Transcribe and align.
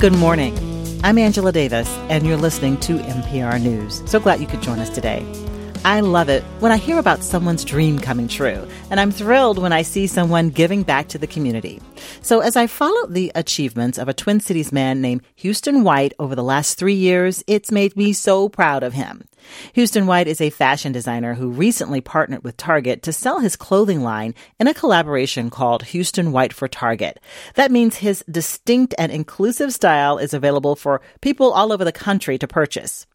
Good 0.00 0.16
morning. 0.16 0.56
I'm 1.04 1.18
Angela 1.18 1.52
Davis, 1.52 1.86
and 2.08 2.26
you're 2.26 2.38
listening 2.38 2.80
to 2.80 2.96
MPR 3.00 3.60
News. 3.60 4.02
So 4.06 4.18
glad 4.18 4.40
you 4.40 4.46
could 4.46 4.62
join 4.62 4.78
us 4.78 4.88
today. 4.88 5.26
I 5.82 6.00
love 6.00 6.28
it 6.28 6.42
when 6.58 6.72
I 6.72 6.76
hear 6.76 6.98
about 6.98 7.24
someone's 7.24 7.64
dream 7.64 7.98
coming 7.98 8.28
true, 8.28 8.68
and 8.90 9.00
I'm 9.00 9.10
thrilled 9.10 9.56
when 9.56 9.72
I 9.72 9.80
see 9.80 10.06
someone 10.06 10.50
giving 10.50 10.82
back 10.82 11.08
to 11.08 11.16
the 11.16 11.26
community. 11.26 11.80
So 12.20 12.40
as 12.40 12.54
I 12.54 12.66
follow 12.66 13.06
the 13.06 13.32
achievements 13.34 13.96
of 13.96 14.06
a 14.06 14.12
Twin 14.12 14.40
Cities 14.40 14.72
man 14.72 15.00
named 15.00 15.22
Houston 15.36 15.82
White 15.82 16.12
over 16.18 16.34
the 16.34 16.44
last 16.44 16.76
three 16.76 16.94
years, 16.94 17.42
it's 17.46 17.72
made 17.72 17.96
me 17.96 18.12
so 18.12 18.50
proud 18.50 18.82
of 18.82 18.92
him. 18.92 19.24
Houston 19.72 20.06
White 20.06 20.28
is 20.28 20.42
a 20.42 20.50
fashion 20.50 20.92
designer 20.92 21.32
who 21.32 21.48
recently 21.48 22.02
partnered 22.02 22.44
with 22.44 22.58
Target 22.58 23.02
to 23.04 23.12
sell 23.12 23.38
his 23.38 23.56
clothing 23.56 24.02
line 24.02 24.34
in 24.58 24.68
a 24.68 24.74
collaboration 24.74 25.48
called 25.48 25.84
Houston 25.84 26.30
White 26.30 26.52
for 26.52 26.68
Target. 26.68 27.18
That 27.54 27.70
means 27.70 27.96
his 27.96 28.22
distinct 28.30 28.94
and 28.98 29.10
inclusive 29.10 29.72
style 29.72 30.18
is 30.18 30.34
available 30.34 30.76
for 30.76 31.00
people 31.22 31.52
all 31.52 31.72
over 31.72 31.86
the 31.86 31.90
country 31.90 32.36
to 32.36 32.46
purchase. 32.46 33.06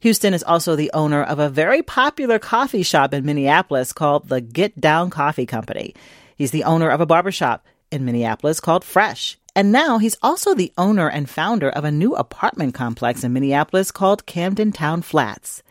Houston 0.00 0.34
is 0.34 0.42
also 0.42 0.76
the 0.76 0.90
owner 0.94 1.22
of 1.22 1.38
a 1.38 1.48
very 1.48 1.82
popular 1.82 2.38
coffee 2.38 2.82
shop 2.82 3.12
in 3.12 3.24
Minneapolis 3.24 3.92
called 3.92 4.28
the 4.28 4.40
Get 4.40 4.80
Down 4.80 5.10
Coffee 5.10 5.46
Company. 5.46 5.94
He's 6.36 6.52
the 6.52 6.64
owner 6.64 6.88
of 6.88 7.00
a 7.00 7.06
barbershop 7.06 7.66
in 7.90 8.04
Minneapolis 8.04 8.60
called 8.60 8.84
Fresh. 8.84 9.38
And 9.56 9.72
now 9.72 9.98
he's 9.98 10.16
also 10.22 10.54
the 10.54 10.72
owner 10.76 11.08
and 11.08 11.28
founder 11.28 11.68
of 11.68 11.84
a 11.84 11.90
new 11.90 12.14
apartment 12.14 12.74
complex 12.74 13.24
in 13.24 13.32
Minneapolis 13.32 13.90
called 13.90 14.26
Camden 14.26 14.72
Town 14.72 15.02
Flats. 15.02 15.62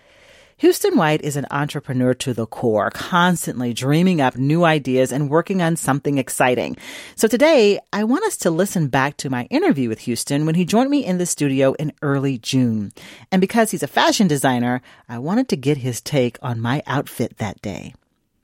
Houston 0.64 0.96
White 0.96 1.22
is 1.24 1.36
an 1.36 1.46
entrepreneur 1.52 2.14
to 2.14 2.34
the 2.34 2.46
core, 2.46 2.90
constantly 2.90 3.74
dreaming 3.74 4.22
up 4.22 4.38
new 4.38 4.64
ideas 4.64 5.12
and 5.12 5.30
working 5.30 5.62
on 5.62 5.76
something 5.76 6.18
exciting. 6.18 6.78
So 7.18 7.28
today, 7.28 7.82
I 7.92 8.06
want 8.06 8.24
us 8.24 8.38
to 8.38 8.50
listen 8.50 8.88
back 8.88 9.18
to 9.18 9.30
my 9.30 9.44
interview 9.50 9.90
with 9.90 10.00
Houston 10.00 10.46
when 10.46 10.56
he 10.56 10.64
joined 10.64 10.90
me 10.90 11.04
in 11.04 11.18
the 11.18 11.26
studio 11.26 11.74
in 11.74 11.92
early 12.02 12.38
June. 12.38 12.94
And 13.30 13.42
because 13.42 13.72
he's 13.72 13.84
a 13.84 13.88
fashion 13.88 14.30
designer, 14.30 14.82
I 15.10 15.20
wanted 15.20 15.50
to 15.50 15.58
get 15.58 15.80
his 15.80 16.00
take 16.00 16.38
on 16.42 16.62
my 16.62 16.82
outfit 16.88 17.40
that 17.40 17.62
day. 17.62 17.94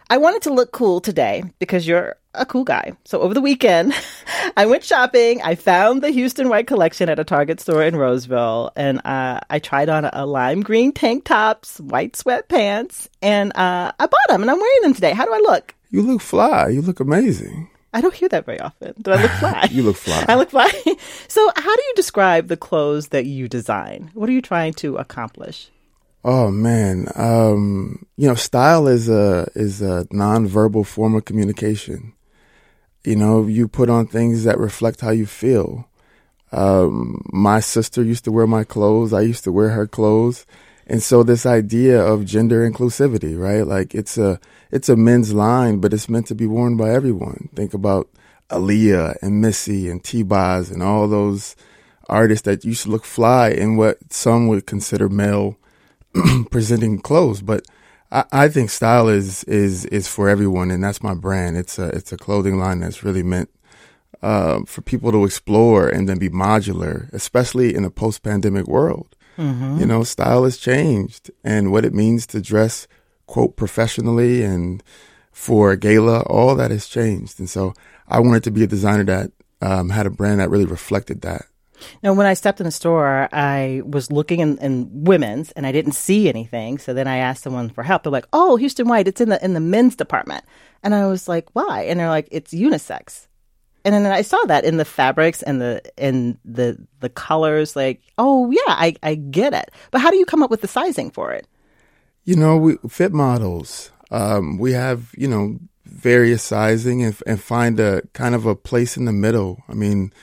I 0.09 0.17
wanted 0.17 0.41
to 0.41 0.53
look 0.53 0.73
cool 0.73 0.99
today 0.99 1.43
because 1.57 1.87
you're 1.87 2.17
a 2.33 2.45
cool 2.45 2.63
guy. 2.63 2.93
So 3.05 3.21
over 3.21 3.33
the 3.33 3.41
weekend, 3.41 3.93
I 4.57 4.65
went 4.65 4.83
shopping. 4.83 5.41
I 5.41 5.55
found 5.55 6.01
the 6.01 6.11
Houston 6.11 6.49
White 6.49 6.67
collection 6.67 7.09
at 7.09 7.19
a 7.19 7.23
Target 7.23 7.59
store 7.59 7.83
in 7.83 7.95
Roseville, 7.95 8.71
and 8.75 8.99
uh, 9.05 9.39
I 9.49 9.59
tried 9.59 9.89
on 9.89 10.05
a, 10.05 10.25
lime 10.25 10.61
green 10.61 10.91
tank 10.91 11.25
tops, 11.25 11.79
white 11.79 12.13
sweatpants, 12.13 13.07
and 13.21 13.55
uh, 13.55 13.91
I 13.99 14.05
bought 14.05 14.27
them, 14.27 14.41
and 14.41 14.51
I'm 14.51 14.59
wearing 14.59 14.81
them 14.83 14.93
today. 14.93 15.13
How 15.13 15.25
do 15.25 15.33
I 15.33 15.39
look? 15.39 15.73
You 15.89 16.03
look 16.03 16.21
fly. 16.21 16.67
You 16.67 16.81
look 16.81 16.99
amazing. 16.99 17.69
I 17.91 18.01
don't 18.01 18.13
hear 18.13 18.29
that 18.29 18.45
very 18.45 18.59
often. 18.59 18.93
Do 19.01 19.11
I 19.11 19.21
look 19.21 19.31
fly? 19.31 19.67
you 19.71 19.81
look 19.81 19.95
fly. 19.95 20.25
I 20.29 20.35
look 20.35 20.51
fly. 20.51 20.69
so, 21.27 21.51
how 21.55 21.75
do 21.75 21.81
you 21.81 21.93
describe 21.95 22.47
the 22.47 22.57
clothes 22.57 23.07
that 23.07 23.25
you 23.25 23.47
design? 23.47 24.11
What 24.13 24.29
are 24.29 24.33
you 24.33 24.43
trying 24.43 24.73
to 24.73 24.97
accomplish? 24.97 25.71
Oh 26.23 26.51
man, 26.51 27.07
um, 27.15 28.05
you 28.17 28.27
know, 28.27 28.35
style 28.35 28.87
is 28.87 29.07
a 29.07 29.47
is 29.55 29.81
a 29.81 30.05
nonverbal 30.11 30.85
form 30.85 31.15
of 31.15 31.25
communication. 31.25 32.13
You 33.03 33.15
know, 33.15 33.47
you 33.47 33.67
put 33.67 33.89
on 33.89 34.07
things 34.07 34.43
that 34.43 34.59
reflect 34.59 35.01
how 35.01 35.11
you 35.11 35.25
feel. 35.25 35.87
Um, 36.51 37.23
my 37.31 37.59
sister 37.59 38.03
used 38.03 38.25
to 38.25 38.31
wear 38.31 38.47
my 38.47 38.63
clothes. 38.63 39.13
I 39.13 39.21
used 39.21 39.43
to 39.45 39.51
wear 39.51 39.69
her 39.69 39.87
clothes, 39.87 40.45
and 40.87 41.01
so 41.01 41.21
this 41.21 41.45
idea 41.45 42.01
of 42.01 42.25
gender 42.25 42.69
inclusivity, 42.69 43.39
right? 43.39 43.65
Like 43.65 43.93
it's 43.93 44.17
a 44.17 44.39
it's 44.71 44.89
a 44.89 44.95
men's 44.95 45.33
line, 45.33 45.79
but 45.79 45.93
it's 45.93 46.09
meant 46.09 46.27
to 46.27 46.35
be 46.35 46.47
worn 46.47 46.75
by 46.75 46.89
everyone. 46.89 47.49
Think 47.55 47.73
about 47.73 48.09
Aaliyah 48.49 49.17
and 49.21 49.41
Missy 49.41 49.89
and 49.89 50.03
T-Boz 50.03 50.71
and 50.71 50.81
all 50.81 51.07
those 51.07 51.55
artists 52.07 52.45
that 52.45 52.65
used 52.65 52.83
to 52.83 52.89
look 52.89 53.05
fly 53.05 53.49
in 53.49 53.77
what 53.77 54.11
some 54.11 54.47
would 54.47 54.65
consider 54.65 55.07
male 55.07 55.57
presenting 56.51 56.99
clothes, 56.99 57.41
but 57.41 57.65
I, 58.11 58.25
I, 58.31 58.47
think 58.49 58.69
style 58.69 59.07
is 59.07 59.43
is 59.45 59.85
is 59.85 60.07
for 60.07 60.29
everyone, 60.29 60.71
and 60.71 60.83
that's 60.83 61.03
my 61.03 61.13
brand. 61.13 61.57
It's 61.57 61.77
a 61.77 61.89
it's 61.89 62.11
a 62.11 62.17
clothing 62.17 62.57
line 62.57 62.79
that's 62.79 63.03
really 63.03 63.23
meant 63.23 63.49
uh, 64.21 64.61
for 64.65 64.81
people 64.81 65.11
to 65.11 65.25
explore 65.25 65.87
and 65.87 66.09
then 66.09 66.17
be 66.17 66.29
modular, 66.29 67.11
especially 67.13 67.75
in 67.75 67.85
a 67.85 67.91
post 67.91 68.23
pandemic 68.23 68.67
world. 68.67 69.15
Mm-hmm. 69.37 69.79
You 69.79 69.85
know, 69.85 70.03
style 70.03 70.43
has 70.43 70.57
changed, 70.57 71.31
and 71.43 71.71
what 71.71 71.85
it 71.85 71.93
means 71.93 72.25
to 72.27 72.41
dress 72.41 72.87
quote 73.25 73.55
professionally 73.55 74.43
and 74.43 74.83
for 75.31 75.71
a 75.71 75.77
gala, 75.77 76.21
all 76.23 76.55
that 76.55 76.71
has 76.71 76.87
changed. 76.87 77.39
And 77.39 77.49
so, 77.49 77.73
I 78.07 78.19
wanted 78.19 78.43
to 78.43 78.51
be 78.51 78.63
a 78.63 78.67
designer 78.67 79.05
that 79.05 79.31
um, 79.61 79.89
had 79.89 80.05
a 80.05 80.09
brand 80.09 80.39
that 80.39 80.49
really 80.49 80.65
reflected 80.65 81.21
that. 81.21 81.45
Now, 82.03 82.13
when 82.13 82.27
I 82.27 82.33
stepped 82.33 82.59
in 82.59 82.65
the 82.65 82.71
store, 82.71 83.29
I 83.31 83.81
was 83.85 84.11
looking 84.11 84.39
in, 84.39 84.57
in, 84.59 85.03
women's 85.03 85.51
and 85.51 85.65
I 85.65 85.71
didn't 85.71 85.93
see 85.93 86.29
anything. 86.29 86.77
So 86.77 86.93
then 86.93 87.07
I 87.07 87.17
asked 87.17 87.43
someone 87.43 87.69
for 87.69 87.83
help. 87.83 88.03
They're 88.03 88.11
like, 88.11 88.27
"Oh, 88.33 88.55
Houston 88.55 88.87
White, 88.87 89.07
it's 89.07 89.21
in 89.21 89.29
the 89.29 89.43
in 89.43 89.53
the 89.53 89.59
men's 89.59 89.95
department." 89.95 90.43
And 90.83 90.95
I 90.95 91.07
was 91.07 91.27
like, 91.27 91.47
"Why?" 91.53 91.83
And 91.83 91.99
they're 91.99 92.09
like, 92.09 92.27
"It's 92.31 92.53
unisex." 92.53 93.27
And 93.85 93.93
then 93.93 94.05
I 94.05 94.21
saw 94.21 94.37
that 94.47 94.65
in 94.65 94.77
the 94.77 94.85
fabrics 94.85 95.41
and 95.41 95.61
the 95.61 95.81
in 95.97 96.37
the 96.43 96.77
the 96.99 97.09
colors. 97.09 97.75
Like, 97.75 98.01
oh 98.17 98.51
yeah, 98.51 98.59
I 98.67 98.95
I 99.01 99.15
get 99.15 99.53
it. 99.53 99.71
But 99.91 100.01
how 100.01 100.11
do 100.11 100.17
you 100.17 100.25
come 100.25 100.43
up 100.43 100.51
with 100.51 100.61
the 100.61 100.67
sizing 100.67 101.11
for 101.11 101.31
it? 101.31 101.47
You 102.23 102.35
know, 102.35 102.57
we 102.57 102.77
fit 102.89 103.13
models. 103.13 103.91
Um, 104.11 104.57
we 104.57 104.73
have 104.73 105.11
you 105.17 105.27
know 105.27 105.59
various 105.85 106.43
sizing 106.43 107.03
and, 107.03 107.15
and 107.25 107.41
find 107.41 107.79
a 107.79 108.03
kind 108.13 108.35
of 108.35 108.45
a 108.45 108.55
place 108.55 108.97
in 108.97 109.05
the 109.05 109.13
middle. 109.13 109.63
I 109.69 109.73
mean 109.73 110.13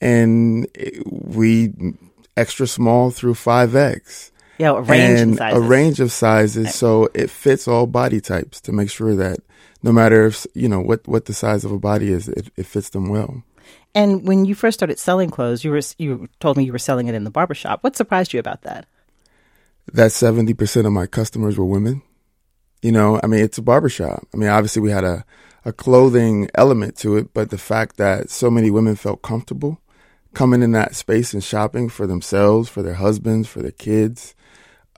and 0.00 0.66
we 1.06 1.72
extra 2.36 2.66
small 2.66 3.10
through 3.10 3.34
5X. 3.34 4.30
Yeah, 4.58 4.70
a 4.70 4.80
range 4.80 5.20
and 5.20 5.40
a 5.40 5.60
range 5.60 6.00
of 6.00 6.10
sizes, 6.10 6.74
so 6.74 7.08
it 7.14 7.30
fits 7.30 7.68
all 7.68 7.86
body 7.86 8.20
types 8.20 8.60
to 8.62 8.72
make 8.72 8.90
sure 8.90 9.14
that 9.14 9.38
no 9.84 9.92
matter 9.92 10.26
if 10.26 10.48
you 10.52 10.68
know 10.68 10.80
what 10.80 11.06
what 11.06 11.26
the 11.26 11.32
size 11.32 11.64
of 11.64 11.70
a 11.70 11.78
body 11.78 12.10
is, 12.10 12.28
it, 12.28 12.50
it 12.56 12.66
fits 12.66 12.88
them 12.88 13.08
well. 13.08 13.44
And 13.94 14.26
when 14.26 14.44
you 14.44 14.56
first 14.56 14.78
started 14.78 14.98
selling 14.98 15.30
clothes, 15.30 15.62
you 15.62 15.70
were 15.70 15.80
you 15.98 16.28
told 16.40 16.56
me 16.56 16.64
you 16.64 16.72
were 16.72 16.78
selling 16.78 17.06
it 17.06 17.14
in 17.14 17.22
the 17.22 17.30
barbershop. 17.30 17.84
What 17.84 17.94
surprised 17.94 18.32
you 18.32 18.40
about 18.40 18.62
that? 18.62 18.86
That 19.92 20.10
seventy 20.10 20.54
percent 20.54 20.88
of 20.88 20.92
my 20.92 21.06
customers 21.06 21.56
were 21.56 21.64
women. 21.64 22.02
You 22.82 22.90
know, 22.90 23.20
I 23.22 23.28
mean, 23.28 23.44
it's 23.44 23.58
a 23.58 23.62
barbershop. 23.62 24.26
I 24.34 24.36
mean, 24.36 24.48
obviously 24.48 24.82
we 24.82 24.90
had 24.90 25.04
a 25.04 25.24
a 25.64 25.72
clothing 25.72 26.48
element 26.54 26.96
to 26.98 27.16
it, 27.16 27.32
but 27.32 27.50
the 27.50 27.58
fact 27.58 27.96
that 27.98 28.30
so 28.30 28.50
many 28.50 28.70
women 28.70 28.96
felt 28.96 29.22
comfortable 29.22 29.80
coming 30.34 30.62
in 30.62 30.72
that 30.72 30.94
space 30.94 31.32
and 31.32 31.42
shopping 31.42 31.88
for 31.88 32.06
themselves, 32.06 32.68
for 32.68 32.82
their 32.82 32.94
husbands, 32.94 33.48
for 33.48 33.62
their 33.62 33.70
kids. 33.70 34.34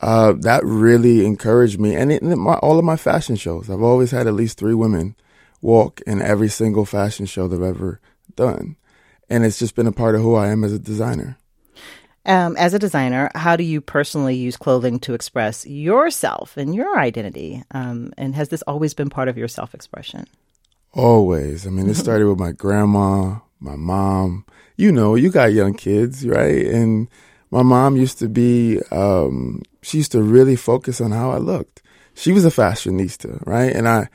Uh, 0.03 0.33
that 0.33 0.65
really 0.65 1.27
encouraged 1.27 1.79
me. 1.79 1.95
And 1.95 2.11
in 2.11 2.39
my, 2.39 2.55
all 2.55 2.79
of 2.79 2.85
my 2.85 2.97
fashion 2.97 3.37
shows, 3.37 3.69
I've 3.69 3.83
always 3.83 4.11
had 4.11 4.27
at 4.27 4.35
least 4.35 4.59
three 4.59 4.75
women 4.75 5.15
walk 5.61 6.01
in 6.07 6.23
every 6.23 6.49
single 6.49 6.87
fashion 6.87 7.27
show 7.27 7.49
they've 7.49 7.61
ever 7.61 8.01
done. 8.35 8.77
And 9.29 9.45
it's 9.45 9.59
just 9.59 9.77
been 9.77 9.87
a 9.87 9.93
part 9.93 10.15
of 10.15 10.23
who 10.23 10.35
I 10.35 10.49
am 10.49 10.65
as 10.65 10.73
a 10.73 10.79
designer. 10.79 11.39
Um, 12.27 12.57
as 12.59 12.75
a 12.75 12.79
designer, 12.79 13.31
how 13.35 13.57
do 13.57 13.65
you 13.65 13.81
personally 13.81 14.37
use 14.37 14.57
clothing 14.57 15.01
to 15.01 15.15
express 15.15 15.67
yourself 15.67 16.57
and 16.57 16.75
your 16.75 16.99
identity? 16.99 17.63
Um, 17.71 18.13
and 18.19 18.35
has 18.35 18.51
this 18.51 18.63
always 18.63 18.95
been 18.95 19.11
part 19.11 19.29
of 19.29 19.39
your 19.39 19.49
self 19.49 19.75
expression? 19.75 20.27
Always. 20.93 21.67
I 21.67 21.71
mean, 21.71 21.89
it 21.89 21.95
started 21.97 22.29
with 22.29 22.39
my 22.39 22.53
grandma, 22.53 23.39
my 23.59 23.77
mom, 23.77 24.45
you 24.81 24.91
know, 24.91 25.15
you 25.15 25.31
got 25.31 25.53
young 25.53 25.75
kids, 25.75 26.27
right? 26.27 26.67
And 26.67 27.09
my 27.51 27.63
mom 27.63 27.97
used 27.97 28.19
to 28.21 28.29
be, 28.29 28.81
um, 28.91 29.63
she 29.83 29.99
used 29.99 30.13
to 30.13 30.23
really 30.23 30.57
focus 30.57 31.01
on 31.01 31.11
how 31.11 31.31
I 31.31 31.37
looked. 31.37 31.83
She 32.15 32.33
was 32.33 32.45
a 32.45 32.51
fashionista, 32.51 33.47
right? 33.47 33.73
And 33.73 33.87
I, 33.87 34.09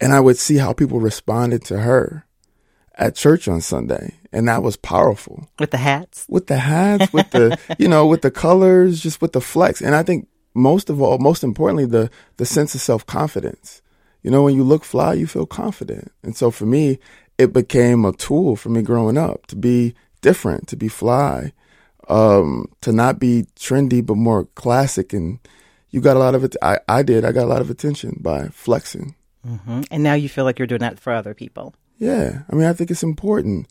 and 0.00 0.12
I 0.14 0.20
would 0.20 0.38
see 0.38 0.56
how 0.56 0.72
people 0.72 1.00
responded 1.00 1.62
to 1.66 1.80
her 1.80 2.24
at 2.94 3.14
church 3.14 3.46
on 3.46 3.60
Sunday. 3.60 4.14
And 4.32 4.48
that 4.48 4.62
was 4.62 4.76
powerful. 4.76 5.48
With 5.58 5.70
the 5.70 5.76
hats? 5.76 6.24
With 6.28 6.46
the 6.46 6.58
hats, 6.58 7.12
with 7.12 7.30
the, 7.30 7.58
you 7.78 7.88
know, 7.88 8.06
with 8.06 8.22
the 8.22 8.30
colors, 8.30 9.02
just 9.02 9.20
with 9.20 9.32
the 9.32 9.40
flex. 9.40 9.82
And 9.82 9.94
I 9.94 10.02
think 10.02 10.28
most 10.54 10.88
of 10.88 11.02
all, 11.02 11.18
most 11.18 11.44
importantly, 11.44 11.84
the, 11.84 12.10
the 12.38 12.46
sense 12.46 12.74
of 12.74 12.80
self 12.80 13.04
confidence. 13.04 13.82
You 14.22 14.30
know, 14.30 14.42
when 14.42 14.54
you 14.54 14.64
look 14.64 14.84
fly, 14.84 15.14
you 15.14 15.26
feel 15.26 15.46
confident. 15.46 16.12
And 16.22 16.36
so 16.36 16.50
for 16.50 16.66
me, 16.66 16.98
it 17.40 17.54
became 17.54 18.04
a 18.04 18.12
tool 18.12 18.54
for 18.54 18.68
me 18.68 18.82
growing 18.82 19.16
up 19.16 19.46
to 19.46 19.56
be 19.56 19.94
different, 20.20 20.68
to 20.68 20.76
be 20.76 20.88
fly, 20.88 21.54
um, 22.08 22.66
to 22.82 22.92
not 22.92 23.18
be 23.18 23.46
trendy, 23.56 24.04
but 24.04 24.16
more 24.16 24.44
classic. 24.56 25.14
And 25.14 25.38
you 25.88 26.02
got 26.02 26.16
a 26.16 26.20
lot 26.20 26.34
of 26.34 26.44
it. 26.44 26.54
I, 26.60 26.80
I 26.86 27.02
did. 27.02 27.24
I 27.24 27.32
got 27.32 27.44
a 27.44 27.52
lot 27.54 27.62
of 27.62 27.70
attention 27.70 28.18
by 28.20 28.48
flexing. 28.48 29.14
Mm-hmm. 29.46 29.82
And 29.90 30.02
now 30.02 30.12
you 30.12 30.28
feel 30.28 30.44
like 30.44 30.58
you're 30.58 30.66
doing 30.66 30.82
that 30.82 31.00
for 31.00 31.14
other 31.14 31.32
people. 31.32 31.74
Yeah. 31.96 32.42
I 32.50 32.54
mean, 32.54 32.66
I 32.66 32.74
think 32.74 32.90
it's 32.90 33.02
important. 33.02 33.68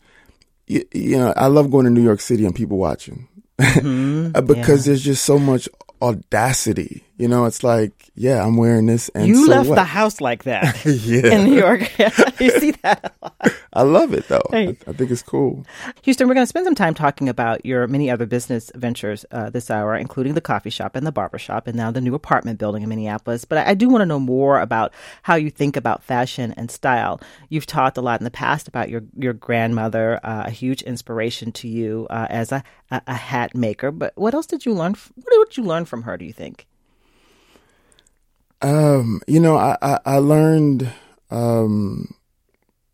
You, 0.66 0.84
you 0.92 1.16
know, 1.16 1.32
I 1.36 1.46
love 1.46 1.70
going 1.70 1.84
to 1.84 1.92
New 1.92 2.02
York 2.02 2.20
City 2.20 2.44
and 2.44 2.54
people 2.54 2.76
watching 2.76 3.28
mm-hmm. 3.56 4.32
because 4.46 4.84
yeah. 4.84 4.90
there's 4.90 5.04
just 5.04 5.24
so 5.24 5.38
much 5.38 5.68
audacity. 6.02 7.04
You 7.20 7.28
know, 7.28 7.44
it's 7.44 7.62
like, 7.62 8.10
yeah, 8.14 8.42
I'm 8.42 8.56
wearing 8.56 8.86
this, 8.86 9.10
and 9.10 9.28
you 9.28 9.44
so 9.44 9.50
left 9.50 9.68
what? 9.68 9.74
the 9.74 9.84
house 9.84 10.22
like 10.22 10.44
that 10.44 10.82
yeah, 10.86 11.34
in 11.34 11.44
New 11.44 11.54
York. 11.56 11.80
you 12.40 12.50
see 12.58 12.70
that 12.82 13.12
a 13.20 13.24
lot. 13.26 13.52
I 13.74 13.82
love 13.82 14.14
it 14.14 14.26
though. 14.28 14.42
Hey. 14.50 14.68
I, 14.68 14.90
I 14.90 14.92
think 14.94 15.10
it's 15.10 15.22
cool. 15.22 15.66
Houston, 16.02 16.26
we're 16.28 16.34
going 16.34 16.44
to 16.44 16.48
spend 16.48 16.64
some 16.64 16.74
time 16.74 16.94
talking 16.94 17.28
about 17.28 17.64
your 17.66 17.86
many 17.86 18.10
other 18.10 18.24
business 18.24 18.72
ventures 18.74 19.26
uh, 19.32 19.50
this 19.50 19.70
hour, 19.70 19.94
including 19.96 20.32
the 20.32 20.40
coffee 20.40 20.70
shop 20.70 20.96
and 20.96 21.06
the 21.06 21.12
barber 21.12 21.38
shop, 21.38 21.66
and 21.66 21.76
now 21.76 21.90
the 21.90 22.00
new 22.00 22.14
apartment 22.14 22.58
building 22.58 22.82
in 22.82 22.88
Minneapolis. 22.88 23.44
But 23.44 23.58
I, 23.58 23.70
I 23.72 23.74
do 23.74 23.90
want 23.90 24.00
to 24.00 24.06
know 24.06 24.18
more 24.18 24.58
about 24.58 24.92
how 25.22 25.34
you 25.34 25.50
think 25.50 25.76
about 25.76 26.02
fashion 26.02 26.54
and 26.56 26.70
style. 26.70 27.20
You've 27.50 27.66
talked 27.66 27.98
a 27.98 28.00
lot 28.02 28.18
in 28.20 28.24
the 28.24 28.30
past 28.30 28.66
about 28.66 28.88
your 28.88 29.02
your 29.14 29.34
grandmother, 29.34 30.18
uh, 30.24 30.44
a 30.46 30.50
huge 30.50 30.80
inspiration 30.82 31.52
to 31.52 31.68
you 31.68 32.06
uh, 32.08 32.28
as 32.30 32.50
a, 32.50 32.64
a 32.90 33.02
a 33.06 33.14
hat 33.14 33.54
maker. 33.54 33.90
But 33.90 34.14
what 34.16 34.32
else 34.32 34.46
did 34.46 34.64
you 34.64 34.72
learn? 34.72 34.92
f- 34.92 35.12
What 35.16 35.48
did 35.50 35.58
you 35.58 35.64
learn 35.64 35.84
from 35.84 36.02
her? 36.04 36.16
Do 36.16 36.24
you 36.24 36.32
think? 36.32 36.66
Um, 38.62 39.20
you 39.26 39.40
know, 39.40 39.56
I, 39.56 39.76
I, 39.80 39.98
I 40.04 40.16
learned 40.18 40.92
um, 41.30 42.14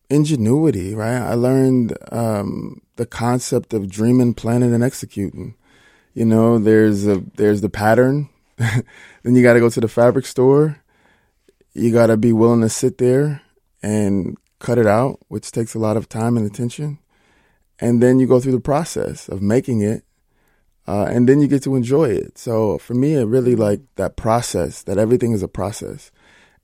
ingenuity, 0.08 0.94
right? 0.94 1.18
I 1.18 1.34
learned 1.34 1.96
um, 2.12 2.82
the 2.96 3.06
concept 3.06 3.74
of 3.74 3.88
dreaming, 3.88 4.34
planning, 4.34 4.72
and 4.72 4.84
executing. 4.84 5.54
You 6.14 6.24
know, 6.24 6.58
there's 6.58 7.06
a 7.06 7.22
there's 7.36 7.60
the 7.60 7.68
pattern. 7.68 8.28
then 8.56 8.84
you 9.34 9.42
got 9.42 9.54
to 9.54 9.60
go 9.60 9.68
to 9.68 9.80
the 9.80 9.88
fabric 9.88 10.26
store. 10.26 10.82
You 11.74 11.92
got 11.92 12.06
to 12.06 12.16
be 12.16 12.32
willing 12.32 12.62
to 12.62 12.68
sit 12.68 12.98
there 12.98 13.42
and 13.82 14.36
cut 14.58 14.78
it 14.78 14.86
out, 14.86 15.20
which 15.28 15.52
takes 15.52 15.74
a 15.74 15.78
lot 15.78 15.96
of 15.96 16.08
time 16.08 16.36
and 16.36 16.46
attention. 16.46 16.98
And 17.78 18.02
then 18.02 18.18
you 18.18 18.26
go 18.26 18.40
through 18.40 18.52
the 18.52 18.60
process 18.60 19.28
of 19.28 19.42
making 19.42 19.82
it 19.82 20.04
uh, 20.86 21.06
and 21.10 21.28
then 21.28 21.40
you 21.40 21.48
get 21.48 21.62
to 21.64 21.74
enjoy 21.74 22.04
it. 22.04 22.38
So 22.38 22.78
for 22.78 22.94
me, 22.94 23.14
it 23.14 23.24
really 23.24 23.56
like 23.56 23.80
that 23.96 24.16
process, 24.16 24.82
that 24.84 24.98
everything 24.98 25.32
is 25.32 25.42
a 25.42 25.48
process, 25.48 26.10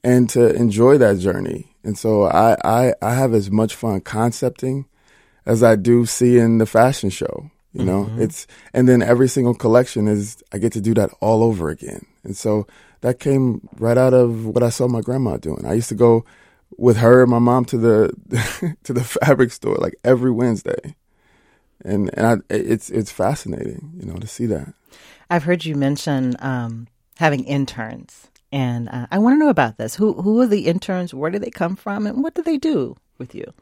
and 0.05 0.29
to 0.31 0.55
enjoy 0.55 0.99
that 0.99 1.19
journey. 1.19 1.75
And 1.83 1.99
so 1.99 2.25
I 2.25 2.57
I, 2.65 2.95
I 3.03 3.15
have 3.15 3.35
as 3.35 3.51
much 3.51 3.75
fun 3.75 4.01
concepting 4.01 4.87
as 5.45 5.63
I 5.63 5.77
do 5.77 6.07
seeing 6.07 6.59
the 6.59 6.67
fashion 6.67 7.11
show. 7.11 7.51
You 7.73 7.85
know, 7.87 8.11
it's 8.19 8.47
and 8.75 8.87
then 8.87 9.01
every 9.03 9.29
single 9.29 9.55
collection 9.55 10.07
is 10.07 10.43
I 10.53 10.59
get 10.59 10.73
to 10.75 10.81
do 10.81 10.93
that 10.95 11.11
all 11.21 11.43
over 11.43 11.71
again. 11.71 12.05
And 12.23 12.37
so 12.37 12.67
that 13.01 13.19
came 13.19 13.67
right 13.79 13.97
out 13.97 14.13
of 14.13 14.45
what 14.45 14.63
I 14.63 14.69
saw 14.69 14.89
my 14.89 15.01
grandma 15.01 15.39
doing. 15.39 15.65
I 15.65 15.73
used 15.73 15.89
to 15.89 15.95
go 15.95 16.25
with 16.77 16.99
her 16.99 17.23
and 17.23 17.31
my 17.31 17.39
mom 17.39 17.65
to 17.67 17.79
the 17.79 18.77
to 18.85 18.93
the 18.93 19.03
fabric 19.03 19.53
store 19.53 19.77
like 19.77 19.95
every 20.05 20.31
Wednesday 20.31 20.95
and 21.85 22.11
and 22.15 22.27
I, 22.27 22.37
it's 22.55 22.91
it's 22.91 23.11
fascinating, 23.11 23.93
you 23.99 24.07
know, 24.07 24.17
to 24.17 24.27
see 24.27 24.47
that. 24.47 24.75
I've 25.31 25.45
heard 25.45 25.65
you 25.65 25.75
mention 25.75 26.37
um, 26.41 26.89
having 27.17 27.45
interns, 27.45 28.29
and 28.51 28.89
uh, 28.89 29.07
I 29.11 29.19
want 29.19 29.35
to 29.35 29.39
know 29.39 29.51
about 29.51 29.79
this. 29.79 29.95
Who 29.97 30.15
who 30.23 30.41
are 30.41 30.47
the 30.47 30.67
interns? 30.67 31.15
Where 31.15 31.31
do 31.31 31.39
they 31.39 31.51
come 31.51 31.77
from, 31.77 32.07
and 32.07 32.23
what 32.23 32.35
do 32.35 32.43
they 32.43 32.59
do 32.59 32.97
with 33.19 33.35
you? 33.35 33.53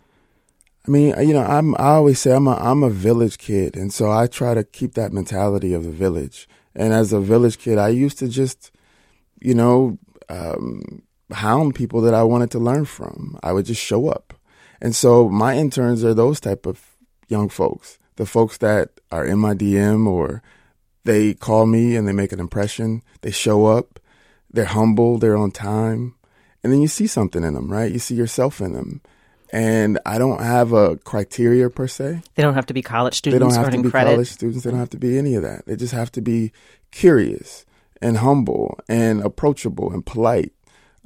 I 0.87 0.90
mean, 0.90 1.14
you 1.20 1.34
know, 1.34 1.43
I'm 1.43 1.75
I 1.76 1.90
always 1.90 2.19
say 2.19 2.32
I'm 2.32 2.46
a 2.46 2.55
I'm 2.55 2.82
a 2.82 2.90
village 2.90 3.38
kid, 3.38 3.76
and 3.76 3.93
so 3.93 4.11
I 4.11 4.26
try 4.26 4.55
to 4.55 4.64
keep 4.64 4.94
that 4.94 5.12
mentality 5.12 5.75
of 5.75 5.84
the 5.84 5.90
village. 5.90 6.49
And 6.75 6.93
as 6.93 7.12
a 7.12 7.20
village 7.20 7.58
kid, 7.58 7.78
I 7.78 7.88
used 7.88 8.19
to 8.20 8.28
just, 8.28 8.70
you 9.40 9.55
know, 9.55 9.99
um, 10.28 11.02
hound 11.32 11.75
people 11.75 12.00
that 12.02 12.14
I 12.14 12.22
wanted 12.22 12.50
to 12.52 12.58
learn 12.58 12.84
from. 12.84 13.38
I 13.43 13.52
would 13.52 13.67
just 13.67 13.82
show 13.82 14.08
up, 14.08 14.34
and 14.81 14.94
so 14.94 15.28
my 15.28 15.56
interns 15.56 16.02
are 16.05 16.14
those 16.14 16.40
type 16.40 16.67
of 16.67 16.96
young 17.28 17.49
folks, 17.49 17.99
the 18.20 18.26
folks 18.26 18.58
that 18.58 18.90
are 19.11 19.25
in 19.25 19.38
my 19.38 19.55
DM 19.55 20.06
or 20.06 20.43
they 21.05 21.32
call 21.32 21.64
me 21.64 21.96
and 21.96 22.06
they 22.06 22.12
make 22.12 22.32
an 22.32 22.38
impression. 22.38 23.02
They 23.22 23.31
show 23.31 23.64
up, 23.64 23.99
they're 24.52 24.67
humble, 24.67 25.17
they're 25.17 25.38
on 25.38 25.52
time, 25.52 26.17
and 26.62 26.70
then 26.70 26.82
you 26.82 26.87
see 26.87 27.06
something 27.06 27.43
in 27.43 27.55
them, 27.55 27.72
right? 27.72 27.90
You 27.90 27.99
see 27.99 28.14
yourself 28.14 28.61
in 28.61 28.75
them. 28.75 29.00
And 29.55 29.99
I 30.05 30.19
don't 30.19 30.43
have 30.43 30.75
a 30.75 30.96
criteria 30.99 31.70
per 31.70 31.88
se. 31.88 32.20
They 32.34 32.43
don't 32.43 32.52
have 32.52 32.67
to 32.67 32.75
be 32.75 32.82
college 32.82 33.14
students. 33.14 33.40
They 33.40 33.55
don't 33.55 33.64
have 33.64 33.72
to 33.72 33.82
be 33.82 33.90
credit. 33.90 34.11
college 34.11 34.28
students. 34.28 34.64
They 34.64 34.70
don't 34.70 34.78
have 34.78 34.90
to 34.90 34.99
be 34.99 35.17
any 35.17 35.34
of 35.34 35.43
that. 35.43 35.64
They 35.64 35.76
just 35.76 35.94
have 35.94 36.12
to 36.12 36.20
be 36.20 36.52
curious 36.90 37.64
and 38.02 38.19
humble 38.19 38.78
and 38.87 39.22
approachable 39.22 39.90
and 39.94 40.05
polite 40.05 40.52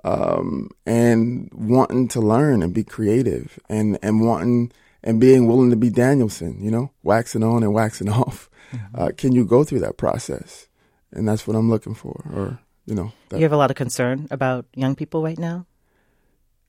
um, 0.02 0.68
and 0.84 1.48
wanting 1.54 2.08
to 2.08 2.20
learn 2.20 2.60
and 2.60 2.74
be 2.74 2.82
creative 2.82 3.60
and, 3.68 4.00
and 4.02 4.20
wanting 4.20 4.72
and 5.04 5.20
being 5.20 5.46
willing 5.46 5.70
to 5.70 5.76
be 5.76 5.90
Daniel-san, 5.90 6.58
you 6.60 6.70
know, 6.72 6.90
waxing 7.04 7.44
on 7.44 7.62
and 7.62 7.72
waxing 7.72 8.08
off. 8.22 8.50
Uh, 8.94 9.10
can 9.16 9.30
you 9.32 9.44
go 9.44 9.62
through 9.62 9.80
that 9.80 9.96
process? 9.96 10.66
And 11.12 11.28
that's 11.28 11.46
what 11.46 11.56
I'm 11.56 11.70
looking 11.70 11.94
for. 11.94 12.24
Or, 12.34 12.58
you 12.86 12.94
know, 12.96 13.12
that, 13.28 13.36
You 13.38 13.44
have 13.44 13.52
a 13.52 13.56
lot 13.56 13.70
of 13.70 13.76
concern 13.76 14.26
about 14.32 14.66
young 14.74 14.96
people 14.96 15.22
right 15.22 15.38
now. 15.38 15.66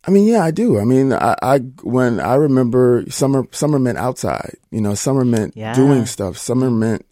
I 0.07 0.11
mean, 0.11 0.27
yeah, 0.27 0.43
I 0.43 0.51
do. 0.51 0.77
I 0.79 0.83
mean, 0.83 1.11
I, 1.13 1.35
I 1.41 1.57
when 1.81 2.19
I 2.19 2.35
remember 2.35 3.05
summer, 3.09 3.47
summer 3.49 3.79
meant 3.79 3.97
outside. 3.97 4.53
You 4.69 4.81
know, 4.81 4.93
summer 4.93 5.25
meant 5.25 5.57
Yeah. 5.57 5.73
doing 5.73 6.05
stuff. 6.05 6.37
Summer 6.37 6.69
meant 6.69 7.07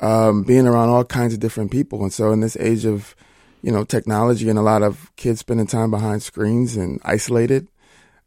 um, 0.00 0.42
being 0.44 0.66
around 0.66 0.88
all 0.88 1.04
kinds 1.04 1.34
of 1.34 1.40
different 1.40 1.70
people. 1.70 2.02
And 2.02 2.10
so, 2.12 2.32
in 2.32 2.40
this 2.40 2.56
age 2.56 2.86
of, 2.86 3.14
you 3.60 3.70
know, 3.70 3.84
technology 3.84 4.48
and 4.48 4.58
a 4.58 4.62
lot 4.62 4.82
of 4.82 5.14
kids 5.16 5.40
spending 5.40 5.66
time 5.66 5.90
behind 5.90 6.22
screens 6.22 6.74
and 6.74 7.00
isolated, 7.04 7.68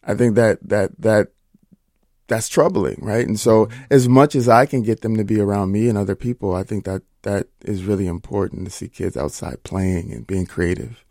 I 0.03 0.13
think 0.13 0.35
that 0.35 0.59
that 0.69 0.91
that 1.01 1.29
that's 2.27 2.49
troubling, 2.49 2.99
right? 3.01 3.27
And 3.27 3.39
so, 3.39 3.69
as 3.89 4.09
much 4.09 4.35
as 4.35 4.49
I 4.49 4.65
can 4.65 4.81
get 4.81 5.01
them 5.01 5.15
to 5.17 5.23
be 5.23 5.39
around 5.39 5.71
me 5.71 5.89
and 5.89 5.97
other 5.97 6.15
people, 6.15 6.55
I 6.55 6.63
think 6.63 6.85
that 6.85 7.03
that 7.21 7.47
is 7.61 7.83
really 7.83 8.07
important 8.07 8.65
to 8.65 8.71
see 8.71 8.87
kids 8.87 9.17
outside 9.17 9.63
playing 9.63 10.11
and 10.11 10.25
being 10.25 10.45
creative. 10.45 11.03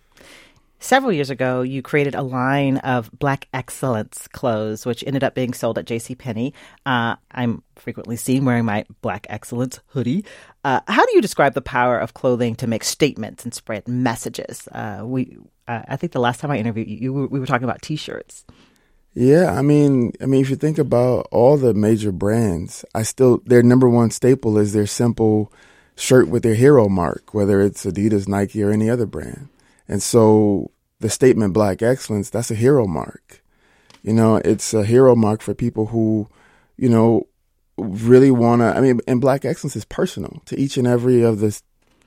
Several 0.85 1.13
years 1.13 1.31
ago, 1.31 1.63
you 1.63 1.81
created 1.81 2.15
a 2.15 2.21
line 2.21 2.77
of 2.79 3.11
Black 3.19 3.49
Excellence 3.55 4.29
clothes, 4.29 4.85
which 4.85 5.03
ended 5.07 5.25
up 5.25 5.35
being 5.35 5.55
sold 5.55 5.79
at 5.79 5.87
JCPenney. 5.87 6.53
Uh, 6.85 7.17
I'm 7.31 7.63
frequently 7.77 8.17
seen 8.17 8.45
wearing 8.45 8.67
my 8.67 8.85
Black 9.01 9.27
Excellence 9.31 9.81
hoodie. 9.87 10.27
Uh, 10.63 10.81
how 10.87 11.07
do 11.07 11.13
you 11.15 11.23
describe 11.23 11.55
the 11.55 11.63
power 11.63 11.99
of 11.99 12.13
clothing 12.13 12.55
to 12.57 12.67
make 12.67 12.85
statements 12.85 13.45
and 13.45 13.55
spread 13.55 13.89
messages? 13.89 14.69
Uh, 14.73 15.01
we, 15.05 15.39
uh, 15.67 15.81
I 15.89 15.97
think 15.97 16.13
the 16.13 16.21
last 16.21 16.41
time 16.41 16.51
I 16.51 16.59
interviewed 16.59 16.87
you, 16.87 16.97
you 16.99 17.13
we 17.15 17.41
were 17.41 17.47
talking 17.47 17.65
about 17.65 17.81
T-shirts. 17.81 18.45
Yeah, 19.15 19.55
I 19.57 19.63
mean, 19.63 20.13
I 20.21 20.27
mean, 20.27 20.41
if 20.41 20.51
you 20.51 20.57
think 20.57 20.79
about 20.79 21.29
all 21.31 21.57
the 21.57 21.73
major 21.73 22.11
brands, 22.11 22.85
I 22.95 23.05
still 23.05 23.41
their 23.47 23.63
number 23.63 23.89
one 23.89 24.11
staple 24.11 24.59
is 24.59 24.73
their 24.73 24.87
simple 24.89 25.53
shirt 25.97 26.29
with 26.29 26.43
their 26.43 26.57
hero 26.57 26.89
mark, 26.89 27.33
whether 27.33 27.61
it's 27.61 27.85
Adidas, 27.85 28.27
Nike, 28.27 28.63
or 28.63 28.73
any 28.73 28.91
other 28.91 29.07
brand. 29.07 29.49
And 29.87 30.03
so 30.03 30.73
the 30.99 31.09
statement 31.09 31.55
"Black 31.55 31.81
Excellence" 31.81 32.29
that's 32.29 32.51
a 32.51 32.57
hero 32.57 32.87
mark. 32.89 33.43
You 34.03 34.15
know, 34.15 34.37
it's 34.37 34.75
a 34.75 34.85
hero 34.85 35.15
mark 35.15 35.43
for 35.43 35.55
people 35.55 35.87
who, 35.87 36.29
you 36.77 36.89
know, 36.89 37.29
really 37.79 38.33
want 38.33 38.63
to. 38.63 38.77
I 38.77 38.81
mean, 38.81 39.01
and 39.07 39.21
Black 39.21 39.45
Excellence 39.45 39.77
is 39.77 39.85
personal 39.85 40.43
to 40.47 40.59
each 40.59 40.77
and 40.77 40.89
every 40.89 41.23
of 41.23 41.39
the 41.39 41.61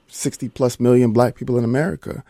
sixty 0.09 0.49
plus 0.49 0.77
million 0.77 1.13
Black 1.13 1.35
people 1.35 1.57
in 1.57 1.63
America. 1.63 2.23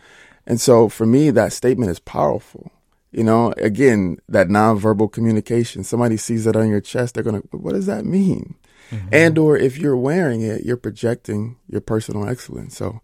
And 0.46 0.60
so 0.60 0.88
for 0.88 1.04
me, 1.04 1.30
that 1.30 1.52
statement 1.52 1.90
is 1.90 1.98
powerful. 1.98 2.70
You 3.10 3.24
know, 3.24 3.54
again, 3.56 4.18
that 4.28 4.48
nonverbal 4.48 5.10
communication. 5.10 5.82
Somebody 5.82 6.18
sees 6.18 6.44
that 6.44 6.56
on 6.56 6.68
your 6.68 6.80
chest, 6.80 7.14
they're 7.14 7.22
gonna, 7.22 7.42
what 7.50 7.72
does 7.72 7.86
that 7.86 8.04
mean? 8.04 8.54
And 9.12 9.38
or 9.38 9.56
if 9.56 9.78
you're 9.78 9.96
wearing 9.96 10.40
it, 10.42 10.64
you're 10.64 10.76
projecting 10.76 11.56
your 11.68 11.80
personal 11.80 12.28
excellence. 12.28 12.76
So, 12.76 13.00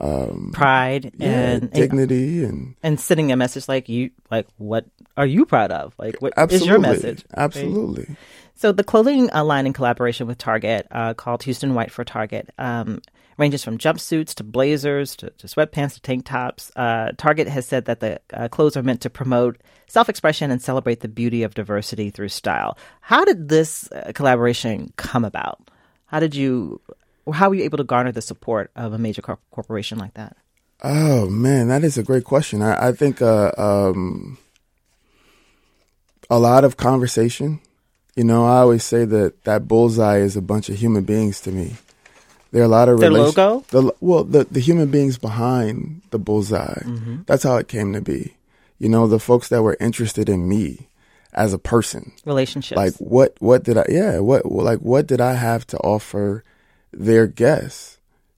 um, 0.00 0.52
Pride 0.54 1.12
yeah, 1.18 1.28
and, 1.28 1.62
and 1.64 1.72
dignity 1.72 2.44
and 2.44 2.76
and 2.82 3.00
sending 3.00 3.32
a 3.32 3.36
message 3.36 3.68
like 3.68 3.88
you, 3.88 4.10
like 4.30 4.46
what 4.56 4.86
are 5.16 5.26
you 5.26 5.44
proud 5.44 5.72
of? 5.72 5.94
Like 5.98 6.22
what 6.22 6.32
is 6.32 6.38
absolutely, 6.38 6.68
your 6.68 6.78
message? 6.78 7.24
right? 7.36 7.44
absolutely. 7.44 8.16
So 8.54 8.72
the 8.72 8.84
clothing 8.84 9.30
uh, 9.32 9.44
line 9.44 9.66
in 9.66 9.72
collaboration 9.72 10.26
with 10.26 10.38
Target, 10.38 10.86
uh, 10.90 11.14
called 11.14 11.42
Houston 11.44 11.74
White 11.74 11.90
for 11.90 12.04
Target, 12.04 12.50
um, 12.58 13.02
ranges 13.38 13.64
from 13.64 13.78
jumpsuits 13.78 14.34
to 14.34 14.44
blazers 14.44 15.16
to, 15.16 15.30
to 15.30 15.46
sweatpants 15.46 15.94
to 15.94 16.02
tank 16.02 16.26
tops. 16.26 16.70
Uh, 16.76 17.12
Target 17.16 17.48
has 17.48 17.66
said 17.66 17.86
that 17.86 18.00
the 18.00 18.20
uh, 18.34 18.48
clothes 18.48 18.76
are 18.76 18.82
meant 18.82 19.00
to 19.02 19.10
promote 19.10 19.58
self-expression 19.86 20.50
and 20.50 20.60
celebrate 20.60 21.00
the 21.00 21.08
beauty 21.08 21.44
of 21.44 21.54
diversity 21.54 22.10
through 22.10 22.28
style. 22.28 22.76
How 23.00 23.24
did 23.24 23.48
this 23.48 23.90
uh, 23.92 24.12
collaboration 24.14 24.92
come 24.96 25.24
about? 25.24 25.70
How 26.06 26.20
did 26.20 26.34
you? 26.34 26.80
How 27.32 27.48
were 27.48 27.54
you 27.54 27.64
able 27.64 27.78
to 27.78 27.84
garner 27.84 28.12
the 28.12 28.22
support 28.22 28.70
of 28.74 28.92
a 28.92 28.98
major 28.98 29.22
corp- 29.22 29.40
corporation 29.50 29.98
like 29.98 30.14
that? 30.14 30.36
Oh 30.82 31.28
man, 31.28 31.68
that 31.68 31.84
is 31.84 31.98
a 31.98 32.02
great 32.02 32.24
question. 32.24 32.62
I, 32.62 32.88
I 32.88 32.92
think 32.92 33.20
uh, 33.20 33.52
um, 33.58 34.38
a 36.30 36.38
lot 36.38 36.64
of 36.64 36.76
conversation. 36.76 37.60
You 38.16 38.24
know, 38.24 38.44
I 38.44 38.58
always 38.58 38.82
say 38.82 39.04
that 39.04 39.44
that 39.44 39.68
bullseye 39.68 40.18
is 40.18 40.36
a 40.36 40.42
bunch 40.42 40.68
of 40.68 40.76
human 40.76 41.04
beings 41.04 41.40
to 41.42 41.52
me. 41.52 41.76
There 42.50 42.62
are 42.62 42.66
a 42.66 42.68
lot 42.68 42.88
of 42.88 42.98
Their 43.00 43.10
relation- 43.10 43.42
logo? 43.42 43.64
The 43.70 43.92
well, 44.00 44.24
the 44.24 44.44
the 44.50 44.60
human 44.60 44.90
beings 44.90 45.18
behind 45.18 46.02
the 46.10 46.18
bullseye. 46.18 46.82
Mm-hmm. 46.82 47.16
That's 47.26 47.42
how 47.42 47.56
it 47.56 47.68
came 47.68 47.92
to 47.92 48.00
be. 48.00 48.34
You 48.78 48.88
know, 48.88 49.06
the 49.06 49.18
folks 49.18 49.48
that 49.48 49.62
were 49.62 49.76
interested 49.80 50.28
in 50.28 50.48
me 50.48 50.88
as 51.34 51.52
a 51.52 51.58
person. 51.58 52.12
Relationships. 52.24 52.76
Like 52.76 52.94
what 52.96 53.36
what 53.40 53.64
did 53.64 53.76
I 53.76 53.84
yeah, 53.88 54.18
what 54.20 54.46
like 54.50 54.78
what 54.80 55.06
did 55.06 55.20
I 55.20 55.34
have 55.34 55.66
to 55.68 55.78
offer 55.78 56.42
their 56.92 57.26
guests? 57.26 57.96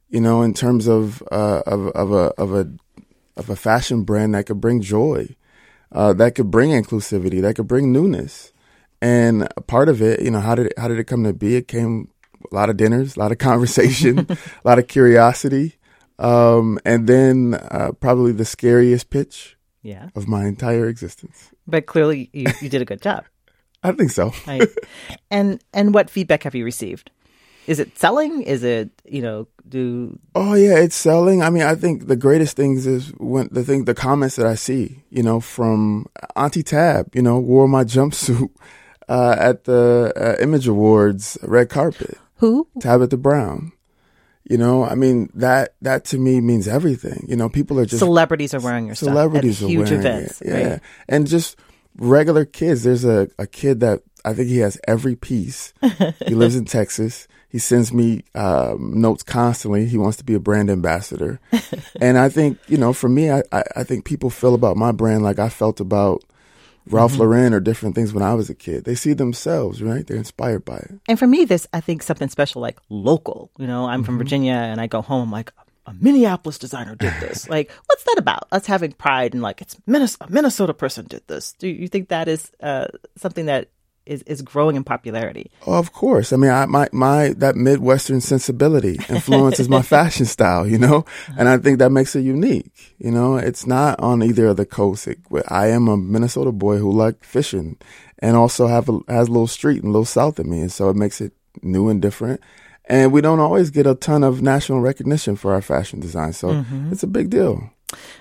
you 0.08 0.20
know, 0.20 0.42
in 0.42 0.52
terms 0.52 0.88
of 0.88 1.22
uh, 1.30 1.62
of 1.66 1.86
of 1.94 2.10
a 2.10 2.34
of 2.36 2.52
a 2.52 2.68
of 3.36 3.48
a 3.48 3.54
fashion 3.54 4.02
brand 4.02 4.34
that 4.34 4.44
could 4.44 4.60
bring 4.60 4.80
joy, 4.80 5.28
uh, 5.92 6.12
that 6.14 6.34
could 6.34 6.50
bring 6.50 6.70
inclusivity, 6.70 7.40
that 7.40 7.54
could 7.54 7.68
bring 7.68 7.92
newness. 7.92 8.52
And 9.00 9.46
part 9.68 9.88
of 9.88 10.02
it, 10.02 10.20
you 10.20 10.32
know, 10.32 10.40
how 10.40 10.56
did 10.56 10.66
it, 10.66 10.72
how 10.76 10.88
did 10.88 10.98
it 10.98 11.04
come 11.04 11.22
to 11.22 11.32
be? 11.32 11.54
It 11.54 11.68
came 11.68 12.08
a 12.50 12.54
lot 12.54 12.70
of 12.70 12.76
dinners, 12.76 13.16
a 13.16 13.18
lot 13.20 13.32
of 13.32 13.38
conversation, 13.38 14.26
a 14.30 14.36
lot 14.64 14.78
of 14.78 14.86
curiosity, 14.88 15.76
um, 16.18 16.78
and 16.84 17.06
then 17.06 17.54
uh, 17.54 17.92
probably 18.00 18.32
the 18.32 18.44
scariest 18.44 19.10
pitch 19.10 19.56
Yeah. 19.82 20.08
of 20.14 20.28
my 20.28 20.46
entire 20.46 20.88
existence. 20.88 21.50
But 21.66 21.86
clearly 21.86 22.30
you, 22.32 22.46
you 22.60 22.68
did 22.68 22.82
a 22.82 22.84
good 22.84 23.00
job. 23.02 23.24
I 23.82 23.92
think 23.92 24.10
so. 24.10 24.32
Right. 24.46 24.68
and 25.30 25.58
and 25.72 25.94
what 25.94 26.10
feedback 26.10 26.42
have 26.42 26.54
you 26.54 26.64
received? 26.64 27.10
Is 27.66 27.78
it 27.78 27.96
selling? 27.98 28.42
Is 28.42 28.62
it, 28.64 28.90
you 29.04 29.22
know, 29.22 29.46
do 29.68 30.18
Oh 30.34 30.54
yeah, 30.54 30.76
it's 30.76 30.96
selling. 30.96 31.42
I 31.42 31.50
mean, 31.50 31.62
I 31.62 31.74
think 31.76 32.08
the 32.08 32.16
greatest 32.16 32.56
things 32.56 32.86
is 32.86 33.12
when 33.18 33.48
the 33.52 33.62
thing, 33.64 33.84
the 33.84 33.94
comments 33.94 34.36
that 34.36 34.46
I 34.46 34.54
see, 34.56 35.04
you 35.10 35.22
know, 35.22 35.40
from 35.40 36.06
Auntie 36.36 36.62
Tab, 36.64 37.14
you 37.14 37.22
know, 37.22 37.38
wore 37.38 37.68
my 37.68 37.84
jumpsuit 37.84 38.50
uh, 39.08 39.36
at 39.38 39.64
the 39.64 40.12
uh, 40.16 40.42
Image 40.42 40.66
Awards 40.68 41.38
red 41.42 41.68
carpet. 41.70 42.18
Who? 42.40 42.66
Tabitha 42.80 43.16
Brown. 43.16 43.72
You 44.44 44.58
know, 44.58 44.84
I 44.84 44.94
mean 44.96 45.30
that 45.34 45.74
that 45.82 46.04
to 46.06 46.18
me 46.18 46.40
means 46.40 46.66
everything. 46.66 47.24
You 47.28 47.36
know, 47.36 47.48
people 47.48 47.78
are 47.78 47.86
just 47.86 48.00
Celebrities 48.00 48.52
are 48.54 48.60
wearing 48.60 48.86
your 48.86 48.96
celebrities 48.96 49.58
stuff 49.58 49.68
are 49.68 49.70
at 49.70 49.76
huge 49.76 49.90
events. 49.92 50.40
it. 50.40 50.48
Yeah, 50.48 50.70
Right? 50.70 50.80
and 51.08 51.26
just 51.26 51.56
regular 51.98 52.44
kids. 52.44 52.82
There's 52.82 53.04
a 53.04 53.28
a 53.38 53.46
kid 53.46 53.80
that 53.80 54.02
I 54.24 54.34
think 54.34 54.48
he 54.48 54.58
has 54.58 54.80
every 54.88 55.14
piece. 55.14 55.72
he 56.26 56.34
lives 56.34 56.56
in 56.56 56.64
Texas. 56.64 57.28
He 57.48 57.58
sends 57.58 57.92
me 57.92 58.22
um, 58.34 59.00
notes 59.00 59.22
constantly. 59.22 59.86
He 59.86 59.98
wants 59.98 60.16
to 60.18 60.24
be 60.24 60.34
a 60.34 60.40
brand 60.40 60.70
ambassador, 60.70 61.40
and 62.00 62.16
I 62.18 62.28
think 62.28 62.58
you 62.66 62.78
know, 62.78 62.92
for 62.92 63.08
me, 63.08 63.30
I, 63.30 63.42
I 63.52 63.62
I 63.76 63.84
think 63.84 64.04
people 64.04 64.30
feel 64.30 64.54
about 64.54 64.76
my 64.76 64.92
brand 64.92 65.22
like 65.22 65.38
I 65.38 65.48
felt 65.48 65.80
about 65.80 66.24
Ralph 66.92 67.12
Mm-hmm. 67.12 67.20
Lauren 67.20 67.54
or 67.54 67.60
different 67.60 67.94
things 67.94 68.12
when 68.12 68.22
I 68.22 68.34
was 68.34 68.50
a 68.50 68.54
kid. 68.54 68.84
They 68.84 68.94
see 68.94 69.12
themselves, 69.12 69.82
right? 69.82 70.06
They're 70.06 70.16
inspired 70.16 70.64
by 70.64 70.76
it. 70.76 70.90
And 71.08 71.18
for 71.18 71.26
me, 71.26 71.44
this 71.44 71.66
I 71.72 71.80
think 71.80 72.02
something 72.02 72.28
special 72.28 72.60
like 72.62 72.78
local. 72.88 73.50
You 73.58 73.66
know, 73.66 73.86
I'm 73.86 74.04
from 74.04 74.18
Virginia, 74.18 74.52
and 74.54 74.80
I 74.80 74.86
go 74.86 75.02
home. 75.02 75.28
I'm 75.28 75.32
like, 75.32 75.52
a 75.86 75.94
Minneapolis 75.94 76.58
designer 76.58 76.94
did 76.94 77.12
this. 77.20 77.48
like, 77.48 77.70
what's 77.86 78.04
that 78.04 78.16
about? 78.18 78.46
Us 78.52 78.66
having 78.66 78.92
pride 78.92 79.32
and 79.34 79.42
like 79.42 79.60
it's 79.60 79.76
Minnesota, 79.86 80.24
a 80.28 80.30
Minnesota 80.32 80.74
person 80.74 81.06
did 81.06 81.22
this. 81.26 81.52
Do 81.54 81.68
you 81.68 81.88
think 81.88 82.08
that 82.08 82.28
is 82.28 82.52
uh, 82.62 82.86
something 83.16 83.46
that 83.46 83.68
is 84.06 84.22
is 84.22 84.42
growing 84.42 84.76
in 84.76 84.84
popularity? 84.84 85.50
Oh, 85.66 85.78
of 85.78 85.92
course. 85.92 86.32
I 86.32 86.36
mean, 86.36 86.50
I, 86.50 86.66
my 86.66 86.88
my 86.92 87.34
that 87.38 87.56
Midwestern 87.56 88.20
sensibility 88.20 88.98
influences 89.08 89.68
my 89.68 89.82
fashion 89.96 90.26
style, 90.26 90.66
you 90.66 90.78
know, 90.78 90.98
uh-huh. 90.98 91.34
and 91.38 91.48
I 91.48 91.58
think 91.58 91.78
that 91.78 91.90
makes 91.90 92.16
it 92.16 92.22
unique. 92.22 92.94
You 92.98 93.10
know, 93.10 93.36
it's 93.36 93.66
not 93.66 93.98
on 94.00 94.22
either 94.22 94.48
of 94.48 94.56
the 94.56 94.66
coasts. 94.66 95.06
It, 95.06 95.18
I 95.48 95.68
am 95.68 95.88
a 95.88 95.96
Minnesota 95.96 96.52
boy 96.52 96.78
who 96.78 96.90
like 96.90 97.24
fishing, 97.24 97.78
and 98.18 98.36
also 98.36 98.66
have 98.66 98.88
a, 98.88 98.98
has 99.08 99.28
a 99.28 99.32
little 99.32 99.46
street 99.46 99.82
and 99.82 99.90
a 99.90 99.92
little 99.92 100.04
south 100.04 100.38
of 100.38 100.46
me, 100.46 100.60
and 100.60 100.72
so 100.72 100.88
it 100.90 100.96
makes 100.96 101.20
it 101.20 101.32
new 101.62 101.88
and 101.88 102.00
different. 102.02 102.40
And 102.86 103.12
we 103.12 103.20
don't 103.20 103.38
always 103.38 103.70
get 103.70 103.86
a 103.86 103.94
ton 103.94 104.24
of 104.24 104.42
national 104.42 104.80
recognition 104.80 105.36
for 105.36 105.52
our 105.54 105.62
fashion 105.62 106.00
design, 106.00 106.32
so 106.32 106.48
mm-hmm. 106.48 106.90
it's 106.90 107.04
a 107.04 107.06
big 107.06 107.30
deal. 107.30 107.70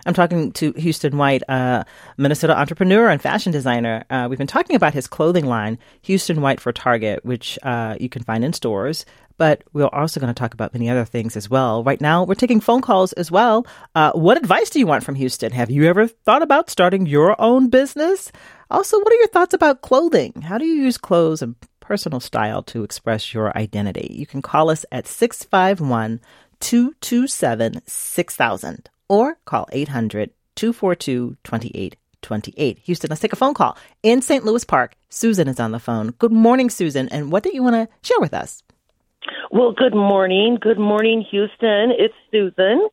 I'm 0.05 0.13
talking 0.13 0.51
to 0.53 0.71
Houston 0.73 1.17
White, 1.17 1.43
uh, 1.49 1.83
Minnesota 2.17 2.57
entrepreneur 2.57 3.09
and 3.09 3.21
fashion 3.21 3.51
designer. 3.51 4.05
Uh, 4.09 4.27
we've 4.29 4.37
been 4.37 4.47
talking 4.47 4.75
about 4.75 4.93
his 4.93 5.07
clothing 5.07 5.45
line, 5.45 5.77
Houston 6.03 6.41
White 6.41 6.59
for 6.59 6.71
Target, 6.71 7.23
which 7.25 7.59
uh, 7.63 7.95
you 7.99 8.09
can 8.09 8.23
find 8.23 8.43
in 8.43 8.53
stores. 8.53 9.05
But 9.37 9.63
we're 9.71 9.87
also 9.87 10.19
going 10.19 10.33
to 10.33 10.37
talk 10.37 10.53
about 10.53 10.73
many 10.73 10.89
other 10.89 11.05
things 11.05 11.37
as 11.37 11.49
well. 11.49 11.81
Right 11.83 12.01
now, 12.01 12.25
we're 12.25 12.35
taking 12.35 12.59
phone 12.59 12.81
calls 12.81 13.13
as 13.13 13.31
well. 13.31 13.65
Uh, 13.95 14.11
what 14.11 14.37
advice 14.37 14.69
do 14.69 14.79
you 14.79 14.87
want 14.87 15.03
from 15.03 15.15
Houston? 15.15 15.53
Have 15.53 15.69
you 15.69 15.85
ever 15.85 16.07
thought 16.07 16.41
about 16.41 16.69
starting 16.69 17.05
your 17.05 17.39
own 17.41 17.69
business? 17.69 18.33
Also, 18.69 18.97
what 18.97 19.11
are 19.11 19.15
your 19.15 19.27
thoughts 19.27 19.53
about 19.53 19.81
clothing? 19.81 20.41
How 20.41 20.57
do 20.57 20.65
you 20.65 20.83
use 20.83 20.97
clothes 20.97 21.41
and 21.41 21.55
personal 21.79 22.19
style 22.19 22.63
to 22.63 22.83
express 22.83 23.33
your 23.33 23.57
identity? 23.57 24.07
You 24.11 24.25
can 24.25 24.41
call 24.41 24.69
us 24.69 24.85
at 24.91 25.07
651 25.07 26.19
227 26.59 27.81
6000 27.87 28.89
or 29.09 29.37
call 29.45 29.67
800 29.71 30.31
242 30.55 31.37
2828. 31.43 32.79
Houston, 32.79 33.09
let's 33.09 33.21
take 33.21 33.33
a 33.33 33.35
phone 33.35 33.53
call. 33.53 33.77
In 34.03 34.21
St. 34.21 34.45
Louis 34.45 34.63
Park, 34.63 34.95
Susan 35.09 35.47
is 35.47 35.59
on 35.59 35.71
the 35.71 35.79
phone. 35.79 36.11
Good 36.11 36.31
morning, 36.31 36.69
Susan. 36.69 37.09
And 37.09 37.31
what 37.31 37.43
do 37.43 37.51
you 37.53 37.63
want 37.63 37.75
to 37.75 37.87
share 38.07 38.19
with 38.19 38.33
us? 38.33 38.63
Well, 39.51 39.71
good 39.71 39.95
morning. 39.95 40.57
Good 40.61 40.79
morning, 40.79 41.25
Houston. 41.31 41.91
It's 41.97 42.13
Susan. 42.31 42.87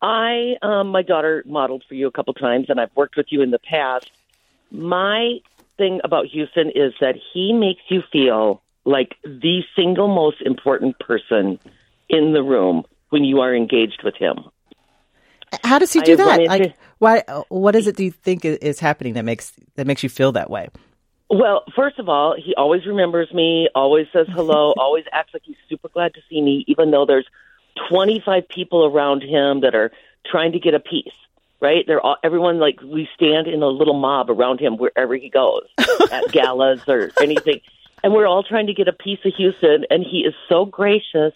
I, 0.00 0.54
um, 0.62 0.88
my 0.88 1.02
daughter 1.02 1.42
modeled 1.46 1.84
for 1.88 1.94
you 1.94 2.06
a 2.06 2.12
couple 2.12 2.34
times, 2.34 2.66
and 2.68 2.80
I've 2.80 2.94
worked 2.94 3.16
with 3.16 3.26
you 3.30 3.42
in 3.42 3.50
the 3.50 3.58
past. 3.58 4.10
My 4.70 5.38
thing 5.76 6.00
about 6.04 6.26
Houston 6.26 6.70
is 6.74 6.92
that 7.00 7.16
he 7.32 7.52
makes 7.52 7.82
you 7.88 8.02
feel 8.12 8.62
like 8.84 9.16
the 9.24 9.62
single 9.74 10.08
most 10.08 10.40
important 10.42 10.98
person 10.98 11.58
in 12.08 12.32
the 12.32 12.42
room 12.42 12.84
when 13.10 13.24
you 13.24 13.40
are 13.40 13.54
engaged 13.54 14.02
with 14.04 14.14
him. 14.16 14.44
How 15.64 15.78
does 15.78 15.92
he 15.92 16.00
do 16.00 16.16
have 16.16 16.26
that? 16.26 16.40
Like, 16.46 16.76
why? 16.98 17.22
What 17.48 17.74
is 17.76 17.86
it? 17.86 17.96
Do 17.96 18.04
you 18.04 18.10
think 18.10 18.44
is 18.44 18.80
happening 18.80 19.14
that 19.14 19.24
makes 19.24 19.52
that 19.76 19.86
makes 19.86 20.02
you 20.02 20.08
feel 20.08 20.32
that 20.32 20.50
way? 20.50 20.68
Well, 21.30 21.64
first 21.76 21.98
of 21.98 22.08
all, 22.08 22.34
he 22.42 22.54
always 22.56 22.86
remembers 22.86 23.32
me, 23.34 23.68
always 23.74 24.06
says 24.12 24.26
hello, 24.30 24.72
always 24.78 25.04
acts 25.12 25.34
like 25.34 25.42
he's 25.44 25.56
super 25.68 25.88
glad 25.88 26.14
to 26.14 26.20
see 26.28 26.40
me, 26.40 26.64
even 26.68 26.90
though 26.90 27.04
there's 27.04 27.26
25 27.90 28.48
people 28.48 28.86
around 28.86 29.22
him 29.22 29.60
that 29.60 29.74
are 29.74 29.92
trying 30.30 30.52
to 30.52 30.58
get 30.58 30.74
a 30.74 30.80
piece. 30.80 31.12
Right? 31.60 31.84
They're 31.86 32.00
all 32.00 32.16
everyone 32.22 32.60
like 32.60 32.80
we 32.80 33.08
stand 33.16 33.48
in 33.48 33.62
a 33.62 33.66
little 33.66 33.98
mob 33.98 34.30
around 34.30 34.60
him 34.60 34.76
wherever 34.76 35.16
he 35.16 35.28
goes, 35.28 35.64
at 36.12 36.30
galas 36.30 36.82
or 36.86 37.10
anything, 37.20 37.60
and 38.04 38.12
we're 38.12 38.26
all 38.26 38.44
trying 38.44 38.68
to 38.68 38.74
get 38.74 38.86
a 38.86 38.92
piece 38.92 39.18
of 39.24 39.34
Houston. 39.34 39.84
And 39.90 40.04
he 40.04 40.18
is 40.18 40.34
so 40.48 40.64
gracious 40.64 41.34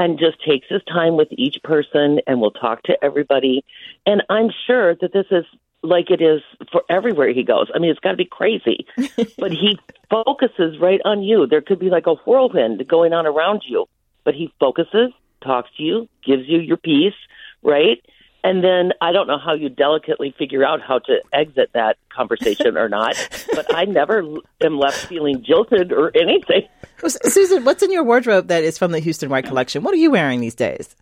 and 0.00 0.18
just 0.18 0.42
takes 0.42 0.66
his 0.68 0.80
time 0.90 1.18
with 1.18 1.28
each 1.30 1.58
person 1.62 2.20
and 2.26 2.40
will 2.40 2.50
talk 2.50 2.82
to 2.84 2.96
everybody. 3.04 3.62
And 4.06 4.22
I'm 4.30 4.48
sure 4.66 4.94
that 4.94 5.12
this 5.12 5.26
is 5.30 5.44
like 5.82 6.10
it 6.10 6.22
is 6.22 6.40
for 6.72 6.82
everywhere 6.88 7.28
he 7.34 7.42
goes. 7.42 7.70
I 7.74 7.78
mean, 7.78 7.90
it's 7.90 8.00
got 8.00 8.12
to 8.12 8.16
be 8.16 8.24
crazy, 8.24 8.86
but 9.38 9.50
he 9.52 9.78
focuses 10.08 10.78
right 10.80 11.00
on 11.04 11.22
you. 11.22 11.46
There 11.46 11.60
could 11.60 11.78
be 11.78 11.90
like 11.90 12.06
a 12.06 12.14
whirlwind 12.14 12.86
going 12.88 13.12
on 13.12 13.26
around 13.26 13.62
you, 13.66 13.86
but 14.24 14.34
he 14.34 14.50
focuses, 14.58 15.12
talks 15.44 15.68
to 15.76 15.82
you, 15.82 16.08
gives 16.24 16.48
you 16.48 16.60
your 16.60 16.78
piece, 16.78 17.14
right? 17.62 18.02
And 18.42 18.64
then 18.64 18.92
I 19.00 19.12
don't 19.12 19.26
know 19.26 19.38
how 19.38 19.54
you 19.54 19.68
delicately 19.68 20.34
figure 20.38 20.64
out 20.64 20.80
how 20.80 20.98
to 21.00 21.20
exit 21.32 21.70
that 21.74 21.98
conversation 22.08 22.76
or 22.76 22.88
not, 22.88 23.14
but 23.54 23.74
I 23.74 23.84
never 23.84 24.24
am 24.62 24.78
left 24.78 25.06
feeling 25.06 25.44
jilted 25.44 25.92
or 25.92 26.10
anything. 26.16 26.62
Well, 27.02 27.10
Susan, 27.10 27.64
what's 27.64 27.82
in 27.82 27.92
your 27.92 28.04
wardrobe 28.04 28.48
that 28.48 28.64
is 28.64 28.78
from 28.78 28.92
the 28.92 28.98
Houston 28.98 29.28
White 29.28 29.44
collection? 29.46 29.82
What 29.82 29.92
are 29.94 29.98
you 29.98 30.10
wearing 30.10 30.40
these 30.40 30.54
days? 30.54 30.94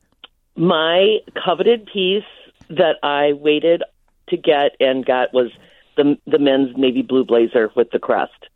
my 0.58 1.18
coveted 1.44 1.86
piece 1.86 2.24
that 2.68 2.96
I 3.02 3.32
waited 3.32 3.82
to 4.28 4.36
get 4.36 4.72
and 4.80 5.06
got 5.06 5.32
was 5.32 5.50
the 5.96 6.18
the 6.26 6.38
men's 6.38 6.76
navy 6.76 7.02
blue 7.02 7.24
blazer 7.24 7.70
with 7.74 7.90
the 7.90 7.98
crest. 7.98 8.48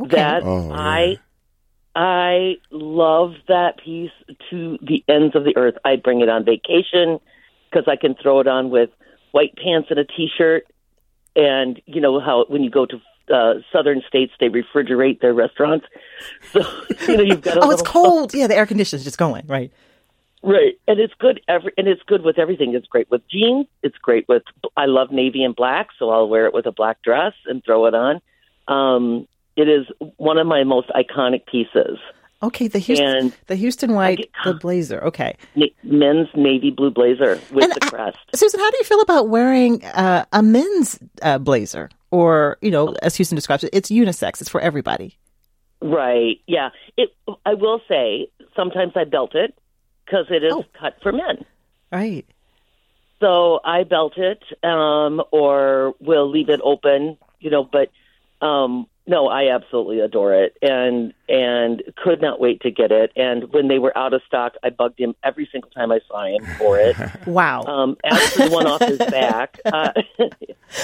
Okay. 0.00 0.16
That 0.16 0.42
Oh. 0.44 0.70
I 0.72 1.18
I 1.94 2.56
love 2.70 3.34
that 3.48 3.78
piece 3.84 4.12
to 4.50 4.78
the 4.80 5.04
ends 5.08 5.34
of 5.34 5.44
the 5.44 5.56
earth. 5.56 5.74
I 5.84 5.96
bring 5.96 6.20
it 6.20 6.28
on 6.28 6.44
vacation 6.44 7.18
because 7.70 7.84
I 7.88 7.96
can 7.96 8.14
throw 8.14 8.40
it 8.40 8.46
on 8.46 8.70
with 8.70 8.90
white 9.32 9.54
pants 9.56 9.88
and 9.90 9.98
a 9.98 10.04
t-shirt. 10.04 10.66
And 11.34 11.80
you 11.86 12.00
know 12.00 12.20
how 12.20 12.46
when 12.48 12.62
you 12.62 12.70
go 12.70 12.86
to 12.86 13.00
uh, 13.32 13.54
southern 13.72 14.02
states, 14.08 14.32
they 14.40 14.48
refrigerate 14.48 15.20
their 15.20 15.34
restaurants. 15.34 15.86
So 16.52 16.62
you 17.08 17.16
know 17.18 17.22
you've 17.22 17.42
got 17.42 17.58
oh, 17.60 17.70
it's 17.70 17.82
cold. 17.82 18.32
Yeah, 18.32 18.46
the 18.46 18.56
air 18.56 18.64
conditioner's 18.64 19.04
just 19.04 19.18
going 19.18 19.46
right. 19.46 19.70
Right, 20.42 20.78
and 20.86 20.98
it's 21.00 21.12
good. 21.18 21.40
Every 21.48 21.72
and 21.76 21.88
it's 21.88 22.02
good 22.06 22.22
with 22.22 22.38
everything. 22.38 22.74
It's 22.74 22.86
great 22.86 23.10
with 23.10 23.20
jeans. 23.28 23.66
It's 23.82 23.98
great 23.98 24.26
with. 24.28 24.44
I 24.76 24.86
love 24.86 25.10
navy 25.10 25.42
and 25.42 25.54
black, 25.54 25.88
so 25.98 26.08
I'll 26.10 26.28
wear 26.28 26.46
it 26.46 26.54
with 26.54 26.66
a 26.66 26.72
black 26.72 27.02
dress 27.02 27.34
and 27.46 27.62
throw 27.64 27.86
it 27.86 27.94
on. 27.94 28.20
Um, 28.68 29.28
it 29.56 29.68
is 29.68 29.86
one 30.16 30.38
of 30.38 30.46
my 30.46 30.64
most 30.64 30.88
iconic 30.90 31.46
pieces. 31.46 31.98
Okay, 32.42 32.68
the 32.68 32.78
Houston, 32.78 33.06
And 33.16 33.32
the 33.46 33.54
Houston 33.56 33.94
White, 33.94 34.18
get- 34.18 34.30
the 34.44 34.54
blazer. 34.54 35.02
Okay, 35.04 35.36
men's 35.82 36.28
navy 36.34 36.70
blue 36.70 36.90
blazer 36.90 37.40
with 37.50 37.64
And 37.64 37.72
the 37.72 37.78
I- 37.82 37.88
crest. 37.88 38.18
Susan, 38.34 38.60
how 38.60 38.70
do 38.70 38.76
you 38.78 38.84
feel 38.84 39.00
about 39.00 39.28
wearing 39.28 39.82
uh, 39.84 40.26
a 40.32 40.42
men's 40.42 40.98
uh, 41.22 41.38
blazer, 41.38 41.88
or 42.10 42.58
you 42.60 42.70
know, 42.70 42.94
as 43.02 43.16
Houston 43.16 43.36
describes 43.36 43.64
it, 43.64 43.70
it's 43.72 43.90
unisex. 43.90 44.40
It's 44.40 44.50
for 44.50 44.60
everybody. 44.60 45.16
Right. 45.80 46.40
Yeah. 46.46 46.70
It. 46.96 47.10
I 47.44 47.54
will 47.54 47.80
say 47.88 48.28
sometimes 48.54 48.92
I 48.96 49.04
belt 49.04 49.34
it 49.34 49.54
because 50.04 50.26
it 50.30 50.42
is 50.44 50.52
Oh. 50.52 50.64
cut 50.78 50.96
for 51.02 51.12
men. 51.12 51.44
Right. 51.92 52.26
So 53.20 53.60
I 53.64 53.84
belt 53.84 54.18
it, 54.18 54.42
um, 54.62 55.22
or 55.32 55.94
we'll 56.00 56.28
leave 56.30 56.50
it 56.50 56.60
open, 56.62 57.16
you 57.40 57.48
know. 57.50 57.64
But 57.64 57.90
um, 58.46 58.86
no, 59.06 59.28
I 59.28 59.54
absolutely 59.54 60.00
adore 60.00 60.34
it, 60.34 60.56
and 60.60 61.14
and 61.28 61.82
could 61.96 62.20
not 62.20 62.40
wait 62.40 62.60
to 62.62 62.70
get 62.70 62.92
it. 62.92 63.12
And 63.16 63.52
when 63.52 63.68
they 63.68 63.78
were 63.78 63.96
out 63.96 64.14
of 64.14 64.22
stock, 64.26 64.54
I 64.62 64.70
bugged 64.70 64.98
him 64.98 65.14
every 65.24 65.48
single 65.50 65.70
time 65.70 65.90
I 65.90 66.00
saw 66.08 66.24
him 66.26 66.44
for 66.58 66.78
it. 66.78 66.96
wow. 67.26 67.62
Um, 67.62 67.96
asked 68.04 68.34
for 68.34 68.48
the 68.48 68.54
one 68.54 68.66
off 68.66 68.80
his 68.80 68.98
back. 68.98 69.60
Uh, 69.66 69.92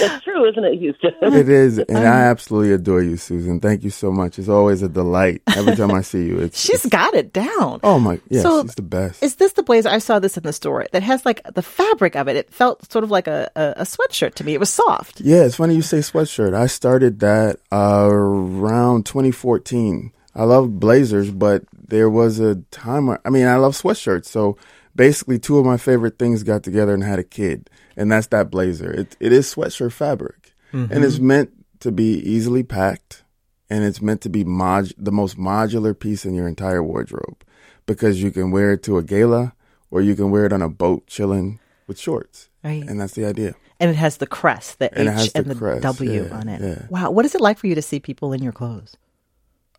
that's 0.00 0.24
true, 0.24 0.48
isn't 0.48 0.64
it, 0.64 0.78
Houston? 0.78 1.12
It 1.22 1.48
is, 1.48 1.78
and 1.78 1.98
I 1.98 2.24
absolutely 2.24 2.72
adore 2.72 3.02
you, 3.02 3.16
Susan. 3.16 3.60
Thank 3.60 3.84
you 3.84 3.90
so 3.90 4.10
much. 4.10 4.38
It's 4.38 4.48
always 4.48 4.82
a 4.82 4.88
delight 4.88 5.40
every 5.56 5.76
time 5.76 5.92
I 5.92 6.02
see 6.02 6.26
you. 6.26 6.40
It's, 6.40 6.60
She's 6.60 6.84
it's, 6.84 6.86
got 6.86 7.14
it 7.14 7.32
down. 7.32 7.80
oh 7.84 7.98
my, 8.00 8.20
yeah, 8.28 8.42
So, 8.42 8.62
she's 8.62 8.74
the 8.74 8.82
best. 8.82 9.22
Is 9.22 9.36
this 9.36 9.52
the 9.52 9.62
blazer? 9.62 9.88
I 9.88 9.98
saw 9.98 10.18
this 10.18 10.36
in 10.36 10.42
the 10.42 10.52
store 10.52 10.86
that 10.92 11.02
has 11.02 11.24
like 11.24 11.42
the 11.54 11.62
fabric 11.62 12.16
of 12.16 12.28
it. 12.28 12.36
It 12.36 12.52
felt 12.52 12.90
sort 12.90 13.04
of 13.04 13.10
like 13.10 13.28
a, 13.28 13.50
a, 13.54 13.74
a 13.78 13.84
sweatshirt 13.84 14.34
to 14.34 14.44
me. 14.44 14.54
It 14.54 14.60
was 14.60 14.70
soft. 14.70 15.20
Yeah, 15.20 15.44
it's 15.44 15.56
funny 15.56 15.74
you 15.74 15.82
say 15.82 15.98
sweatshirt. 15.98 16.54
I 16.54 16.66
started 16.66 17.20
that 17.20 17.60
uh, 17.70 18.08
around 18.10 19.06
2014. 19.06 20.12
I 20.34 20.44
love 20.44 20.80
blazers, 20.80 21.30
but 21.30 21.64
there 21.72 22.08
was 22.08 22.40
a 22.40 22.56
time 22.70 23.06
where, 23.06 23.20
I 23.24 23.30
mean, 23.30 23.46
I 23.46 23.56
love 23.56 23.74
sweatshirts. 23.74 24.26
So 24.26 24.56
basically, 24.94 25.38
two 25.38 25.58
of 25.58 25.66
my 25.66 25.76
favorite 25.76 26.18
things 26.18 26.42
got 26.42 26.62
together 26.62 26.94
and 26.94 27.04
had 27.04 27.18
a 27.18 27.24
kid, 27.24 27.68
and 27.96 28.10
that's 28.10 28.28
that 28.28 28.50
blazer. 28.50 28.90
It, 28.90 29.16
it 29.20 29.32
is 29.32 29.52
sweatshirt 29.54 29.92
fabric, 29.92 30.54
and 30.72 30.90
mm-hmm. 30.90 31.02
it's 31.04 31.18
meant 31.18 31.50
to 31.80 31.92
be 31.92 32.18
easily 32.20 32.62
packed, 32.62 33.24
and 33.68 33.84
it's 33.84 34.00
meant 34.00 34.20
to 34.22 34.30
be 34.30 34.44
mod- 34.44 34.94
the 34.96 35.12
most 35.12 35.36
modular 35.36 35.98
piece 35.98 36.24
in 36.24 36.34
your 36.34 36.48
entire 36.48 36.82
wardrobe 36.82 37.44
because 37.86 38.22
you 38.22 38.30
can 38.30 38.50
wear 38.50 38.72
it 38.72 38.82
to 38.84 38.98
a 38.98 39.02
gala 39.02 39.54
or 39.90 40.00
you 40.00 40.14
can 40.14 40.30
wear 40.30 40.46
it 40.46 40.52
on 40.52 40.62
a 40.62 40.68
boat 40.68 41.06
chilling 41.06 41.58
with 41.86 41.98
shorts. 41.98 42.48
Right. 42.64 42.82
And 42.82 43.00
that's 43.00 43.14
the 43.14 43.24
idea. 43.24 43.54
And 43.80 43.90
it 43.90 43.96
has 43.96 44.18
the 44.18 44.26
crest, 44.26 44.78
the 44.78 44.96
And 44.96 45.08
H 45.08 45.32
the 45.32 45.40
and 45.40 45.50
the 45.50 45.54
crest, 45.54 45.82
W 45.82 46.24
yeah, 46.24 46.36
on 46.36 46.48
it. 46.48 46.60
yeah. 46.62 46.86
Wow. 46.88 47.10
What 47.10 47.24
is 47.24 47.34
it 47.34 47.40
like 47.40 47.58
for 47.58 47.66
you 47.66 47.74
to 47.74 47.82
see 47.82 47.98
people 47.98 48.32
in 48.32 48.42
your 48.42 48.52
clothes? 48.52 48.96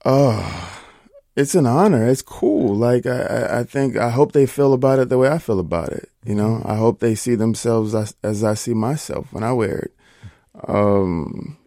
Oh, 0.05 0.69
it's 1.35 1.55
an 1.55 1.65
honor. 1.65 2.07
It's 2.07 2.21
cool. 2.21 2.75
Like 2.75 3.05
I, 3.05 3.59
I- 3.59 3.63
think 3.63 3.97
I 3.97 4.09
hope 4.09 4.31
they 4.33 4.45
feel 4.45 4.73
about 4.73 4.99
it 4.99 5.09
the 5.09 5.17
way 5.17 5.29
I 5.29 5.37
feel 5.39 5.59
about 5.59 5.89
it. 5.89 6.09
You 6.25 6.35
know, 6.35 6.61
I 6.65 6.75
hope 6.75 6.99
they 6.99 7.15
see 7.15 7.35
themselves 7.35 7.95
as, 7.95 8.15
as 8.23 8.43
I 8.43 8.53
see 8.53 8.73
myself 8.73 9.31
when 9.31 9.43
I 9.43 9.51
wear 9.53 9.77
it. 9.79 9.93
Um, 10.67 11.57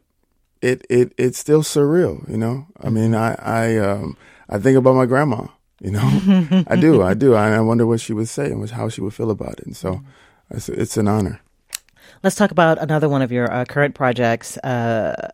it 0.62 0.87
it 0.88 1.12
it's 1.19 1.38
still 1.38 1.62
surreal. 1.62 2.28
You 2.31 2.37
know, 2.37 2.66
I 2.81 2.90
mean, 2.90 3.14
I 3.14 3.35
I 3.35 3.76
um 3.78 4.16
I 4.49 4.59
think 4.59 4.76
about 4.78 4.95
my 4.95 5.07
grandma. 5.07 5.47
You 5.81 5.90
know, 5.90 6.64
I 6.69 6.76
do, 6.76 7.02
I 7.02 7.12
do. 7.14 7.35
I, 7.35 7.50
I 7.57 7.61
wonder 7.61 7.87
what 7.87 8.00
she 8.00 8.14
would 8.14 8.28
say 8.28 8.47
and 8.50 8.71
how 8.71 8.88
she 8.88 9.02
would 9.02 9.12
feel 9.12 9.31
about 9.31 9.59
it. 9.61 9.66
And 9.66 9.76
so, 9.76 10.00
it's, 10.50 10.71
it's 10.71 10.97
an 10.97 11.07
honor. 11.07 11.40
Let's 12.23 12.35
talk 12.35 12.50
about 12.50 12.78
another 12.78 13.11
one 13.11 13.21
of 13.21 13.31
your 13.31 13.52
uh, 13.52 13.66
current 13.66 13.95
projects. 13.95 14.57
Uh, 14.59 15.33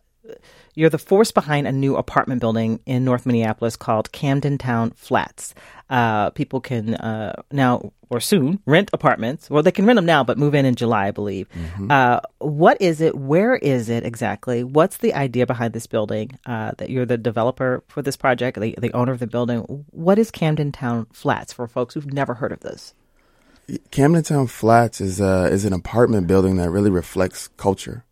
you're 0.74 0.90
the 0.90 0.98
force 0.98 1.32
behind 1.32 1.66
a 1.66 1.72
new 1.72 1.96
apartment 1.96 2.40
building 2.40 2.80
in 2.86 3.04
North 3.04 3.26
Minneapolis 3.26 3.76
called 3.76 4.12
Camden 4.12 4.58
Town 4.58 4.92
Flats. 4.92 5.54
Uh, 5.90 6.30
people 6.30 6.60
can 6.60 6.94
uh, 6.94 7.42
now 7.50 7.92
or 8.08 8.20
soon 8.20 8.60
rent 8.66 8.90
apartments. 8.92 9.50
Well, 9.50 9.62
they 9.62 9.72
can 9.72 9.86
rent 9.86 9.96
them 9.96 10.06
now, 10.06 10.24
but 10.24 10.38
move 10.38 10.54
in 10.54 10.64
in 10.64 10.74
July, 10.74 11.08
I 11.08 11.10
believe. 11.10 11.48
Uh, 11.90 12.20
what 12.38 12.80
is 12.80 13.00
it? 13.00 13.14
Where 13.14 13.54
is 13.56 13.88
it 13.88 14.04
exactly? 14.04 14.64
What's 14.64 14.98
the 14.98 15.14
idea 15.14 15.46
behind 15.46 15.72
this 15.72 15.86
building? 15.86 16.38
Uh, 16.46 16.72
that 16.78 16.90
you're 16.90 17.06
the 17.06 17.18
developer 17.18 17.82
for 17.88 18.02
this 18.02 18.16
project, 18.16 18.60
the, 18.60 18.74
the 18.78 18.92
owner 18.92 19.12
of 19.12 19.18
the 19.18 19.26
building. 19.26 19.84
What 19.90 20.18
is 20.18 20.30
Camden 20.30 20.72
Town 20.72 21.06
Flats 21.12 21.52
for 21.52 21.66
folks 21.66 21.94
who've 21.94 22.12
never 22.12 22.34
heard 22.34 22.52
of 22.52 22.60
this? 22.60 22.94
Camden 23.90 24.22
Town 24.22 24.46
Flats 24.46 25.00
is 25.00 25.20
uh, 25.20 25.48
is 25.50 25.64
an 25.64 25.72
apartment 25.72 26.26
building 26.26 26.56
that 26.56 26.70
really 26.70 26.90
reflects 26.90 27.48
culture, 27.56 28.04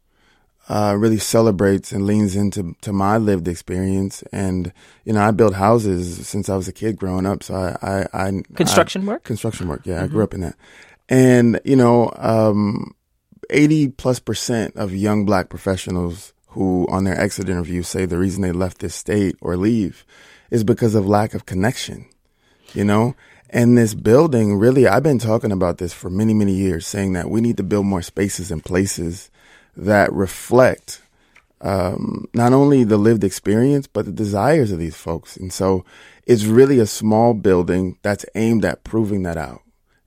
uh, 0.70 0.94
really 0.96 1.18
celebrates 1.18 1.90
and 1.90 2.06
leans 2.06 2.36
into 2.36 2.76
to 2.80 2.92
my 2.92 3.18
lived 3.18 3.48
experience. 3.48 4.22
And 4.32 4.72
you 5.04 5.12
know, 5.12 5.20
I 5.20 5.32
built 5.32 5.54
houses 5.54 6.26
since 6.28 6.48
I 6.48 6.56
was 6.56 6.68
a 6.68 6.72
kid 6.72 6.96
growing 6.96 7.26
up, 7.26 7.42
so 7.42 7.54
I, 7.54 7.76
I, 7.82 8.26
I 8.28 8.42
Construction 8.54 9.02
I- 9.02 9.12
work? 9.12 9.24
construction 9.24 9.66
work. 9.68 9.82
Yeah, 9.84 10.02
I 10.02 10.06
grew 10.06 10.22
up 10.22 10.32
in 10.32 10.42
that. 10.42 10.56
And 11.08 11.60
you 11.64 11.74
know, 11.76 12.12
um, 12.16 12.94
eighty 13.50 13.88
plus 13.88 14.20
percent 14.20 14.76
of 14.76 14.94
young 14.94 15.24
black 15.24 15.48
professionals 15.48 16.32
who, 16.54 16.86
on 16.88 17.04
their 17.04 17.20
exit 17.20 17.48
interview, 17.48 17.82
say 17.82 18.06
the 18.06 18.18
reason 18.18 18.42
they 18.42 18.52
left 18.52 18.78
this 18.78 18.94
state 18.94 19.36
or 19.40 19.56
leave 19.56 20.06
is 20.50 20.62
because 20.64 20.95
of 20.95 21.06
lack 21.06 21.34
of 21.34 21.47
connection 21.47 22.06
you 22.73 22.84
know? 22.84 23.16
And 23.52 23.76
this 23.76 23.95
building, 23.95 24.54
really, 24.54 24.86
I've 24.86 25.02
been 25.02 25.18
talking 25.18 25.50
about 25.50 25.78
this 25.78 25.92
for 25.92 26.08
many, 26.08 26.32
many 26.34 26.52
years, 26.52 26.86
saying 26.86 27.14
that 27.14 27.28
we 27.28 27.40
need 27.40 27.56
to 27.56 27.64
build 27.64 27.84
more 27.84 28.00
spaces 28.02 28.52
and 28.52 28.64
places 28.64 29.28
that 29.76 30.13
reflect 30.13 31.02
um, 31.63 32.26
not 32.35 32.52
only 32.52 32.85
the 32.85 32.97
lived 32.97 33.23
experience, 33.25 33.87
but 33.87 34.06
the 34.06 34.13
desires 34.13 34.73
of 34.73 34.78
these 34.78 34.97
folks. 34.97 35.37
And 35.37 35.52
so 35.52 35.85
it's 36.26 36.45
really 36.45 36.78
a 36.78 36.87
small 36.87 37.35
building 37.35 37.99
that's 38.02 38.25
aimed 38.35 38.65
at 38.65 38.83
proving 38.85 39.23
that 39.25 39.37
out. 39.37 39.61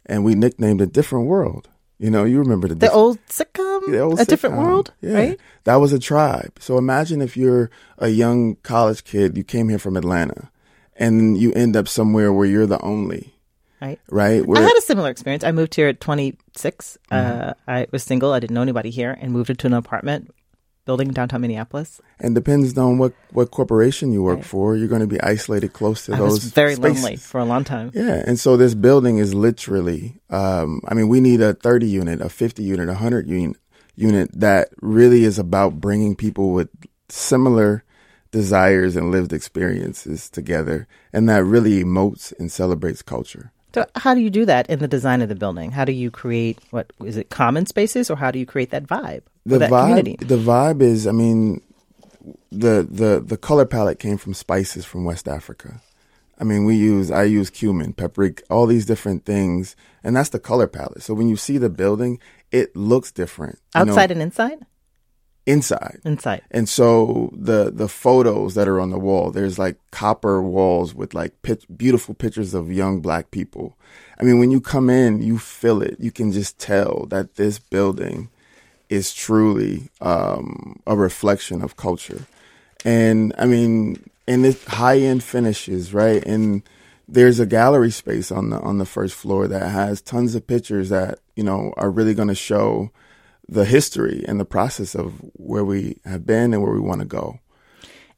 And 0.06 0.24
we 0.26 0.36
nicknamed 0.36 0.82
it 0.82 0.92
Different 0.94 1.28
World. 1.28 1.70
You 2.00 2.10
know, 2.10 2.24
you 2.24 2.40
remember 2.40 2.68
the, 2.68 2.76
The 2.76 2.88
diff- 2.88 2.96
old 2.96 3.20
sitcom, 3.28 3.86
the 3.92 4.00
old 4.00 4.20
a 4.20 4.26
different 4.26 4.58
world, 4.58 4.92
Yeah. 5.00 5.14
right? 5.14 5.40
That 5.64 5.76
was 5.76 5.94
a 5.94 6.00
tribe. 6.00 6.58
So 6.60 6.78
imagine 6.78 7.22
if 7.22 7.38
you're 7.38 7.70
a 7.98 8.10
young 8.10 8.56
college 8.64 9.04
kid, 9.04 9.38
you 9.38 9.44
came 9.44 9.70
here 9.70 9.80
from 9.80 9.96
Atlanta, 9.96 10.50
and 10.98 11.38
you 11.38 11.54
end 11.54 11.78
up 11.78 11.88
somewhere 11.88 12.34
where 12.34 12.46
you're 12.48 12.66
the 12.66 12.82
only, 12.82 13.33
Right. 13.84 14.00
right? 14.48 14.58
I 14.58 14.62
had 14.62 14.78
a 14.78 14.82
similar 14.82 15.10
experience. 15.10 15.44
I 15.44 15.52
moved 15.52 15.76
here 15.76 15.88
at 15.88 16.00
26. 16.00 16.98
Mm-hmm. 17.12 17.50
Uh, 17.50 17.54
I 17.68 17.88
was 17.92 18.04
single. 18.04 18.32
I 18.32 18.40
didn't 18.40 18.54
know 18.54 18.62
anybody 18.62 18.90
here 18.90 19.18
and 19.20 19.32
moved 19.32 19.50
into 19.50 19.68
an 19.68 19.74
apartment 19.74 20.32
building 20.86 21.08
in 21.08 21.14
downtown 21.14 21.42
Minneapolis. 21.42 22.02
and 22.20 22.36
depends 22.36 22.78
on 22.78 22.98
what 22.98 23.14
what 23.32 23.52
corporation 23.52 24.12
you 24.12 24.22
work 24.22 24.44
for, 24.44 24.76
you're 24.76 24.90
going 24.90 25.02
to 25.02 25.08
be 25.08 25.22
isolated 25.22 25.72
close 25.72 26.06
to 26.06 26.14
I 26.14 26.18
those. 26.18 26.32
was 26.32 26.44
very 26.52 26.76
spaces. 26.76 27.04
lonely 27.04 27.16
for 27.18 27.40
a 27.40 27.46
long 27.46 27.64
time. 27.64 27.92
Yeah, 27.94 28.22
and 28.26 28.40
so 28.40 28.58
this 28.58 28.74
building 28.74 29.18
is 29.18 29.34
literally. 29.34 30.20
Um, 30.30 30.82
I 30.88 30.94
mean, 30.94 31.08
we 31.08 31.22
need 31.22 31.42
a 31.42 31.54
30 31.54 31.88
unit, 31.88 32.22
a 32.22 32.30
50 32.30 32.64
unit, 32.64 32.90
a 32.90 32.94
100 32.94 33.28
unit 33.28 33.58
unit 33.96 34.30
that 34.34 34.70
really 34.82 35.24
is 35.24 35.40
about 35.40 35.80
bringing 35.80 36.16
people 36.16 36.52
with 36.52 36.70
similar 37.10 37.84
desires 38.32 38.96
and 38.96 39.12
lived 39.12 39.32
experiences 39.32 40.30
together, 40.30 40.88
and 41.14 41.30
that 41.30 41.46
really 41.46 41.82
emotes 41.84 42.34
and 42.40 42.52
celebrates 42.52 43.02
culture. 43.02 43.53
So, 43.74 43.86
how 43.96 44.14
do 44.14 44.22
you 44.22 44.30
do 44.30 44.46
that 44.46 44.70
in 44.70 44.80
the 44.80 44.88
design 44.88 45.22
of 45.22 45.30
the 45.30 45.36
building? 45.36 45.72
How 45.72 45.84
do 45.84 45.92
you 45.92 46.12
create 46.12 46.60
what 46.70 46.92
is 47.04 47.18
it 47.18 47.30
common 47.30 47.66
spaces, 47.66 48.10
or 48.10 48.16
how 48.16 48.30
do 48.30 48.38
you 48.38 48.46
create 48.46 48.70
that 48.70 48.84
vibe, 48.84 49.24
the 49.46 49.60
that 49.60 49.72
vibe 49.72 49.82
community? 49.82 50.16
the 50.20 50.38
vibe 50.38 50.82
is 50.82 51.08
i 51.08 51.12
mean 51.12 51.62
the 52.52 52.88
the 52.90 53.22
the 53.26 53.38
color 53.38 53.66
palette 53.66 54.00
came 54.00 54.18
from 54.18 54.34
spices 54.34 54.86
from 54.86 55.04
west 55.04 55.28
africa 55.28 55.82
i 56.40 56.44
mean 56.44 56.66
we 56.66 56.76
use 56.76 57.12
i 57.12 57.24
use 57.24 57.50
cumin 57.50 57.94
paprika 57.94 58.44
all 58.50 58.66
these 58.66 58.86
different 58.86 59.26
things 59.26 59.76
and 60.04 60.16
that's 60.16 60.30
the 60.30 60.40
color 60.40 60.68
palette 60.68 61.02
so 61.02 61.14
when 61.14 61.28
you 61.28 61.36
see 61.36 61.58
the 61.58 61.70
building 61.70 62.20
it 62.52 62.76
looks 62.76 63.12
different 63.12 63.60
you 63.76 63.86
know, 63.86 63.92
Outside 63.92 64.12
and 64.12 64.22
inside. 64.22 64.66
Inside 65.46 66.00
Inside. 66.06 66.42
and 66.52 66.70
so 66.70 67.30
the 67.34 67.70
the 67.72 67.90
photos 67.90 68.56
that 68.56 68.68
are 68.68 68.80
on 68.80 68.92
the 68.92 69.00
wall, 69.00 69.32
there's 69.32 69.60
like 69.60 69.78
copper 69.92 70.42
walls 70.42 70.96
with 70.96 71.14
like 71.14 71.34
beautiful 71.76 72.14
pictures 72.14 72.54
of 72.54 72.72
young 72.72 73.02
black 73.02 73.32
people. 73.32 73.76
I 74.20 74.24
mean, 74.24 74.40
when 74.40 74.52
you 74.52 74.62
come 74.62 74.90
in, 74.90 75.22
you 75.22 75.38
feel 75.38 75.82
it. 75.82 75.98
You 76.00 76.12
can 76.12 76.32
just 76.32 76.60
tell 76.60 77.08
that 77.10 77.36
this 77.36 77.60
building 77.60 78.30
is 78.90 79.14
truly 79.14 79.90
um, 80.02 80.80
a 80.86 80.96
reflection 80.96 81.62
of 81.62 81.76
culture. 81.76 82.26
And 82.86 83.34
I 83.38 83.46
mean, 83.46 84.10
and 84.28 84.46
it's 84.46 84.64
high 84.66 85.00
end 85.00 85.24
finishes, 85.24 85.94
right? 85.94 86.24
And 86.26 86.64
there's 87.08 87.40
a 87.40 87.46
gallery 87.46 87.92
space 87.92 88.32
on 88.32 88.50
the 88.50 88.60
on 88.60 88.78
the 88.78 88.86
first 88.86 89.16
floor 89.16 89.48
that 89.48 89.70
has 89.70 90.02
tons 90.02 90.36
of 90.36 90.48
pictures 90.48 90.90
that 90.90 91.20
you 91.36 91.44
know 91.44 91.74
are 91.76 91.90
really 91.92 92.14
going 92.14 92.30
to 92.30 92.36
show 92.36 92.92
the 93.48 93.66
history 93.66 94.24
and 94.28 94.40
the 94.40 94.46
process 94.46 94.96
of 94.96 95.14
where 95.34 95.66
we 95.66 95.98
have 96.06 96.26
been 96.26 96.54
and 96.54 96.62
where 96.62 96.74
we 96.74 96.80
want 96.80 97.02
to 97.02 97.06
go. 97.06 97.40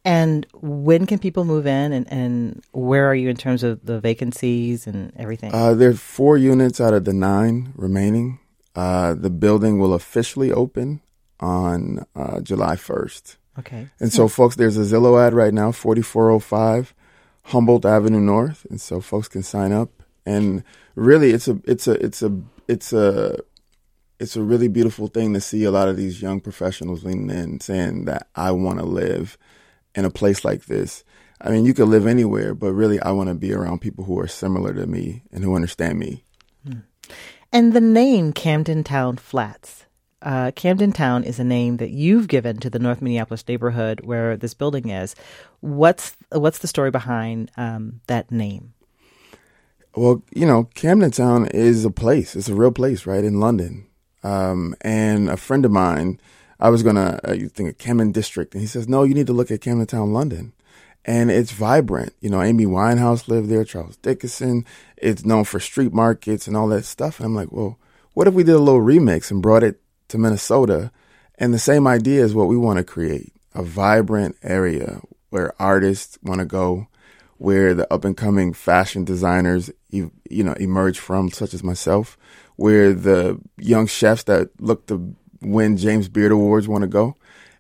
And 0.06 0.46
when 0.54 1.08
can 1.08 1.18
people 1.18 1.46
move 1.46 1.66
in, 1.66 1.92
and, 1.92 2.12
and 2.14 2.64
where 2.74 3.10
are 3.10 3.16
you 3.16 3.28
in 3.28 3.36
terms 3.36 3.64
of 3.64 3.84
the 3.84 4.00
vacancies 4.00 4.86
and 4.86 5.12
everything? 5.18 5.52
Uh, 5.52 5.72
are 5.72 5.94
four 5.96 6.38
units 6.38 6.80
out 6.80 6.94
of 6.94 7.06
the 7.06 7.14
nine 7.14 7.74
remaining. 7.76 8.40
Uh, 8.76 9.16
the 9.16 9.32
building 9.32 9.80
will 9.80 9.96
officially 9.96 10.52
open 10.52 11.02
on 11.40 12.06
uh, 12.16 12.40
July 12.42 12.76
1st. 12.76 13.38
okay. 13.60 13.88
And 14.00 14.14
so, 14.14 14.28
folks, 14.28 14.58
there's 14.58 14.78
a 14.78 14.82
Zillow 14.82 15.20
ad 15.20 15.34
right 15.34 15.54
now, 15.54 15.72
4405 15.72 16.94
Humboldt 17.46 17.86
Avenue 17.86 18.20
North, 18.20 18.66
and 18.70 18.80
so 18.80 19.02
folks 19.02 19.28
can 19.28 19.44
sign 19.44 19.72
up. 19.72 19.90
And 20.26 20.64
really, 20.96 21.32
it's 21.32 21.48
a 21.48 21.60
it's 21.66 21.88
a 21.88 21.94
it's 22.04 22.24
a 22.24 22.42
it's 22.68 22.92
a 22.94 23.40
it's 24.20 24.36
a 24.36 24.42
really 24.42 24.68
beautiful 24.68 25.08
thing 25.08 25.34
to 25.34 25.42
see 25.42 25.64
a 25.64 25.72
lot 25.72 25.90
of 25.90 25.98
these 25.98 26.22
young 26.22 26.40
professionals 26.40 27.04
leaning 27.04 27.30
in, 27.30 27.60
saying 27.60 28.06
that 28.06 28.28
I 28.36 28.52
want 28.52 28.80
to 28.80 28.86
live 28.86 29.38
in 29.94 30.06
a 30.06 30.10
place 30.10 30.46
like 30.46 30.66
this. 30.66 31.04
I 31.42 31.50
mean, 31.50 31.66
you 31.66 31.74
could 31.74 31.90
live 31.90 32.08
anywhere, 32.08 32.56
but 32.56 32.72
really, 32.74 33.00
I 33.02 33.12
want 33.12 33.30
to 33.30 33.36
be 33.36 33.54
around 33.54 33.82
people 33.82 34.06
who 34.06 34.18
are 34.20 34.28
similar 34.28 34.74
to 34.74 34.88
me 34.88 35.24
and 35.32 35.44
who 35.44 35.56
understand 35.56 36.00
me. 36.00 36.24
And 37.52 37.74
the 37.74 37.82
name 37.82 38.34
Camden 38.34 38.84
Town 38.84 39.18
Flats. 39.18 39.86
uh, 40.26 40.52
Camden 40.56 40.92
Town 40.92 41.24
is 41.24 41.40
a 41.40 41.44
name 41.44 41.78
that 41.78 41.92
you've 41.92 42.28
given 42.28 42.58
to 42.58 42.70
the 42.70 42.80
North 42.80 43.02
Minneapolis 43.02 43.48
neighborhood 43.48 44.02
where 44.04 44.36
this 44.36 44.54
building 44.56 44.90
is. 44.90 45.16
What's 45.62 46.18
what's 46.32 46.60
the 46.60 46.68
story 46.68 46.92
behind 46.92 47.52
um, 47.58 48.02
that 48.08 48.32
name? 48.32 48.74
Well, 49.96 50.24
you 50.34 50.46
know, 50.46 50.66
Camden 50.74 51.12
Town 51.12 51.48
is 51.48 51.86
a 51.86 51.92
place. 51.92 52.36
It's 52.36 52.50
a 52.50 52.56
real 52.56 52.72
place, 52.72 53.06
right 53.06 53.24
in 53.24 53.40
London. 53.40 53.88
Um, 54.26 54.76
and 54.82 55.30
a 55.30 55.38
friend 55.38 55.66
of 55.66 55.72
mine, 55.72 56.20
I 56.60 56.70
was 56.70 56.82
gonna 56.82 57.20
uh, 57.28 57.34
you 57.34 57.48
think 57.48 57.70
of 57.70 57.78
Camden 57.78 58.12
District, 58.12 58.54
and 58.54 58.62
he 58.62 58.68
says, 58.68 58.88
"No, 58.88 59.04
you 59.04 59.14
need 59.14 59.28
to 59.28 59.34
look 59.34 59.52
at 59.52 59.62
Camden 59.62 59.86
Town, 59.86 60.14
London." 60.14 60.54
And 61.06 61.30
it's 61.30 61.52
vibrant. 61.52 62.14
You 62.20 62.32
know, 62.32 62.42
Amy 62.42 62.66
Winehouse 62.66 63.28
lived 63.28 63.50
there, 63.50 63.64
Charles 63.64 63.98
Dickinson. 63.98 64.66
It's 64.98 65.24
known 65.24 65.44
for 65.44 65.60
street 65.60 65.94
markets 65.94 66.48
and 66.48 66.58
all 66.58 66.68
that 66.70 66.86
stuff. 66.86 67.20
And 67.20 67.28
I'm 67.28 67.36
like, 67.36 67.52
well, 67.52 67.78
what 68.16 68.26
if 68.28 68.34
we 68.34 68.44
did 68.44 68.56
a 68.56 68.60
little 68.60 68.82
remix 68.82 69.30
and 69.30 69.40
brought 69.44 69.62
it 69.62 69.80
to 70.08 70.18
Minnesota? 70.18 70.92
And 71.38 71.54
the 71.54 71.60
same 71.60 71.86
idea 71.86 72.24
is 72.24 72.34
what 72.34 72.48
we 72.48 72.58
want 72.58 72.78
to 72.78 72.84
create 72.84 73.32
a 73.54 73.62
vibrant 73.62 74.36
area 74.42 75.02
where 75.30 75.54
artists 75.62 76.18
want 76.24 76.40
to 76.40 76.46
go, 76.46 76.88
where 77.38 77.76
the 77.76 77.94
up 77.94 78.04
and 78.04 78.18
coming 78.18 78.52
fashion 78.52 79.04
designers, 79.04 79.70
you 79.92 80.12
know, 80.30 80.54
emerge 80.54 80.98
from, 80.98 81.30
such 81.30 81.54
as 81.54 81.64
myself, 81.64 82.18
where 82.56 82.94
the 82.94 83.40
young 83.58 83.88
chefs 83.88 84.24
that 84.24 84.50
look 84.60 84.88
to 84.88 85.16
win 85.42 85.78
James 85.78 86.08
Beard 86.10 86.32
Awards 86.32 86.68
want 86.68 86.84
to 86.84 86.88
go, 86.88 87.16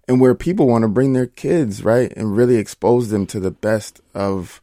and 0.07 0.21
where 0.21 0.35
people 0.35 0.67
want 0.67 0.83
to 0.83 0.87
bring 0.87 1.13
their 1.13 1.27
kids, 1.27 1.83
right, 1.83 2.11
and 2.15 2.35
really 2.35 2.57
expose 2.57 3.09
them 3.09 3.25
to 3.27 3.39
the 3.39 3.51
best 3.51 4.01
of 4.13 4.61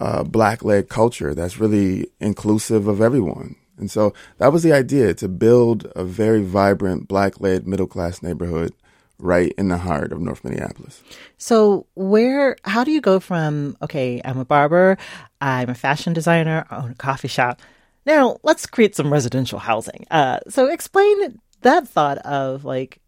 uh, 0.00 0.22
black 0.24 0.64
led 0.64 0.88
culture 0.88 1.34
that's 1.34 1.58
really 1.58 2.08
inclusive 2.20 2.86
of 2.88 3.00
everyone. 3.00 3.56
And 3.78 3.90
so 3.90 4.14
that 4.38 4.52
was 4.52 4.62
the 4.62 4.72
idea 4.72 5.14
to 5.14 5.28
build 5.28 5.90
a 5.96 6.04
very 6.04 6.42
vibrant 6.42 7.08
black 7.08 7.40
led 7.40 7.66
middle 7.66 7.86
class 7.86 8.22
neighborhood 8.22 8.72
right 9.18 9.52
in 9.56 9.68
the 9.68 9.78
heart 9.78 10.12
of 10.12 10.20
North 10.20 10.44
Minneapolis. 10.44 11.02
So, 11.38 11.86
where, 11.94 12.56
how 12.64 12.84
do 12.84 12.90
you 12.90 13.00
go 13.00 13.20
from, 13.20 13.76
okay, 13.80 14.20
I'm 14.24 14.38
a 14.38 14.44
barber, 14.44 14.98
I'm 15.40 15.70
a 15.70 15.74
fashion 15.74 16.12
designer, 16.12 16.66
I 16.70 16.76
own 16.76 16.90
a 16.90 16.94
coffee 16.94 17.28
shop. 17.28 17.60
Now, 18.06 18.38
let's 18.42 18.66
create 18.66 18.94
some 18.94 19.12
residential 19.12 19.58
housing. 19.58 20.06
Uh, 20.10 20.40
so, 20.48 20.66
explain 20.66 21.40
that 21.62 21.88
thought 21.88 22.18
of 22.18 22.64
like, 22.64 23.00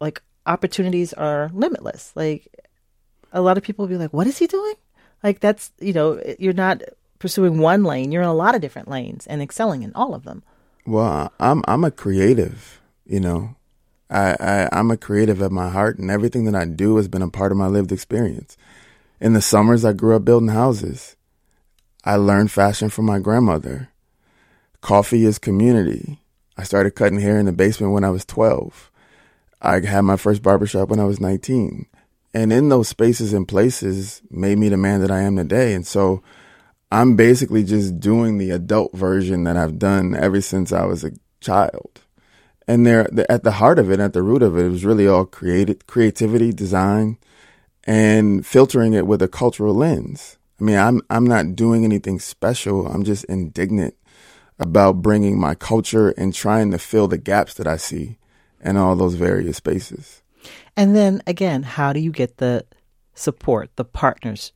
like 0.00 0.22
opportunities 0.46 1.12
are 1.12 1.50
limitless. 1.52 2.12
Like, 2.14 2.48
a 3.32 3.40
lot 3.40 3.56
of 3.56 3.62
people 3.62 3.84
will 3.84 3.90
be 3.90 3.98
like, 3.98 4.12
what 4.12 4.26
is 4.26 4.38
he 4.38 4.46
doing? 4.46 4.74
Like, 5.22 5.40
that's, 5.40 5.72
you 5.80 5.92
know, 5.92 6.20
you're 6.38 6.52
not 6.52 6.82
pursuing 7.18 7.58
one 7.58 7.84
lane, 7.84 8.12
you're 8.12 8.22
in 8.22 8.28
a 8.28 8.34
lot 8.34 8.54
of 8.54 8.60
different 8.60 8.88
lanes 8.88 9.26
and 9.26 9.40
excelling 9.42 9.82
in 9.82 9.92
all 9.94 10.14
of 10.14 10.24
them. 10.24 10.42
Well, 10.86 11.32
I'm 11.40 11.64
I'm 11.66 11.84
a 11.84 11.90
creative, 11.90 12.80
you 13.04 13.20
know. 13.20 13.56
I, 14.08 14.36
I 14.38 14.68
I'm 14.70 14.90
a 14.92 14.96
creative 14.96 15.42
at 15.42 15.50
my 15.50 15.68
heart, 15.68 15.98
and 15.98 16.10
everything 16.10 16.44
that 16.44 16.54
I 16.54 16.64
do 16.64 16.96
has 16.96 17.08
been 17.08 17.22
a 17.22 17.30
part 17.30 17.50
of 17.50 17.58
my 17.58 17.66
lived 17.66 17.90
experience. 17.90 18.56
In 19.20 19.32
the 19.32 19.40
summers, 19.40 19.84
I 19.84 19.92
grew 19.92 20.14
up 20.14 20.24
building 20.24 20.50
houses. 20.50 21.16
I 22.04 22.16
learned 22.16 22.52
fashion 22.52 22.88
from 22.88 23.06
my 23.06 23.18
grandmother. 23.18 23.90
Coffee 24.80 25.24
is 25.24 25.38
community. 25.38 26.20
I 26.56 26.64
started 26.64 26.92
cutting 26.92 27.20
hair 27.20 27.38
in 27.38 27.46
the 27.46 27.52
basement 27.52 27.92
when 27.92 28.04
I 28.04 28.10
was 28.10 28.24
12. 28.24 28.90
I 29.60 29.80
had 29.80 30.02
my 30.02 30.16
first 30.16 30.42
barbershop 30.42 30.88
when 30.88 31.00
I 31.00 31.04
was 31.04 31.20
19. 31.20 31.86
And 32.34 32.52
in 32.52 32.68
those 32.68 32.88
spaces 32.88 33.32
and 33.32 33.48
places 33.48 34.22
made 34.30 34.58
me 34.58 34.68
the 34.68 34.76
man 34.76 35.00
that 35.00 35.10
I 35.10 35.22
am 35.22 35.36
today. 35.36 35.74
And 35.74 35.86
so 35.86 36.22
I'm 36.92 37.16
basically 37.16 37.64
just 37.64 37.98
doing 37.98 38.38
the 38.38 38.50
adult 38.50 38.92
version 38.92 39.44
that 39.44 39.56
I've 39.56 39.78
done 39.78 40.14
ever 40.14 40.40
since 40.40 40.72
I 40.72 40.84
was 40.84 41.04
a 41.04 41.12
child 41.40 42.00
and 42.68 42.86
they're, 42.86 43.08
at 43.30 43.44
the 43.44 43.52
heart 43.52 43.78
of 43.78 43.90
it, 43.90 44.00
at 44.00 44.12
the 44.12 44.22
root 44.22 44.42
of 44.42 44.58
it, 44.58 44.66
it 44.66 44.70
was 44.70 44.84
really 44.84 45.06
all 45.06 45.24
created 45.24 45.86
creativity, 45.86 46.52
design, 46.52 47.18
and 47.84 48.44
filtering 48.44 48.92
it 48.92 49.06
with 49.06 49.22
a 49.22 49.28
cultural 49.28 49.74
lens. 49.74 50.36
I 50.60 50.64
mean, 50.64 50.76
I'm 50.76 51.02
I'm 51.10 51.26
not 51.26 51.54
doing 51.54 51.84
anything 51.84 52.18
special. 52.18 52.86
I'm 52.86 53.04
just 53.04 53.24
indignant 53.24 53.94
about 54.58 55.02
bringing 55.02 55.38
my 55.38 55.54
culture 55.54 56.10
and 56.10 56.34
trying 56.34 56.70
to 56.70 56.78
fill 56.78 57.08
the 57.08 57.18
gaps 57.18 57.54
that 57.54 57.66
I 57.66 57.76
see 57.76 58.18
in 58.62 58.76
all 58.76 58.96
those 58.96 59.14
various 59.14 59.58
spaces. 59.58 60.22
And 60.76 60.94
then 60.94 61.22
again, 61.26 61.62
how 61.62 61.92
do 61.92 62.00
you 62.00 62.10
get 62.10 62.38
the 62.38 62.64
support, 63.14 63.70
the 63.76 63.84
partners 63.84 64.52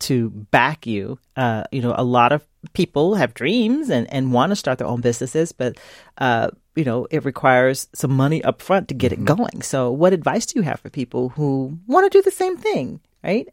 to 0.00 0.30
back 0.30 0.86
you? 0.86 1.18
Uh, 1.36 1.64
you 1.72 1.80
know, 1.80 1.94
a 1.96 2.04
lot 2.04 2.32
of 2.32 2.46
people 2.72 3.14
have 3.14 3.34
dreams 3.34 3.90
and, 3.90 4.12
and 4.12 4.32
want 4.32 4.50
to 4.50 4.56
start 4.56 4.78
their 4.78 4.86
own 4.86 5.00
businesses, 5.00 5.52
but 5.52 5.78
uh, 6.18 6.50
you 6.74 6.84
know, 6.84 7.06
it 7.10 7.24
requires 7.24 7.88
some 7.94 8.12
money 8.12 8.42
up 8.44 8.62
front 8.62 8.88
to 8.88 8.94
get 8.94 9.12
mm-hmm. 9.12 9.22
it 9.22 9.36
going. 9.36 9.62
So, 9.62 9.90
what 9.90 10.12
advice 10.12 10.46
do 10.46 10.58
you 10.58 10.62
have 10.62 10.80
for 10.80 10.90
people 10.90 11.30
who 11.30 11.78
want 11.86 12.10
to 12.10 12.18
do 12.18 12.22
the 12.22 12.30
same 12.30 12.56
thing, 12.56 13.00
right? 13.22 13.48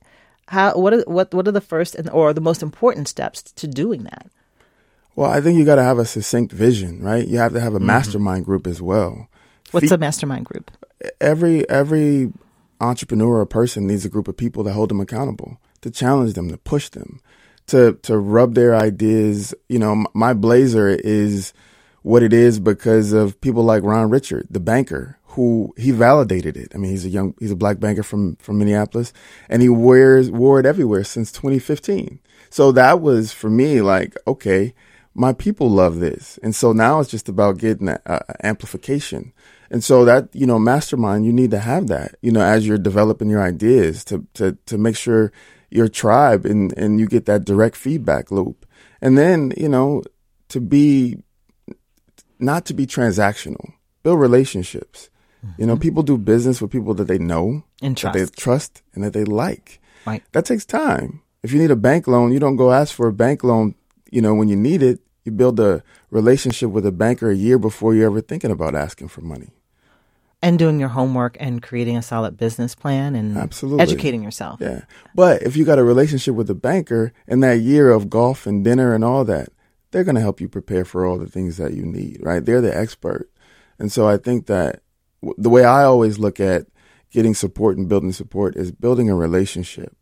How 0.48 0.76
what 0.76 0.94
are 0.94 1.02
what 1.02 1.34
what 1.34 1.48
are 1.48 1.52
the 1.52 1.62
first 1.62 1.96
and 1.96 2.10
or 2.10 2.34
the 2.34 2.42
most 2.42 2.64
important 2.64 3.08
steps 3.08 3.44
to 3.44 3.68
doing 3.68 4.04
that? 4.04 4.32
Well, 5.20 5.30
I 5.30 5.42
think 5.42 5.60
you 5.60 5.66
got 5.66 5.76
to 5.76 5.84
have 5.84 6.00
a 6.00 6.06
succinct 6.06 6.54
vision, 6.54 7.04
right? 7.04 7.28
You 7.28 7.40
have 7.40 7.52
to 7.52 7.60
have 7.60 7.74
a 7.74 7.78
mm-hmm. 7.78 7.88
mastermind 7.88 8.46
group 8.46 8.66
as 8.66 8.82
well. 8.82 9.28
What's 9.72 9.90
Fe- 9.90 9.96
a 9.96 9.98
mastermind 9.98 10.46
group? 10.46 10.72
Every 11.20 11.70
every 11.70 12.32
entrepreneur 12.80 13.42
or 13.42 13.46
person 13.46 13.86
needs 13.86 14.06
a 14.06 14.10
group 14.10 14.30
of 14.30 14.38
people 14.38 14.64
to 14.64 14.72
hold 14.72 14.92
them 14.92 15.02
accountable, 15.02 15.60
to 15.82 15.92
challenge 15.92 16.36
them, 16.36 16.48
to 16.48 16.58
push 16.58 16.88
them, 16.88 17.20
to 17.68 18.00
to 18.04 18.18
rub 18.18 18.56
their 18.56 18.74
ideas. 18.74 19.54
You 19.68 19.80
know, 19.80 20.06
my 20.14 20.34
blazer 20.34 20.88
is 20.88 21.52
what 22.02 22.24
it 22.24 22.32
is 22.32 22.58
because 22.58 23.12
of 23.12 23.42
people 23.42 23.64
like 23.64 23.84
Ron 23.84 24.10
Richard, 24.10 24.48
the 24.50 24.62
banker, 24.62 25.18
who 25.26 25.74
he 25.76 25.92
validated 25.92 26.56
it. 26.56 26.72
I 26.74 26.78
mean, 26.78 26.92
he's 26.92 27.04
a 27.04 27.10
young, 27.10 27.36
he's 27.40 27.52
a 27.52 27.58
black 27.58 27.82
banker 27.82 28.04
from, 28.04 28.38
from 28.38 28.58
Minneapolis 28.58 29.12
and 29.50 29.62
he 29.62 29.68
wears, 29.68 30.32
wore 30.32 30.62
it 30.62 30.66
everywhere 30.66 31.04
since 31.04 31.30
2015. 31.34 32.22
So 32.50 32.72
that 32.72 33.02
was 33.02 33.34
for 33.34 33.50
me 33.50 33.82
like, 33.82 34.16
okay, 34.26 34.74
my 35.14 35.34
people 35.34 35.70
love 35.70 36.00
this. 36.00 36.40
And 36.44 36.56
so 36.56 36.72
now 36.72 37.00
it's 37.00 37.10
just 37.10 37.30
about 37.30 37.58
getting 37.58 37.88
that 37.88 38.02
uh, 38.06 38.20
amplification. 38.44 39.34
And 39.72 39.84
so 39.84 40.06
that, 40.06 40.30
you 40.34 40.46
know, 40.46 40.60
mastermind, 40.60 41.26
you 41.26 41.34
need 41.34 41.52
to 41.52 41.60
have 41.60 41.88
that, 41.88 42.16
you 42.22 42.32
know, 42.32 42.42
as 42.42 42.66
you're 42.66 42.78
developing 42.78 43.30
your 43.30 43.42
ideas 43.42 44.04
to, 44.06 44.26
to, 44.36 44.58
to 44.66 44.78
make 44.78 44.96
sure 44.96 45.32
your 45.70 45.88
tribe 45.88 46.46
and, 46.46 46.76
and 46.78 47.00
you 47.00 47.08
get 47.08 47.26
that 47.26 47.46
direct 47.46 47.76
feedback 47.76 48.32
loop. 48.32 48.66
And 49.02 49.18
then, 49.18 49.54
you 49.58 49.70
know, 49.70 50.04
to 50.50 50.60
be 50.60 51.18
not 52.40 52.66
to 52.66 52.74
be 52.74 52.88
transactional. 52.88 53.74
Build 54.02 54.20
relationships. 54.20 55.10
Mm-hmm. 55.46 55.62
You 55.62 55.68
know, 55.68 55.74
mm-hmm. 55.74 55.82
people 55.82 56.04
do 56.04 56.18
business 56.18 56.62
with 56.62 56.72
people 56.72 56.94
that 56.96 57.08
they 57.08 57.20
know, 57.20 57.64
and 57.82 57.96
trust. 57.96 58.18
that 58.18 58.20
they 58.20 58.42
trust, 58.42 58.82
and 58.94 59.04
that 59.04 59.14
they 59.14 59.24
like. 59.26 59.80
Right. 60.06 60.24
That 60.32 60.46
takes 60.46 60.66
time. 60.66 61.22
If 61.44 61.54
you 61.54 61.60
need 61.60 61.72
a 61.72 61.76
bank 61.76 62.08
loan, 62.08 62.32
you 62.32 62.40
don't 62.40 62.56
go 62.56 62.72
ask 62.72 62.94
for 62.94 63.08
a 63.08 63.14
bank 63.14 63.44
loan. 63.44 63.76
You 64.12 64.22
know, 64.22 64.34
when 64.34 64.48
you 64.48 64.56
need 64.56 64.82
it, 64.82 65.00
you 65.26 65.32
build 65.32 65.60
a 65.60 65.84
relationship 66.10 66.70
with 66.70 66.86
a 66.86 66.92
banker 66.92 67.30
a 67.30 67.36
year 67.36 67.60
before 67.60 67.94
you're 67.94 68.08
ever 68.08 68.22
thinking 68.22 68.52
about 68.52 68.76
asking 68.76 69.10
for 69.10 69.22
money. 69.22 69.50
And 70.42 70.58
doing 70.58 70.80
your 70.80 70.90
homework 70.90 71.36
and 71.40 71.62
creating 71.62 71.98
a 71.98 72.02
solid 72.02 72.38
business 72.38 72.74
plan 72.74 73.14
and 73.14 73.38
Absolutely. 73.38 73.82
educating 73.84 74.24
yourself. 74.24 74.62
Yeah. 74.62 74.84
But 75.14 75.44
if 75.44 75.58
you 75.58 75.66
got 75.66 75.80
a 75.80 75.84
relationship 75.84 76.34
with 76.34 76.50
a 76.50 76.56
banker 76.56 77.12
in 77.28 77.42
that 77.42 77.60
year 77.60 77.92
of 77.92 78.10
golf 78.10 78.48
and 78.48 78.64
dinner 78.64 78.96
and 78.96 79.04
all 79.04 79.26
that, 79.26 79.50
they're 79.92 80.06
going 80.06 80.16
to 80.16 80.22
help 80.22 80.40
you 80.40 80.48
prepare 80.48 80.86
for 80.86 81.06
all 81.06 81.18
the 81.18 81.28
things 81.28 81.58
that 81.58 81.74
you 81.74 81.84
need, 81.86 82.20
right? 82.22 82.46
They're 82.46 82.62
the 82.62 82.76
expert. 82.76 83.30
And 83.80 83.92
so 83.92 84.08
I 84.08 84.16
think 84.16 84.46
that 84.46 84.82
w- 85.22 85.36
the 85.38 85.50
way 85.50 85.66
I 85.66 85.84
always 85.84 86.20
look 86.20 86.40
at 86.40 86.68
getting 87.12 87.34
support 87.34 87.78
and 87.78 87.90
building 87.90 88.14
support 88.14 88.56
is 88.56 88.72
building 88.72 89.10
a 89.10 89.16
relationship 89.16 89.96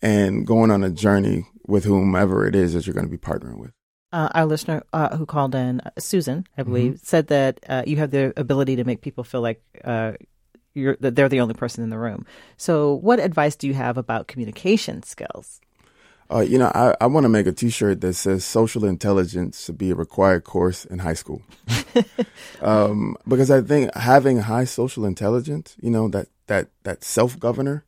and 0.00 0.46
going 0.46 0.70
on 0.70 0.84
a 0.84 0.90
journey 0.90 1.46
with 1.66 1.84
whomever 1.84 2.46
it 2.46 2.54
is 2.54 2.74
that 2.74 2.86
you're 2.86 2.94
going 2.94 3.06
to 3.06 3.10
be 3.10 3.18
partnering 3.18 3.58
with. 3.58 3.72
Uh, 4.12 4.28
our 4.34 4.46
listener 4.46 4.82
uh, 4.92 5.16
who 5.16 5.26
called 5.26 5.54
in, 5.54 5.80
uh, 5.80 5.90
Susan, 5.98 6.46
I 6.56 6.62
believe, 6.62 6.92
mm-hmm. 6.92 7.04
said 7.04 7.26
that 7.26 7.60
uh, 7.68 7.82
you 7.86 7.96
have 7.96 8.12
the 8.12 8.32
ability 8.36 8.76
to 8.76 8.84
make 8.84 9.00
people 9.00 9.24
feel 9.24 9.40
like 9.40 9.62
uh, 9.84 10.12
you're 10.74 10.96
that 11.00 11.16
they're 11.16 11.28
the 11.28 11.40
only 11.40 11.54
person 11.54 11.82
in 11.82 11.90
the 11.90 11.98
room. 11.98 12.24
So, 12.56 12.94
what 12.94 13.18
advice 13.18 13.56
do 13.56 13.66
you 13.66 13.74
have 13.74 13.98
about 13.98 14.28
communication 14.28 15.02
skills? 15.02 15.60
Uh, 16.30 16.40
you 16.40 16.58
know, 16.58 16.70
I, 16.74 16.94
I 17.00 17.06
want 17.06 17.24
to 17.24 17.28
make 17.28 17.46
a 17.46 17.52
T-shirt 17.52 18.00
that 18.00 18.14
says 18.14 18.44
"Social 18.44 18.84
Intelligence 18.84 19.64
should 19.64 19.78
be 19.78 19.90
a 19.90 19.94
required 19.94 20.44
course 20.44 20.84
in 20.84 21.00
high 21.00 21.14
school," 21.14 21.42
um, 22.62 23.16
because 23.26 23.50
I 23.50 23.60
think 23.60 23.94
having 23.94 24.38
high 24.38 24.64
social 24.64 25.04
intelligence, 25.04 25.76
you 25.80 25.90
know, 25.90 26.08
that 26.08 26.28
that 26.46 26.68
that 26.84 27.02
self 27.02 27.38
governor, 27.38 27.84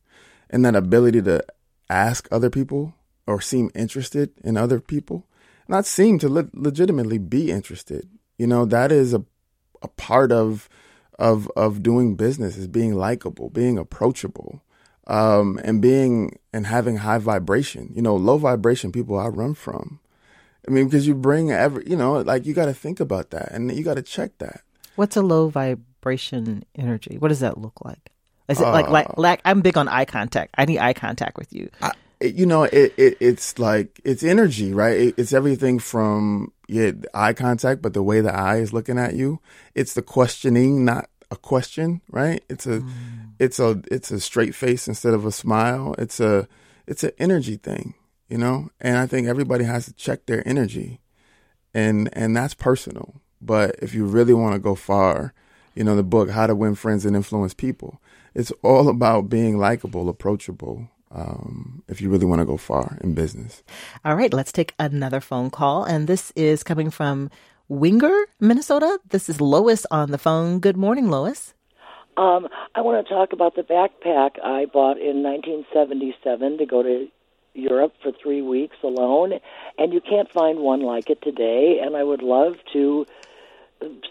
and 0.51 0.65
that 0.65 0.75
ability 0.75 1.23
to 1.23 1.45
ask 1.89 2.29
other 2.31 2.51
people 2.51 2.95
or 3.29 3.41
seem 3.41 3.71
interested 3.75 4.31
in 4.43 4.57
other 4.57 4.81
people, 4.81 5.27
not 5.69 5.87
seem 5.87 6.19
to 6.19 6.29
le- 6.29 6.51
legitimately 6.55 7.19
be 7.19 7.51
interested. 7.51 8.09
You 8.39 8.47
know, 8.47 8.65
that 8.65 8.91
is 8.91 9.15
a 9.15 9.25
a 9.83 9.89
part 9.89 10.33
of 10.33 10.69
of 11.19 11.51
of 11.57 11.83
doing 11.83 12.17
business 12.17 12.57
is 12.57 12.67
being 12.67 12.95
likable, 12.95 13.51
being 13.51 13.79
approachable 13.79 14.63
um, 15.07 15.61
and 15.63 15.83
being 15.83 16.39
and 16.53 16.67
having 16.67 16.99
high 16.99 17.19
vibration. 17.19 17.93
You 17.95 18.03
know, 18.03 18.17
low 18.17 18.39
vibration 18.39 18.93
people 18.93 19.19
I 19.19 19.29
run 19.29 19.55
from. 19.55 20.01
I 20.67 20.71
mean, 20.71 20.87
because 20.87 21.07
you 21.07 21.15
bring 21.15 21.51
every, 21.51 21.89
you 21.89 21.97
know, 21.97 22.19
like 22.19 22.45
you 22.45 22.55
got 22.55 22.67
to 22.67 22.75
think 22.75 23.01
about 23.01 23.31
that 23.31 23.53
and 23.53 23.75
you 23.75 23.83
got 23.83 23.95
to 23.95 24.03
check 24.03 24.37
that. 24.39 24.63
What's 24.97 25.17
a 25.17 25.23
low 25.23 25.49
vibration? 25.49 25.85
energy? 26.77 27.17
What 27.19 27.29
does 27.29 27.41
that 27.41 27.59
look 27.59 27.85
like? 27.85 28.13
Is 28.49 28.61
it 28.61 28.67
uh, 28.67 28.73
like 28.73 28.89
like 28.89 29.19
like 29.19 29.41
I'm 29.45 29.61
big 29.61 29.77
on 29.77 29.89
eye 29.89 30.07
contact. 30.07 30.55
I 30.57 30.65
need 30.65 30.79
eye 30.79 30.95
contact 30.95 31.37
with 31.37 31.53
you. 31.53 31.69
I, 31.83 31.93
you 32.21 32.47
know, 32.47 32.65
it, 32.65 32.95
it 32.97 33.17
it's 33.21 33.59
like 33.59 34.01
it's 34.05 34.23
energy, 34.23 34.73
right? 34.75 34.99
It, 34.99 35.15
it's 35.19 35.33
everything 35.33 35.79
from 35.79 36.53
yeah, 36.69 36.93
eye 37.15 37.33
contact, 37.33 37.81
but 37.83 37.95
the 37.95 38.03
way 38.03 38.21
the 38.21 38.35
eye 38.35 38.57
is 38.57 38.73
looking 38.73 38.99
at 38.99 39.15
you. 39.15 39.41
It's 39.75 39.95
the 39.95 40.03
questioning, 40.03 40.85
not 40.85 41.09
a 41.31 41.37
question, 41.37 42.01
right? 42.11 42.43
It's 42.49 42.67
a 42.67 42.81
mm. 42.81 42.91
it's 43.39 43.59
a 43.59 43.83
it's 43.91 44.11
a 44.11 44.21
straight 44.21 44.55
face 44.55 44.89
instead 44.89 45.15
of 45.15 45.25
a 45.25 45.33
smile. 45.33 45.95
It's 45.99 46.21
a 46.21 46.49
it's 46.87 47.05
an 47.05 47.13
energy 47.19 47.57
thing, 47.57 47.95
you 48.29 48.39
know? 48.39 48.71
And 48.81 48.97
I 48.97 49.07
think 49.07 49.29
everybody 49.29 49.65
has 49.65 49.85
to 49.87 49.93
check 49.93 50.27
their 50.27 50.47
energy. 50.47 51.01
And 51.75 52.09
and 52.13 52.37
that's 52.37 52.55
personal. 52.55 53.21
But 53.41 53.77
if 53.81 53.95
you 53.95 54.05
really 54.05 54.35
want 54.35 54.55
to 54.55 54.59
go 54.59 54.75
far, 54.75 55.33
you 55.75 55.85
know, 55.85 55.95
the 55.95 56.03
book 56.03 56.31
How 56.31 56.47
to 56.47 56.55
Win 56.55 56.75
Friends 56.75 57.07
and 57.07 57.15
Influence 57.15 57.55
People, 57.55 58.01
it's 58.35 58.51
all 58.63 58.89
about 58.89 59.29
being 59.29 59.59
likable, 59.59 60.09
approachable, 60.09 60.89
um, 61.11 61.83
if 61.89 62.01
you 62.01 62.11
really 62.11 62.27
want 62.27 62.41
to 62.41 62.45
go 62.45 62.57
far 62.57 62.99
in 63.03 63.15
business. 63.15 63.63
All 64.05 64.17
right, 64.17 64.33
let's 64.33 64.53
take 64.53 64.75
another 64.79 65.21
phone 65.21 65.51
call. 65.51 65.85
And 65.85 66.07
this 66.07 66.33
is 66.37 66.63
coming 66.63 66.91
from 66.91 67.31
Winger, 67.69 68.27
Minnesota. 68.41 68.99
This 69.09 69.29
is 69.29 69.41
Lois 69.41 69.87
on 69.91 70.11
the 70.11 70.19
phone. 70.19 70.61
Good 70.61 70.77
morning, 70.77 71.09
Lois. 71.11 71.55
Um, 72.17 72.49
I 72.75 72.81
want 72.81 73.07
to 73.07 73.15
talk 73.15 73.33
about 73.33 73.55
the 73.55 73.63
backpack 73.63 74.45
I 74.45 74.67
bought 74.67 74.99
in 74.99 75.23
1977 75.23 76.59
to 76.59 76.67
go 76.67 76.83
to 76.83 77.07
Europe 77.55 77.95
for 78.03 78.13
three 78.13 78.43
weeks 78.43 78.77
alone, 78.83 79.35
and 79.79 79.93
you 79.93 80.01
can't 80.01 80.31
find 80.31 80.59
one 80.59 80.83
like 80.83 81.11
it 81.11 81.23
today. 81.23 81.81
And 81.83 81.97
I 81.97 82.03
would 82.03 82.23
love 82.23 82.55
to 82.73 83.07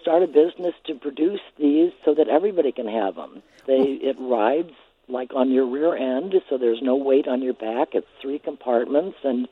start 0.02 0.24
a 0.24 0.28
business 0.28 0.74
to 0.86 0.96
produce 0.96 1.42
these 1.58 1.92
so 2.06 2.14
that 2.14 2.30
everybody 2.30 2.72
can 2.72 2.88
have 2.88 3.16
them. 3.16 3.44
They 3.66 4.00
it 4.02 4.16
rides 4.20 4.72
like 5.10 5.32
on 5.34 5.52
your 5.52 5.66
rear 5.66 5.96
end, 5.96 6.34
so 6.50 6.58
there's 6.58 6.82
no 6.82 6.96
weight 6.96 7.28
on 7.28 7.42
your 7.42 7.54
back. 7.54 7.90
It's 7.94 8.08
three 8.22 8.40
compartments, 8.40 9.18
and 9.24 9.48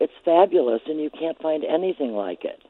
it's 0.00 0.12
fabulous, 0.24 0.82
and 0.86 1.00
you 1.00 1.10
can't 1.10 1.40
find 1.40 1.64
anything 1.64 2.12
like 2.12 2.44
it. 2.44 2.62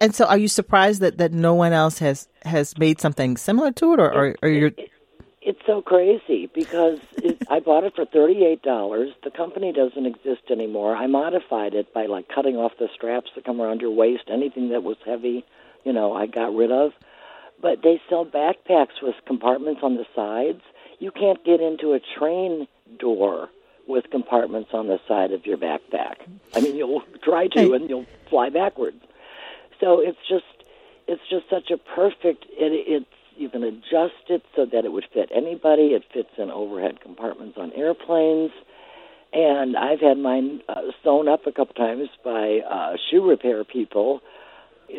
And 0.00 0.14
so, 0.14 0.24
are 0.24 0.38
you 0.38 0.48
surprised 0.48 1.00
that, 1.00 1.18
that 1.18 1.32
no 1.32 1.54
one 1.54 1.72
else 1.72 1.98
has, 1.98 2.28
has 2.44 2.76
made 2.78 3.00
something 3.00 3.36
similar 3.36 3.70
to 3.72 3.94
it, 3.94 4.00
or, 4.00 4.12
or, 4.12 4.36
or 4.42 4.48
you're? 4.48 4.68
It, 4.68 4.90
it's 5.42 5.60
so 5.66 5.82
crazy 5.82 6.50
because 6.54 6.98
it, 7.16 7.42
I 7.50 7.60
bought 7.60 7.84
it 7.84 7.94
for 7.94 8.04
thirty 8.04 8.44
eight 8.44 8.62
dollars. 8.62 9.10
The 9.22 9.30
company 9.30 9.72
doesn't 9.72 10.06
exist 10.06 10.50
anymore. 10.50 10.96
I 10.96 11.06
modified 11.06 11.74
it 11.74 11.92
by 11.92 12.06
like 12.06 12.28
cutting 12.28 12.56
off 12.56 12.72
the 12.78 12.88
straps 12.94 13.30
that 13.34 13.44
come 13.44 13.60
around 13.60 13.80
your 13.80 13.90
waist. 13.90 14.24
Anything 14.28 14.70
that 14.70 14.82
was 14.82 14.96
heavy, 15.04 15.44
you 15.84 15.92
know, 15.92 16.14
I 16.14 16.26
got 16.26 16.54
rid 16.54 16.72
of. 16.72 16.92
But 17.60 17.82
they 17.84 18.00
sell 18.08 18.26
backpacks 18.26 19.00
with 19.02 19.14
compartments 19.26 19.82
on 19.84 19.96
the 19.96 20.06
sides 20.16 20.62
you 21.02 21.10
can't 21.10 21.44
get 21.44 21.60
into 21.60 21.94
a 21.94 22.00
train 22.16 22.68
door 23.00 23.48
with 23.88 24.08
compartments 24.10 24.70
on 24.72 24.86
the 24.86 25.00
side 25.08 25.32
of 25.32 25.44
your 25.44 25.58
backpack. 25.58 26.14
I 26.54 26.60
mean, 26.60 26.76
you'll 26.76 27.02
try 27.24 27.48
to, 27.48 27.74
and 27.74 27.90
you'll 27.90 28.06
fly 28.30 28.50
backwards. 28.50 29.02
So 29.80 29.98
it's 29.98 30.18
just, 30.28 30.44
it's 31.08 31.22
just 31.28 31.50
such 31.50 31.72
a 31.72 31.76
perfect. 31.76 32.44
It, 32.50 32.72
it's 32.86 33.06
you 33.36 33.48
can 33.48 33.64
adjust 33.64 34.28
it 34.28 34.44
so 34.54 34.64
that 34.66 34.84
it 34.84 34.92
would 34.92 35.06
fit 35.12 35.28
anybody. 35.34 35.88
It 35.88 36.04
fits 36.14 36.30
in 36.38 36.50
overhead 36.52 37.00
compartments 37.00 37.58
on 37.58 37.72
airplanes, 37.72 38.52
and 39.32 39.76
I've 39.76 40.00
had 40.00 40.18
mine 40.18 40.60
uh, 40.68 40.82
sewn 41.02 41.26
up 41.26 41.48
a 41.48 41.52
couple 41.52 41.74
times 41.74 42.10
by 42.24 42.60
uh, 42.60 42.96
shoe 43.10 43.28
repair 43.28 43.64
people. 43.64 44.20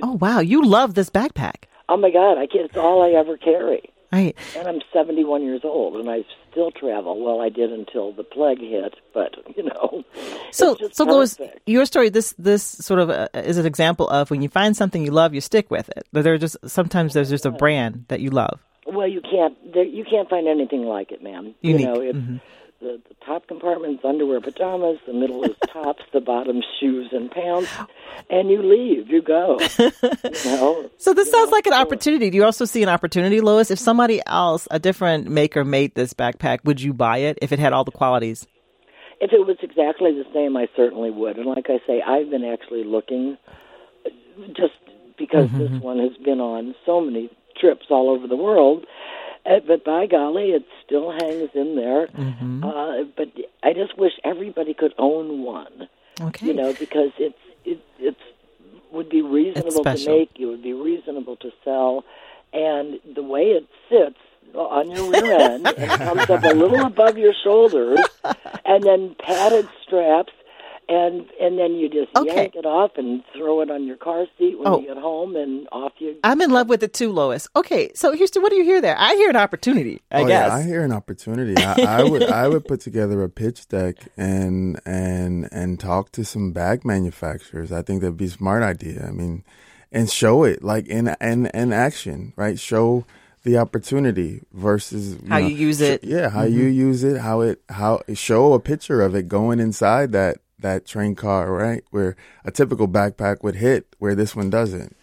Oh 0.01 0.13
wow, 0.13 0.39
you 0.39 0.65
love 0.65 0.95
this 0.95 1.09
backpack! 1.09 1.63
Oh 1.87 1.95
my 1.95 2.11
God, 2.11 2.37
I 2.37 2.47
can't, 2.47 2.65
it's 2.65 2.75
all 2.75 3.01
I 3.01 3.11
ever 3.11 3.37
carry. 3.37 3.89
Right. 4.13 4.37
And 4.55 4.67
I'm 4.67 4.79
71 4.93 5.43
years 5.43 5.61
old, 5.63 5.95
and 5.95 6.07
I 6.07 6.23
still 6.51 6.69
travel. 6.69 7.19
Well, 7.19 7.41
I 7.41 7.49
did 7.49 7.71
until 7.71 8.13
the 8.13 8.23
plague 8.23 8.59
hit, 8.59 8.93
but 9.11 9.35
you 9.57 9.63
know. 9.63 10.03
So, 10.51 10.77
so 10.91 11.03
Lois, 11.03 11.39
your 11.65 11.85
story. 11.87 12.09
This 12.09 12.35
this 12.37 12.63
sort 12.63 12.99
of 12.99 13.09
uh, 13.09 13.29
is 13.33 13.57
an 13.57 13.65
example 13.65 14.07
of 14.09 14.29
when 14.29 14.43
you 14.43 14.49
find 14.49 14.77
something 14.77 15.03
you 15.03 15.09
love, 15.09 15.33
you 15.33 15.41
stick 15.41 15.71
with 15.71 15.89
it. 15.89 16.07
But 16.13 16.23
there 16.23 16.33
are 16.35 16.37
just 16.37 16.57
sometimes 16.67 17.15
there's 17.15 17.29
just 17.29 17.47
a 17.47 17.51
brand 17.51 18.05
that 18.09 18.19
you 18.19 18.29
love. 18.29 18.59
Well, 18.85 19.07
you 19.07 19.21
can't 19.21 19.57
there, 19.73 19.83
you 19.83 20.05
can't 20.07 20.29
find 20.29 20.47
anything 20.47 20.83
like 20.83 21.11
it, 21.11 21.23
ma'am. 21.23 21.55
Unique. 21.61 21.81
You 21.81 21.87
know, 21.87 22.01
it's, 22.01 22.17
mm-hmm 22.17 22.37
the, 22.83 23.01
the 23.07 23.15
top 23.25 23.47
compartment's 23.47 24.03
underwear, 24.03 24.41
pajamas. 24.41 24.99
The 25.07 25.13
middle 25.13 25.43
is 25.43 25.55
tops. 25.73 26.03
The 26.11 26.19
bottom 26.19 26.61
shoes 26.79 27.09
and 27.11 27.31
pants. 27.31 27.71
And 28.29 28.49
you 28.49 28.61
leave. 28.61 29.09
You 29.09 29.21
go. 29.21 29.57
you 29.79 29.91
know? 30.45 30.89
So 30.97 31.13
this 31.13 31.27
you 31.27 31.31
sounds 31.31 31.49
know? 31.49 31.55
like 31.55 31.65
an 31.65 31.73
opportunity. 31.73 32.29
Do 32.29 32.37
you 32.37 32.43
also 32.43 32.65
see 32.65 32.83
an 32.83 32.89
opportunity, 32.89 33.41
Lois? 33.41 33.71
If 33.71 33.79
somebody 33.79 34.21
else, 34.27 34.67
a 34.69 34.79
different 34.79 35.29
maker, 35.29 35.63
made 35.63 35.95
this 35.95 36.13
backpack, 36.13 36.59
would 36.65 36.81
you 36.81 36.93
buy 36.93 37.19
it 37.19 37.39
if 37.41 37.51
it 37.51 37.59
had 37.59 37.73
all 37.73 37.83
the 37.83 37.91
qualities? 37.91 38.45
If 39.21 39.31
it 39.31 39.47
was 39.47 39.57
exactly 39.61 40.11
the 40.11 40.25
same, 40.33 40.57
I 40.57 40.67
certainly 40.75 41.09
would. 41.09 41.37
And 41.37 41.45
like 41.45 41.67
I 41.69 41.79
say, 41.87 42.01
I've 42.01 42.29
been 42.29 42.43
actually 42.43 42.83
looking, 42.83 43.37
just 44.47 44.73
because 45.17 45.47
mm-hmm. 45.47 45.59
this 45.59 45.81
one 45.81 45.99
has 45.99 46.17
been 46.17 46.41
on 46.41 46.75
so 46.85 46.99
many 46.99 47.29
trips 47.57 47.85
all 47.89 48.09
over 48.09 48.27
the 48.27 48.35
world 48.35 48.85
uh, 49.45 49.59
but 49.67 49.83
by 49.83 50.05
golly, 50.05 50.51
it 50.51 50.65
still 50.85 51.11
hangs 51.11 51.49
in 51.53 51.75
there. 51.75 52.07
Mm-hmm. 52.07 52.63
Uh, 52.63 53.03
but 53.15 53.27
I 53.61 53.73
just 53.73 53.97
wish 53.97 54.13
everybody 54.23 54.73
could 54.73 54.93
own 54.97 55.43
one. 55.43 55.89
Okay. 56.21 56.47
You 56.47 56.53
know, 56.53 56.73
because 56.73 57.11
it's 57.17 57.37
it 57.65 57.79
it's 57.99 58.21
would 58.91 59.09
be 59.09 59.21
reasonable 59.21 59.83
to 59.83 59.97
make. 60.05 60.31
It 60.39 60.45
would 60.45 60.63
be 60.63 60.73
reasonable 60.73 61.35
to 61.37 61.51
sell, 61.63 62.05
and 62.53 62.99
the 63.15 63.23
way 63.23 63.51
it 63.51 63.67
sits 63.89 64.19
on 64.55 64.91
your 64.91 65.09
rear 65.09 65.39
end 65.39 65.65
it 65.65 65.99
comes 65.99 66.29
up 66.29 66.43
a 66.43 66.53
little 66.53 66.85
above 66.85 67.17
your 67.17 67.33
shoulders, 67.43 67.99
and 68.65 68.83
then 68.83 69.15
padded 69.19 69.67
straps 69.85 70.33
and 70.89 71.25
and 71.39 71.57
then 71.57 71.73
you 71.75 71.89
just 71.89 72.15
okay. 72.15 72.35
yank 72.35 72.55
it 72.55 72.65
off 72.65 72.91
and 72.97 73.23
throw 73.35 73.61
it 73.61 73.71
on 73.71 73.85
your 73.85 73.97
car 73.97 74.25
seat 74.37 74.57
when 74.57 74.67
oh. 74.67 74.79
you 74.79 74.87
get 74.87 74.97
home, 74.97 75.35
and 75.35 75.67
off 75.71 75.93
you. 75.99 76.15
I'm 76.23 76.41
in 76.41 76.51
love 76.51 76.69
with 76.69 76.83
it 76.83 76.93
too, 76.93 77.11
Lois. 77.11 77.47
Okay, 77.55 77.91
so 77.95 78.11
Houston, 78.13 78.41
what 78.41 78.49
do 78.49 78.57
you 78.57 78.63
hear 78.63 78.81
there? 78.81 78.95
I 78.97 79.15
hear 79.15 79.29
an 79.29 79.35
opportunity. 79.35 80.01
I 80.11 80.21
oh, 80.21 80.27
guess 80.27 80.49
yeah, 80.49 80.55
I 80.55 80.63
hear 80.63 80.83
an 80.83 80.91
opportunity. 80.91 81.55
I, 81.57 81.99
I 81.99 82.03
would 82.03 82.23
I 82.23 82.47
would 82.47 82.65
put 82.65 82.81
together 82.81 83.23
a 83.23 83.29
pitch 83.29 83.67
deck 83.67 83.95
and 84.17 84.79
and 84.85 85.49
and 85.51 85.79
talk 85.79 86.11
to 86.13 86.25
some 86.25 86.51
bag 86.51 86.85
manufacturers. 86.85 87.71
I 87.71 87.81
think 87.81 88.01
that'd 88.01 88.17
be 88.17 88.25
a 88.25 88.29
smart 88.29 88.63
idea. 88.63 89.05
I 89.07 89.11
mean, 89.11 89.43
and 89.91 90.09
show 90.09 90.43
it 90.43 90.63
like 90.63 90.87
in 90.87 91.15
in 91.21 91.47
in 91.47 91.73
action, 91.73 92.33
right? 92.35 92.59
Show 92.59 93.05
the 93.43 93.57
opportunity 93.57 94.41
versus 94.53 95.15
you 95.21 95.29
how 95.29 95.39
know, 95.39 95.47
you 95.47 95.55
use 95.55 95.81
it. 95.81 96.03
yeah, 96.03 96.29
how 96.29 96.45
mm-hmm. 96.45 96.57
you 96.57 96.65
use 96.65 97.03
it, 97.03 97.19
how 97.19 97.41
it 97.41 97.61
how 97.69 98.01
show 98.13 98.53
a 98.53 98.59
picture 98.59 99.01
of 99.01 99.15
it 99.15 99.27
going 99.27 99.59
inside 99.59 100.11
that 100.13 100.37
that 100.63 100.85
train 100.85 101.15
car, 101.15 101.51
right? 101.51 101.83
Where 101.91 102.15
a 102.43 102.51
typical 102.51 102.87
backpack 102.87 103.43
would 103.43 103.55
hit, 103.55 103.95
where 103.99 104.15
this 104.15 104.35
one 104.35 104.49
doesn't. 104.49 104.95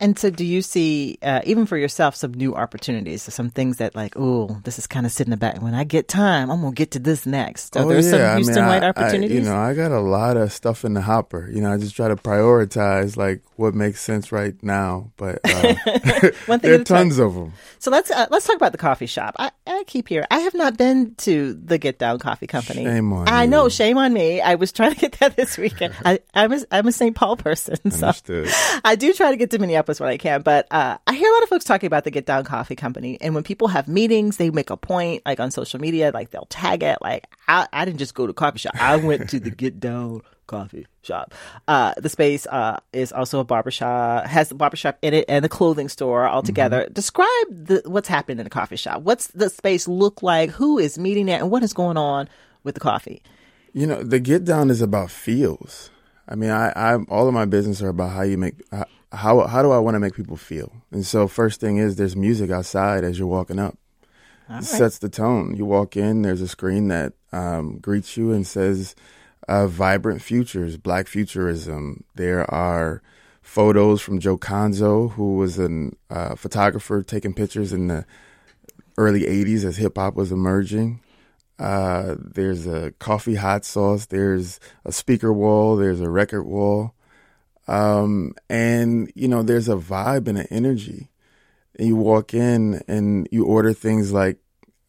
And 0.00 0.18
so, 0.18 0.30
do 0.30 0.44
you 0.44 0.62
see, 0.62 1.18
uh, 1.22 1.40
even 1.44 1.66
for 1.66 1.76
yourself, 1.76 2.14
some 2.14 2.32
new 2.32 2.54
opportunities, 2.54 3.22
some 3.22 3.50
things 3.50 3.78
that, 3.78 3.96
like, 3.96 4.14
oh, 4.16 4.60
this 4.62 4.78
is 4.78 4.86
kind 4.86 5.04
of 5.04 5.12
sitting 5.12 5.32
in 5.32 5.38
the 5.38 5.40
back. 5.40 5.60
When 5.60 5.74
I 5.74 5.82
get 5.82 6.06
time, 6.06 6.50
I'm 6.50 6.60
gonna 6.60 6.72
get 6.72 6.92
to 6.92 7.00
this 7.00 7.26
next. 7.26 7.76
Are 7.76 7.84
oh, 7.84 7.88
there 7.88 8.00
yeah. 8.00 8.10
some 8.10 8.36
Houston 8.36 8.64
I 8.64 8.80
mean, 8.80 8.88
opportunities? 8.88 9.30
I, 9.32 9.34
you 9.34 9.40
know, 9.42 9.56
I 9.56 9.74
got 9.74 9.90
a 9.90 10.00
lot 10.00 10.36
of 10.36 10.52
stuff 10.52 10.84
in 10.84 10.94
the 10.94 11.02
hopper. 11.02 11.50
You 11.52 11.62
know, 11.62 11.72
I 11.72 11.78
just 11.78 11.96
try 11.96 12.06
to 12.06 12.16
prioritize 12.16 13.16
like 13.16 13.42
what 13.56 13.74
makes 13.74 14.00
sense 14.00 14.30
right 14.30 14.54
now. 14.62 15.10
But 15.16 15.40
uh, 15.44 15.74
there 16.58 16.80
are 16.80 16.84
tons 16.84 17.16
time. 17.16 17.26
of 17.26 17.34
them. 17.34 17.52
So 17.80 17.90
let's 17.90 18.10
uh, 18.10 18.26
let's 18.30 18.46
talk 18.46 18.56
about 18.56 18.72
the 18.72 18.78
coffee 18.78 19.06
shop. 19.06 19.34
I, 19.38 19.50
I 19.66 19.82
keep 19.86 20.08
here. 20.08 20.26
I 20.30 20.38
have 20.40 20.54
not 20.54 20.76
been 20.76 21.16
to 21.16 21.54
the 21.54 21.76
Get 21.76 21.98
Down 21.98 22.20
Coffee 22.20 22.46
Company. 22.46 22.84
Shame 22.84 23.12
on 23.12 23.28
I 23.28 23.44
you. 23.44 23.50
know, 23.50 23.68
shame 23.68 23.98
on 23.98 24.12
me. 24.12 24.40
I 24.40 24.54
was 24.54 24.70
trying 24.70 24.94
to 24.94 25.00
get 25.00 25.12
that 25.14 25.34
this 25.34 25.58
weekend. 25.58 25.94
I, 26.04 26.20
I'm 26.34 26.52
a, 26.52 26.60
I'm 26.70 26.86
a 26.86 26.92
St. 26.92 27.16
Paul 27.16 27.36
person, 27.36 27.76
so 27.90 28.06
Understood. 28.06 28.48
I 28.84 28.94
do 28.94 29.12
try 29.12 29.30
to 29.30 29.36
get 29.36 29.50
to 29.50 29.58
Minneapolis 29.58 29.87
when 29.96 30.08
I 30.10 30.18
can. 30.18 30.42
But 30.42 30.66
uh, 30.70 30.98
I 31.06 31.14
hear 31.14 31.30
a 31.30 31.32
lot 31.32 31.42
of 31.42 31.48
folks 31.48 31.64
talking 31.64 31.86
about 31.86 32.04
the 32.04 32.10
Get 32.10 32.26
Down 32.26 32.44
Coffee 32.44 32.76
Company, 32.76 33.16
and 33.20 33.34
when 33.34 33.42
people 33.42 33.68
have 33.68 33.88
meetings, 33.88 34.36
they 34.36 34.50
make 34.50 34.70
a 34.70 34.76
point, 34.76 35.22
like 35.24 35.40
on 35.40 35.50
social 35.50 35.80
media, 35.80 36.10
like 36.12 36.30
they'll 36.30 36.46
tag 36.50 36.82
it. 36.82 36.98
Like 37.00 37.26
I, 37.48 37.66
I 37.72 37.84
didn't 37.84 37.98
just 37.98 38.14
go 38.14 38.26
to 38.26 38.32
coffee 38.32 38.58
shop; 38.58 38.74
I 38.78 38.96
went 38.96 39.30
to 39.30 39.40
the 39.40 39.50
Get 39.50 39.80
Down 39.80 40.20
Coffee 40.46 40.86
Shop. 41.02 41.32
Uh, 41.66 41.94
the 41.96 42.08
space 42.08 42.46
uh, 42.46 42.78
is 42.92 43.12
also 43.12 43.40
a 43.40 43.44
barbershop, 43.44 44.26
has 44.26 44.48
the 44.48 44.54
barbershop 44.54 44.98
in 45.00 45.14
it 45.14 45.24
and 45.28 45.44
the 45.44 45.48
clothing 45.48 45.88
store 45.88 46.26
all 46.26 46.42
together. 46.42 46.82
Mm-hmm. 46.82 46.92
Describe 46.92 47.46
the, 47.50 47.82
what's 47.86 48.08
happening 48.08 48.38
in 48.38 48.44
the 48.44 48.50
coffee 48.50 48.76
shop. 48.76 49.02
What's 49.02 49.28
the 49.28 49.48
space 49.48 49.88
look 49.88 50.22
like? 50.22 50.50
Who 50.50 50.78
is 50.78 50.98
meeting 50.98 51.26
there, 51.26 51.38
and 51.38 51.50
what 51.50 51.62
is 51.62 51.72
going 51.72 51.96
on 51.96 52.28
with 52.64 52.74
the 52.74 52.80
coffee? 52.80 53.22
You 53.72 53.86
know, 53.86 54.02
the 54.02 54.18
Get 54.18 54.44
Down 54.44 54.70
is 54.70 54.82
about 54.82 55.10
feels. 55.10 55.90
I 56.28 56.34
mean, 56.34 56.50
I, 56.50 56.72
I 56.76 56.96
all 57.08 57.28
of 57.28 57.34
my 57.34 57.46
business 57.46 57.80
are 57.80 57.88
about 57.88 58.10
how 58.10 58.22
you 58.22 58.36
make 58.36 58.54
how 59.12 59.46
how 59.46 59.62
do 59.62 59.70
I 59.70 59.78
want 59.78 59.94
to 59.94 60.00
make 60.00 60.14
people 60.14 60.36
feel? 60.36 60.72
And 60.90 61.04
so 61.04 61.28
first 61.28 61.60
thing 61.60 61.78
is 61.78 61.96
there's 61.96 62.16
music 62.16 62.50
outside 62.50 63.04
as 63.04 63.18
you're 63.18 63.28
walking 63.28 63.58
up. 63.58 63.76
Right. 64.48 64.64
Sets 64.64 64.98
the 64.98 65.08
tone. 65.08 65.56
You 65.56 65.66
walk 65.66 65.96
in, 65.96 66.22
there's 66.22 66.40
a 66.40 66.48
screen 66.48 66.88
that 66.88 67.12
um, 67.32 67.78
greets 67.78 68.16
you 68.16 68.32
and 68.32 68.46
says 68.46 68.94
uh, 69.46 69.66
vibrant 69.66 70.22
futures, 70.22 70.76
black 70.76 71.06
futurism. 71.06 72.04
There 72.14 72.48
are 72.50 73.02
photos 73.42 74.00
from 74.00 74.20
Joe 74.20 74.38
Conzo, 74.38 75.12
who 75.12 75.36
was 75.36 75.58
a 75.58 75.90
uh, 76.10 76.34
photographer 76.34 77.02
taking 77.02 77.34
pictures 77.34 77.72
in 77.72 77.88
the 77.88 78.06
early 78.96 79.22
80s 79.22 79.64
as 79.64 79.76
hip 79.76 79.96
hop 79.96 80.14
was 80.14 80.32
emerging. 80.32 81.00
Uh, 81.58 82.14
there's 82.18 82.66
a 82.66 82.92
coffee 82.98 83.34
hot 83.34 83.64
sauce. 83.64 84.06
There's 84.06 84.60
a 84.84 84.92
speaker 84.92 85.32
wall. 85.32 85.76
There's 85.76 86.00
a 86.00 86.08
record 86.08 86.44
wall. 86.44 86.94
Um, 87.68 88.34
and, 88.48 89.12
you 89.14 89.28
know, 89.28 89.42
there's 89.42 89.68
a 89.68 89.76
vibe 89.76 90.26
and 90.26 90.38
an 90.38 90.48
energy. 90.50 91.10
And 91.78 91.86
you 91.86 91.96
walk 91.96 92.34
in 92.34 92.82
and 92.88 93.28
you 93.30 93.44
order 93.44 93.72
things 93.72 94.12
like 94.12 94.38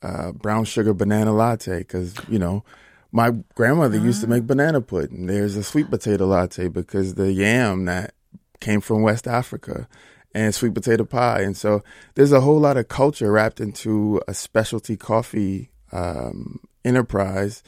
uh, 0.02 0.32
brown 0.32 0.65
sugar 0.65 0.94
banana 0.94 1.34
latte 1.34 1.80
because, 1.80 2.15
you 2.28 2.39
know, 2.39 2.63
my 3.12 3.32
grandmother 3.54 3.98
used 3.98 4.22
to 4.22 4.28
make 4.28 4.48
banana 4.48 4.82
pudding. 4.82 5.26
There's 5.26 5.56
a 5.56 5.63
sweet 5.63 5.89
potato 5.89 6.26
latte 6.26 6.68
because 6.68 7.15
the 7.15 7.32
yam 7.32 7.86
that 7.86 8.13
came 8.60 8.82
from 8.82 9.02
West 9.02 9.28
Africa 9.28 9.88
and 10.34 10.54
sweet 10.54 10.74
potato 10.74 11.06
pie. 11.06 11.42
And 11.42 11.58
so 11.58 11.84
there's 12.15 12.32
a 12.32 12.42
whole 12.42 12.60
lot 12.60 12.78
of 12.78 12.88
culture 12.88 13.32
wrapped 13.32 13.60
into 13.60 14.22
a 14.28 14.34
specialty 14.34 14.96
coffee 14.96 15.72
um, 15.92 16.60
enterprise 16.86 17.63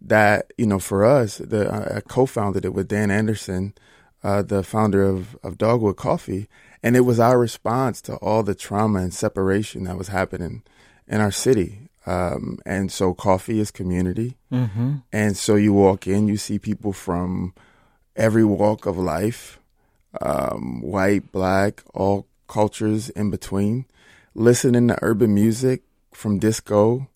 that, 0.00 0.52
you 0.56 0.66
know, 0.66 0.78
for 0.78 1.04
us, 1.04 1.38
the, 1.38 1.70
I 1.96 2.00
co-founded 2.00 2.64
it 2.64 2.74
with 2.74 2.88
Dan 2.88 3.10
Anderson, 3.10 3.74
uh, 4.22 4.42
the 4.42 4.62
founder 4.62 5.04
of, 5.04 5.36
of 5.42 5.58
Dogwood 5.58 5.96
Coffee. 5.96 6.48
And 6.82 6.96
it 6.96 7.00
was 7.00 7.18
our 7.18 7.38
response 7.38 8.00
to 8.02 8.16
all 8.16 8.42
the 8.42 8.54
trauma 8.54 9.00
and 9.00 9.14
separation 9.14 9.84
that 9.84 9.98
was 9.98 10.08
happening 10.08 10.62
in 11.08 11.20
our 11.20 11.30
city. 11.30 11.88
Um, 12.06 12.58
and 12.64 12.90
so 12.92 13.14
coffee 13.14 13.58
is 13.58 13.70
community. 13.70 14.36
Mm-hmm. 14.52 14.96
And 15.12 15.36
so 15.36 15.56
you 15.56 15.72
walk 15.72 16.06
in, 16.06 16.28
you 16.28 16.36
see 16.36 16.58
people 16.58 16.92
from 16.92 17.54
every 18.14 18.44
walk 18.44 18.86
of 18.86 18.96
life, 18.96 19.58
um, 20.20 20.80
white, 20.80 21.32
black, 21.32 21.82
all 21.92 22.26
cultures 22.46 23.10
in 23.10 23.30
between, 23.30 23.86
listening 24.34 24.88
to 24.88 24.98
urban 25.02 25.34
music 25.34 25.82
from 26.12 26.38
disco 26.38 27.08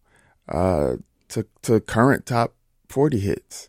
uh, 0.48 0.96
to, 1.28 1.46
to 1.62 1.80
current 1.80 2.26
top 2.26 2.54
40 2.88 3.20
hits. 3.20 3.68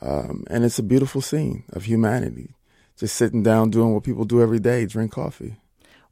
Um, 0.00 0.44
and 0.48 0.64
it's 0.64 0.78
a 0.78 0.84
beautiful 0.84 1.20
scene 1.20 1.64
of 1.72 1.84
humanity. 1.84 2.54
Just 3.00 3.16
sitting 3.16 3.42
down, 3.42 3.70
doing 3.70 3.94
what 3.94 4.04
people 4.04 4.24
do 4.24 4.42
every 4.42 4.60
day, 4.60 4.84
drink 4.84 5.12
coffee. 5.12 5.56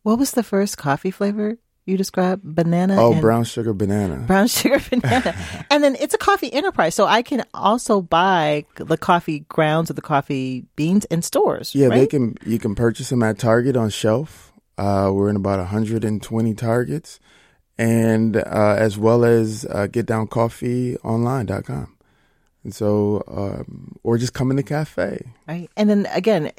What 0.02 0.18
was 0.18 0.32
the 0.32 0.42
first 0.42 0.78
coffee 0.78 1.10
flavor 1.10 1.58
you 1.88 1.96
described 1.96 2.42
banana. 2.44 2.96
Oh, 2.98 3.18
brown 3.18 3.44
sugar 3.44 3.72
banana. 3.72 4.16
Brown 4.26 4.46
sugar 4.46 4.78
banana. 4.90 5.34
and 5.70 5.82
then 5.82 5.96
it's 5.98 6.12
a 6.12 6.18
coffee 6.18 6.52
enterprise. 6.52 6.94
So 6.94 7.06
I 7.06 7.22
can 7.22 7.44
also 7.54 8.02
buy 8.02 8.66
the 8.74 8.98
coffee 8.98 9.46
grounds 9.48 9.90
or 9.90 9.94
the 9.94 10.02
coffee 10.02 10.66
beans 10.76 11.06
in 11.06 11.22
stores. 11.22 11.74
Yeah, 11.74 11.86
right? 11.86 12.00
they 12.00 12.06
can. 12.06 12.36
You 12.44 12.58
can 12.58 12.74
purchase 12.74 13.08
them 13.08 13.22
at 13.22 13.38
Target 13.38 13.74
on 13.74 13.88
shelf. 13.88 14.52
Uh, 14.76 15.10
we're 15.14 15.30
in 15.30 15.36
about 15.36 15.60
120 15.60 16.54
Targets, 16.54 17.20
and 17.78 18.36
uh, 18.36 18.76
as 18.78 18.98
well 18.98 19.24
as 19.24 19.64
uh, 19.64 19.86
getdowncoffeeonline.com. 19.90 21.94
And 22.64 22.74
so, 22.74 23.22
um, 23.28 23.96
or 24.02 24.18
just 24.18 24.34
come 24.34 24.50
in 24.50 24.56
the 24.56 24.62
cafe. 24.62 25.32
Right. 25.46 25.70
And 25.74 25.88
then 25.88 26.06
again, 26.12 26.52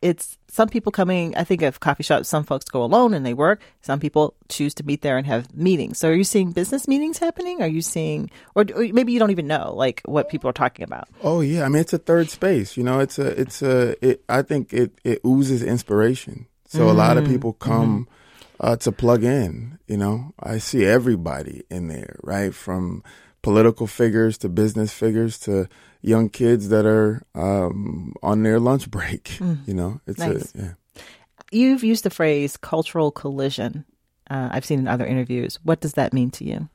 it's 0.00 0.38
some 0.48 0.68
people 0.68 0.92
coming. 0.92 1.36
I 1.36 1.44
think 1.44 1.62
of 1.62 1.80
coffee 1.80 2.02
shops. 2.02 2.28
Some 2.28 2.44
folks 2.44 2.66
go 2.66 2.82
alone 2.82 3.14
and 3.14 3.24
they 3.26 3.34
work. 3.34 3.60
Some 3.82 4.00
people 4.00 4.34
choose 4.48 4.74
to 4.74 4.84
meet 4.84 5.02
there 5.02 5.18
and 5.18 5.26
have 5.26 5.54
meetings. 5.54 5.98
So, 5.98 6.10
are 6.10 6.14
you 6.14 6.24
seeing 6.24 6.52
business 6.52 6.86
meetings 6.86 7.18
happening? 7.18 7.62
Are 7.62 7.68
you 7.68 7.82
seeing, 7.82 8.30
or, 8.54 8.64
or, 8.74 8.86
maybe 8.92 9.12
you 9.12 9.18
don't 9.18 9.30
even 9.30 9.46
know 9.46 9.74
like 9.74 10.02
what 10.04 10.28
people 10.28 10.48
are 10.50 10.54
talking 10.54 10.84
about? 10.84 11.08
Oh 11.22 11.40
yeah, 11.40 11.64
I 11.64 11.68
mean 11.68 11.80
it's 11.80 11.92
a 11.92 11.98
third 11.98 12.30
space. 12.30 12.76
You 12.76 12.84
know, 12.84 13.00
it's 13.00 13.18
a, 13.18 13.40
it's 13.40 13.62
a. 13.62 14.06
It, 14.06 14.24
I 14.28 14.42
think 14.42 14.72
it 14.72 14.98
it 15.04 15.20
oozes 15.26 15.62
inspiration. 15.62 16.46
So 16.66 16.80
mm-hmm. 16.80 16.88
a 16.88 16.92
lot 16.92 17.16
of 17.16 17.24
mm-hmm. 17.24 17.32
people 17.32 17.52
come 17.54 18.06
mm-hmm. 18.06 18.66
uh, 18.66 18.76
to 18.76 18.92
plug 18.92 19.24
in. 19.24 19.78
You 19.86 19.96
know, 19.96 20.34
I 20.38 20.58
see 20.58 20.84
everybody 20.84 21.64
in 21.70 21.88
there, 21.88 22.16
right? 22.22 22.54
From 22.54 23.02
political 23.42 23.86
figures 23.86 24.38
to 24.38 24.48
business 24.48 24.92
figures 24.92 25.38
to 25.40 25.68
young 26.02 26.28
kids 26.28 26.68
that 26.68 26.86
are 26.86 27.22
um, 27.34 28.14
on 28.22 28.42
their 28.42 28.60
lunch 28.60 28.90
break. 28.90 29.24
Mm. 29.38 29.58
You 29.66 29.74
know, 29.74 30.00
it's 30.06 30.18
nice. 30.18 30.54
a, 30.54 30.58
yeah. 30.58 31.02
You've 31.50 31.84
used 31.84 32.04
the 32.04 32.10
phrase 32.10 32.56
cultural 32.56 33.10
collision. 33.10 33.84
Uh, 34.30 34.48
I've 34.50 34.64
seen 34.64 34.78
in 34.78 34.88
other 34.88 35.06
interviews. 35.06 35.58
What 35.62 35.80
does 35.80 35.94
that 35.94 36.12
mean 36.12 36.30
to 36.32 36.44
you? 36.44 36.68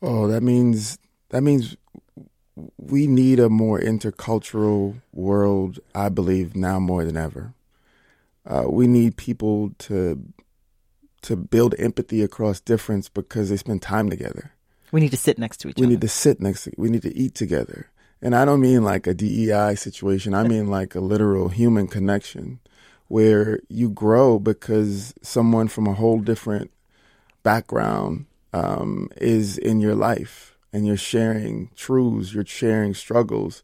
Oh, 0.00 0.28
that 0.28 0.42
means 0.42 0.98
that 1.30 1.42
means 1.42 1.76
we 2.76 3.06
need 3.06 3.40
a 3.40 3.48
more 3.48 3.80
intercultural 3.80 5.00
world. 5.12 5.80
I 5.94 6.08
believe 6.08 6.54
now 6.56 6.78
more 6.78 7.04
than 7.04 7.16
ever. 7.16 7.54
Uh, 8.46 8.64
we 8.68 8.86
need 8.86 9.16
people 9.16 9.70
to 9.78 10.22
to 11.22 11.36
build 11.36 11.74
empathy 11.78 12.22
across 12.22 12.60
difference 12.60 13.08
because 13.08 13.50
they 13.50 13.56
spend 13.56 13.82
time 13.82 14.08
together. 14.08 14.52
We 14.92 15.00
need 15.00 15.10
to 15.10 15.16
sit 15.16 15.38
next 15.38 15.58
to 15.58 15.68
each 15.68 15.76
we 15.76 15.82
other. 15.82 15.88
We 15.88 15.94
need 15.94 16.00
to 16.00 16.08
sit 16.08 16.40
next 16.40 16.64
to. 16.64 16.72
We 16.76 16.88
need 16.88 17.02
to 17.02 17.16
eat 17.16 17.34
together. 17.34 17.90
And 18.20 18.34
I 18.34 18.44
don't 18.44 18.60
mean 18.60 18.82
like 18.82 19.06
a 19.06 19.14
DEI 19.14 19.74
situation. 19.76 20.34
I 20.34 20.42
mean 20.42 20.68
like 20.68 20.94
a 20.94 21.00
literal 21.00 21.48
human 21.48 21.86
connection 21.86 22.60
where 23.06 23.60
you 23.68 23.90
grow 23.90 24.38
because 24.38 25.14
someone 25.22 25.68
from 25.68 25.86
a 25.86 25.94
whole 25.94 26.18
different 26.20 26.70
background 27.42 28.26
um, 28.52 29.08
is 29.16 29.56
in 29.56 29.80
your 29.80 29.94
life 29.94 30.56
and 30.72 30.86
you're 30.86 30.96
sharing 30.96 31.70
truths, 31.76 32.34
you're 32.34 32.44
sharing 32.44 32.94
struggles, 32.94 33.62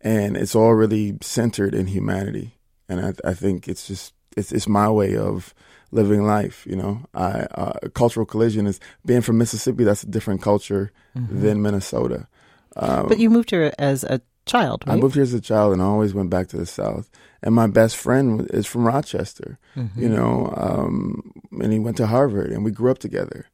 and 0.00 0.36
it's 0.36 0.54
all 0.54 0.74
really 0.74 1.18
centered 1.20 1.74
in 1.74 1.88
humanity. 1.88 2.54
And 2.88 3.04
I, 3.04 3.30
I 3.30 3.34
think 3.34 3.68
it's 3.68 3.86
just 3.86 4.14
it's 4.36 4.52
it's 4.52 4.68
my 4.68 4.88
way 4.90 5.16
of 5.16 5.54
living 5.90 6.24
life. 6.24 6.66
You 6.66 6.76
know, 6.76 7.02
I 7.14 7.46
uh, 7.54 7.88
cultural 7.94 8.24
collision 8.24 8.66
is 8.66 8.80
being 9.04 9.20
from 9.20 9.38
Mississippi. 9.38 9.84
That's 9.84 10.04
a 10.04 10.08
different 10.08 10.42
culture 10.42 10.92
mm-hmm. 11.16 11.42
than 11.42 11.62
Minnesota. 11.62 12.28
Um, 12.76 13.08
but 13.08 13.18
you 13.18 13.30
moved 13.30 13.50
here 13.50 13.72
as 13.78 14.04
a 14.04 14.20
child, 14.44 14.84
right? 14.86 14.94
I 14.94 14.96
moved 14.96 15.14
here 15.14 15.22
as 15.22 15.34
a 15.34 15.40
child 15.40 15.72
and 15.72 15.82
I 15.82 15.86
always 15.86 16.14
went 16.14 16.30
back 16.30 16.48
to 16.48 16.56
the 16.56 16.66
South. 16.66 17.10
And 17.42 17.54
my 17.54 17.66
best 17.66 17.96
friend 17.96 18.48
is 18.52 18.66
from 18.66 18.86
Rochester, 18.86 19.58
mm-hmm. 19.76 20.00
you 20.00 20.08
know, 20.08 20.52
um, 20.56 21.32
and 21.60 21.72
he 21.72 21.78
went 21.78 21.96
to 21.98 22.06
Harvard 22.06 22.50
and 22.50 22.64
we 22.64 22.70
grew 22.70 22.90
up 22.90 22.98
together. 22.98 23.46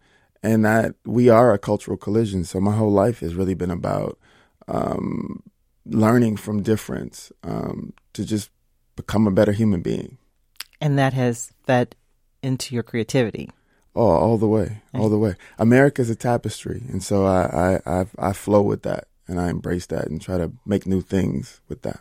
And 0.43 0.65
that 0.65 0.97
we 1.05 1.29
are 1.29 1.53
a 1.53 1.59
cultural 1.59 1.97
collision. 1.97 2.45
So 2.45 2.61
my 2.61 2.75
whole 2.75 2.91
life 2.91 3.21
has 3.21 3.35
really 3.35 3.55
been 3.55 3.71
about 3.71 4.19
um, 4.67 5.43
learning 5.87 6.37
from 6.37 6.63
difference 6.63 7.31
um, 7.45 7.93
to 8.15 8.25
just 8.25 8.51
become 8.97 9.27
a 9.27 9.31
better 9.31 9.53
human 9.53 9.83
being. 9.83 10.19
And 10.81 10.99
that 10.99 11.13
has 11.13 11.53
fed 11.65 11.95
into 12.43 12.75
your 12.75 12.83
creativity. 12.83 13.51
Oh, 13.95 14.09
all 14.09 14.39
the 14.39 14.49
way, 14.49 14.81
all 14.95 15.11
the 15.11 15.19
way. 15.19 15.37
America's 15.59 16.09
a 16.09 16.17
tapestry, 16.17 16.83
and 16.89 17.03
so 17.03 17.27
I, 17.27 17.43
I, 17.85 18.01
I, 18.01 18.07
I 18.19 18.33
flow 18.33 18.63
with 18.63 18.85
that 18.85 19.07
and 19.29 19.41
I 19.41 19.51
embrace 19.51 19.87
that 19.87 20.07
and 20.07 20.21
try 20.21 20.39
to 20.39 20.53
make 20.67 20.87
new 20.87 21.01
things 21.01 21.61
with 21.69 21.83
that. 21.83 22.01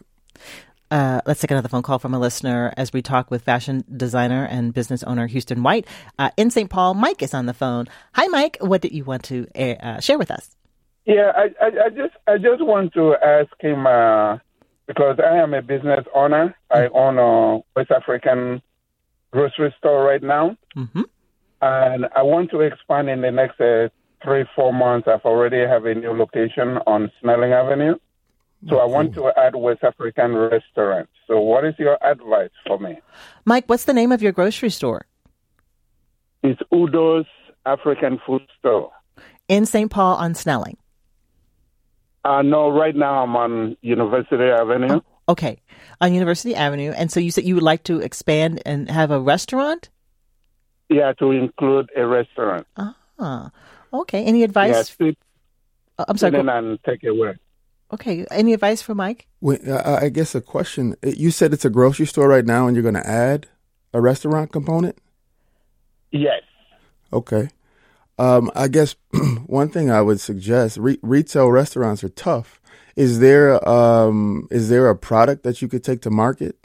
Uh, 0.90 1.22
let's 1.26 1.40
take 1.40 1.52
another 1.52 1.70
phone 1.70 1.82
call 1.82 2.00
from 2.00 2.14
a 2.14 2.20
listener 2.20 2.74
as 2.76 2.92
we 2.92 3.02
talk 3.02 3.32
with 3.32 3.44
fashion 3.44 3.84
designer 3.96 4.46
and 4.46 4.74
business 4.74 5.04
owner 5.04 5.26
Houston 5.26 5.64
White 5.64 5.88
uh, 6.20 6.32
in 6.36 6.52
St. 6.52 6.70
Paul. 6.70 6.96
Mike 6.96 7.24
is 7.24 7.34
on 7.34 7.46
the 7.46 7.54
phone. 7.54 7.88
Hi, 8.14 8.28
Mike. 8.28 8.58
What 8.60 8.82
did 8.82 8.92
you 8.92 9.06
want 9.06 9.24
to 9.24 9.48
uh, 9.56 10.02
share 10.02 10.18
with 10.18 10.30
us? 10.30 10.56
Yeah, 11.06 11.32
I, 11.36 11.44
I, 11.64 11.68
I, 11.86 11.90
just 11.90 12.14
I 12.28 12.38
just 12.38 12.62
want 12.62 12.94
to 12.94 13.16
ask 13.24 13.50
him 13.60 13.88
uh, 13.88 14.38
because 14.86 15.18
I 15.24 15.38
am 15.38 15.54
a 15.54 15.62
business 15.62 16.06
owner. 16.14 16.56
I 16.70 16.82
mm-hmm. 16.82 16.96
own 16.96 17.18
a 17.18 17.62
West 17.76 17.92
African 17.92 18.62
grocery 19.32 19.74
store 19.78 20.04
right 20.04 20.22
now, 20.22 20.58
mm-hmm. 20.76 21.02
and 21.62 22.06
I 22.16 22.22
want 22.22 22.52
to 22.52 22.60
expand 22.60 23.10
in 23.10 23.22
the 23.22 23.32
next 23.32 23.60
uh, 23.62 23.88
three, 24.24 24.46
four 24.56 24.74
months, 24.74 25.08
I've 25.08 25.26
already 25.26 25.60
have 25.60 25.86
a 25.86 25.96
new 25.96 26.12
location 26.12 26.80
on 26.88 27.12
Snelling 27.22 27.54
Avenue. 27.54 27.96
So 28.70 28.78
I 28.78 28.86
want 28.86 29.16
to 29.16 29.32
add 29.38 29.56
West 29.56 29.84
African 29.84 30.36
restaurant. 30.36 31.10
So 31.28 31.40
what 31.40 31.66
is 31.66 31.74
your 31.80 31.98
advice 32.04 32.52
for 32.68 32.78
me? 32.78 33.00
Mike, 33.44 33.66
what's 33.68 33.86
the 33.86 33.94
name 33.94 34.12
of 34.12 34.22
your 34.22 34.32
grocery 34.32 34.70
store? 34.70 35.06
It's 36.44 36.62
Udo's 36.72 37.26
African 37.66 38.20
Food 38.26 38.44
Store. 38.60 38.92
In 39.48 39.66
St. 39.66 39.90
Paul 39.90 40.16
on 40.16 40.36
Snelling? 40.36 40.78
Uh, 42.24 42.44
no, 42.44 42.70
right 42.70 42.96
now 42.96 43.24
I'm 43.24 43.36
on 43.36 43.78
University 43.82 44.44
Avenue. 44.44 45.02
Oh, 45.02 45.04
okay, 45.30 45.60
on 46.00 46.14
University 46.14 46.54
Avenue. 46.54 46.92
And 46.92 47.12
so 47.12 47.20
you 47.20 47.32
said 47.32 47.46
you 47.46 47.56
would 47.56 47.64
like 47.64 47.84
to 47.86 48.00
expand 48.00 48.62
and 48.64 48.90
have 48.92 49.10
a 49.10 49.20
restaurant? 49.20 49.90
Yeah, 50.88 51.14
to 51.14 51.32
include 51.32 51.90
a 51.96 52.06
restaurant. 52.06 52.68
Ah. 52.78 53.50
Okay. 53.94 54.24
Any 54.24 54.44
advice? 54.44 54.96
Yeah, 55.00 55.08
sit, 55.08 55.18
uh, 55.98 56.06
I'm 56.08 56.18
sorry. 56.18 56.32
Sit 56.32 56.48
and 56.48 56.84
take 56.84 57.04
it 57.04 57.08
away. 57.08 57.36
Okay. 57.92 58.26
Any 58.32 58.54
advice 58.54 58.82
for 58.82 58.96
Mike? 58.96 59.28
Wait, 59.42 59.68
uh, 59.68 60.00
I 60.02 60.10
guess 60.10 60.36
a 60.36 60.42
question. 60.42 60.96
You 61.04 61.32
said 61.32 61.54
it's 61.54 61.66
a 61.66 61.70
grocery 61.70 62.06
store 62.06 62.28
right 62.28 62.46
now, 62.46 62.68
and 62.68 62.76
you're 62.76 62.84
going 62.84 62.96
to 62.96 63.08
add 63.08 63.48
a 63.94 64.02
restaurant 64.02 64.52
component. 64.52 64.98
Yes. 66.12 66.42
Okay. 67.12 67.50
Um, 68.18 68.52
I 68.56 68.68
guess 68.68 68.96
one 69.48 69.70
thing 69.70 69.90
I 69.90 70.02
would 70.02 70.20
suggest: 70.20 70.78
re- 70.78 71.00
retail 71.02 71.50
restaurants 71.50 72.04
are 72.04 72.10
tough. 72.10 72.62
Is 72.96 73.20
there 73.20 73.68
um, 73.68 74.48
is 74.52 74.70
there 74.70 74.90
a 74.90 74.96
product 74.96 75.44
that 75.44 75.62
you 75.62 75.68
could 75.68 75.84
take 75.84 76.02
to 76.02 76.10
market 76.10 76.56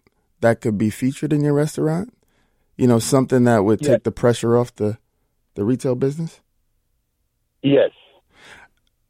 that 0.41 0.61
could 0.61 0.77
be 0.77 0.91
featured 0.91 1.33
in 1.33 1.43
your 1.43 1.55
restaurant? 1.55 2.13
You 2.77 2.87
know, 2.87 2.99
something 2.99 3.45
that 3.45 3.65
would 3.65 3.81
take 3.81 4.03
the 4.03 4.13
pressure 4.13 4.57
off 4.57 4.75
the 4.75 4.99
the 5.55 5.65
retail 5.65 5.95
business? 5.95 6.41
Yes. 7.67 7.91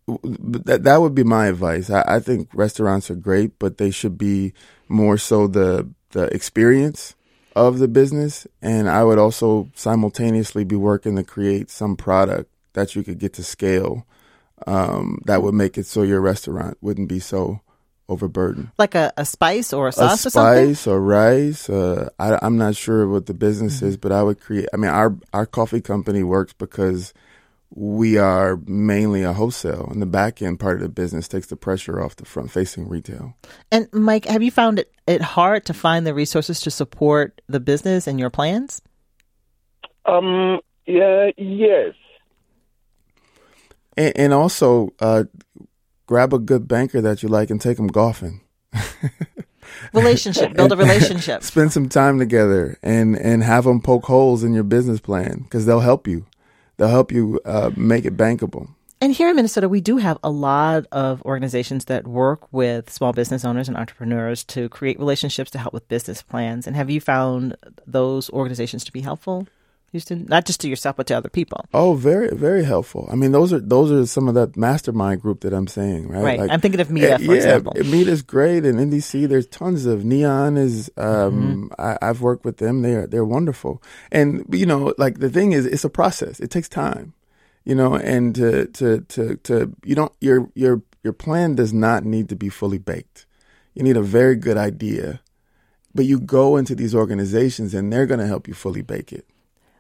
That 0.09 0.85
that 0.85 1.01
would 1.03 1.15
be 1.15 1.25
my 1.25 1.47
advice. 1.49 1.91
I, 1.91 2.05
I 2.07 2.21
think 2.21 2.49
restaurants 2.55 3.11
are 3.11 3.17
great, 3.17 3.59
but 3.59 3.79
they 3.79 3.91
should 3.91 4.17
be 4.17 4.53
more 4.89 5.19
so 5.19 5.49
the 5.49 5.89
the 6.13 6.25
experience 6.35 7.17
of 7.57 7.79
the 7.81 7.89
business. 7.89 8.47
And 8.63 8.89
I 8.89 9.05
would 9.05 9.19
also 9.19 9.71
simultaneously 9.75 10.65
be 10.65 10.77
working 10.77 11.17
to 11.17 11.25
create 11.25 11.71
some 11.71 11.97
product 11.97 12.51
that 12.75 12.95
you 12.97 13.03
could 13.03 13.19
get 13.19 13.33
to 13.35 13.45
scale 13.45 14.07
um, 14.67 15.21
that 15.27 15.43
would 15.43 15.55
make 15.55 15.79
it 15.79 15.87
so 15.87 16.03
your 16.03 16.21
restaurant 16.21 16.79
wouldn't 16.81 17.09
be 17.09 17.21
so 17.21 17.61
overburdened. 18.09 18.71
Like 18.79 18.95
a, 18.95 19.13
a 19.17 19.25
spice 19.25 19.73
or 19.73 19.89
a 19.89 19.93
sauce 19.93 20.25
a 20.25 20.29
or 20.29 20.31
something? 20.31 20.75
spice 20.75 20.87
or 20.87 21.01
rice. 21.01 21.69
Uh, 21.69 22.11
I, 22.19 22.39
I'm 22.43 22.59
not 22.59 22.77
sure 22.77 23.09
what 23.09 23.27
the 23.27 23.35
business 23.35 23.79
Mm-hmm. 23.79 23.87
is, 23.89 23.97
but 23.97 24.13
I 24.13 24.23
would 24.23 24.41
create. 24.41 24.69
I 24.73 24.77
mean, 24.79 24.91
our 24.91 25.17
our 25.33 25.47
coffee 25.47 25.81
company 25.81 26.23
works 26.23 26.53
because 26.55 27.13
we 27.71 28.17
are 28.17 28.59
mainly 28.67 29.23
a 29.23 29.33
wholesale, 29.33 29.89
and 29.91 30.01
the 30.01 30.07
back 30.07 30.41
end 30.41 30.61
part 30.61 30.77
of 30.77 30.83
the 30.83 30.89
business 30.89 31.29
takes 31.29 31.49
the 31.49 31.57
pressure 31.57 32.01
off 32.01 32.17
the 32.17 32.25
front 32.25 32.51
facing 32.51 32.89
retail. 32.89 33.35
And 33.71 33.89
Mike, 33.93 34.25
have 34.27 34.43
you 34.43 34.51
found 34.51 34.79
it, 34.79 34.93
it 35.07 35.21
hard 35.21 35.65
to 35.67 35.75
find 35.75 36.07
the 36.07 36.15
resources 36.15 36.61
to 36.61 36.71
support 36.71 37.41
the 37.49 37.61
business 37.61 38.07
and 38.07 38.19
your 38.21 38.31
plans? 38.31 38.81
Um. 40.05 40.61
Yeah. 40.87 41.31
Yes. 41.37 41.95
And, 43.97 44.17
and 44.17 44.33
also, 44.33 44.91
uh, 45.01 45.25
grab 46.07 46.33
a 46.33 46.39
good 46.39 46.69
banker 46.69 47.01
that 47.01 47.23
you 47.23 47.29
like 47.29 47.51
and 47.51 47.61
take 47.61 47.77
them 47.77 47.89
golfing. 47.89 48.43
Relationship, 49.93 50.55
build 50.55 50.73
a 50.73 50.77
relationship. 50.77 51.43
Spend 51.43 51.73
some 51.73 51.89
time 51.89 52.19
together 52.19 52.79
and 52.83 53.17
and 53.17 53.43
have 53.43 53.65
them 53.65 53.81
poke 53.81 54.07
holes 54.07 54.45
in 54.45 54.55
your 54.55 54.63
business 54.63 55.01
plan 55.01 55.41
because 55.43 55.67
they'll 55.67 55.81
help 55.81 56.07
you. 56.07 56.25
They'll 56.77 56.89
help 56.89 57.13
you 57.13 57.41
uh, 57.45 57.71
make 57.77 58.05
it 58.05 58.17
bankable. 58.17 58.69
And 58.99 59.13
here 59.13 59.29
in 59.29 59.37
Minnesota, 59.37 59.69
we 59.69 59.83
do 59.83 59.99
have 59.99 60.19
a 60.25 60.31
lot 60.31 60.87
of 60.91 61.21
organizations 61.23 61.85
that 61.85 62.07
work 62.07 62.51
with 62.51 62.91
small 62.91 63.13
business 63.13 63.45
owners 63.45 63.69
and 63.69 63.77
entrepreneurs 63.77 64.43
to 64.45 64.71
create 64.71 64.99
relationships 64.99 65.51
to 65.51 65.59
help 65.59 65.75
with 65.75 65.87
business 65.89 66.23
plans. 66.23 66.67
And 66.67 66.75
have 66.77 66.89
you 66.89 67.01
found 67.01 67.57
those 67.87 68.31
organizations 68.31 68.85
to 68.85 68.93
be 68.93 69.03
helpful, 69.03 69.47
Houston? 69.93 70.27
Not 70.29 70.45
just 70.47 70.61
to 70.61 70.69
yourself, 70.69 70.97
but 70.97 71.07
to 71.07 71.17
other 71.17 71.29
people. 71.29 71.65
Oh, 71.73 71.95
very 71.95 72.29
very 72.35 72.65
helpful. 72.65 73.09
I 73.11 73.15
mean, 73.15 73.33
those 73.33 73.53
are 73.53 73.61
those 73.61 73.91
are 73.91 74.05
some 74.07 74.29
of 74.29 74.35
that 74.35 74.57
mastermind 74.57 75.23
group 75.23 75.41
that 75.41 75.53
I'm 75.53 75.67
saying, 75.67 76.09
right? 76.09 76.39
Right. 76.39 76.51
I'm 76.51 76.61
thinking 76.61 76.81
of 76.81 76.91
MEDA, 76.91 77.19
for 77.19 77.25
yeah, 77.25 77.33
example. 77.35 77.73
MEDA's 77.77 78.23
great, 78.23 78.65
and 78.65 78.79
NDC. 78.79 79.29
There's 79.29 79.47
tons 79.47 79.87
of 79.87 80.05
Neon 80.05 80.57
is. 80.57 80.91
Um, 80.97 81.37
Mm-hmm. 81.37 81.81
I, 81.81 81.99
I've 82.03 82.21
worked 82.21 82.45
with 82.45 82.59
them. 82.59 82.83
They're 82.83 83.07
they're 83.07 83.25
wonderful, 83.25 83.83
and 84.13 84.45
you 84.51 84.67
know, 84.67 84.95
like 84.99 85.19
the 85.19 85.31
thing 85.31 85.53
is, 85.53 85.67
it's 85.67 85.85
a 85.85 85.91
process. 85.91 86.41
It 86.41 86.51
takes 86.51 86.69
time, 86.69 87.15
you 87.65 87.75
know, 87.75 87.95
and 87.97 88.35
to 88.35 88.67
to 88.67 89.01
to 89.01 89.37
to 89.37 89.73
you 89.85 89.95
don't 89.95 90.13
your 90.21 90.51
your 90.55 90.83
your 91.03 91.13
plan 91.13 91.55
does 91.55 91.73
not 91.73 92.05
need 92.05 92.29
to 92.29 92.37
be 92.37 92.49
fully 92.49 92.79
baked. 92.79 93.27
You 93.75 93.83
need 93.83 93.97
a 93.97 94.03
very 94.03 94.37
good 94.37 94.57
idea, 94.57 95.21
but 95.95 96.07
you 96.07 96.19
go 96.21 96.57
into 96.57 96.75
these 96.75 96.95
organizations, 96.95 97.75
and 97.75 97.93
they're 97.93 98.07
going 98.07 98.21
to 98.21 98.27
help 98.27 98.49
you 98.49 98.55
fully 98.55 98.83
bake 98.83 99.13
it. 99.13 99.27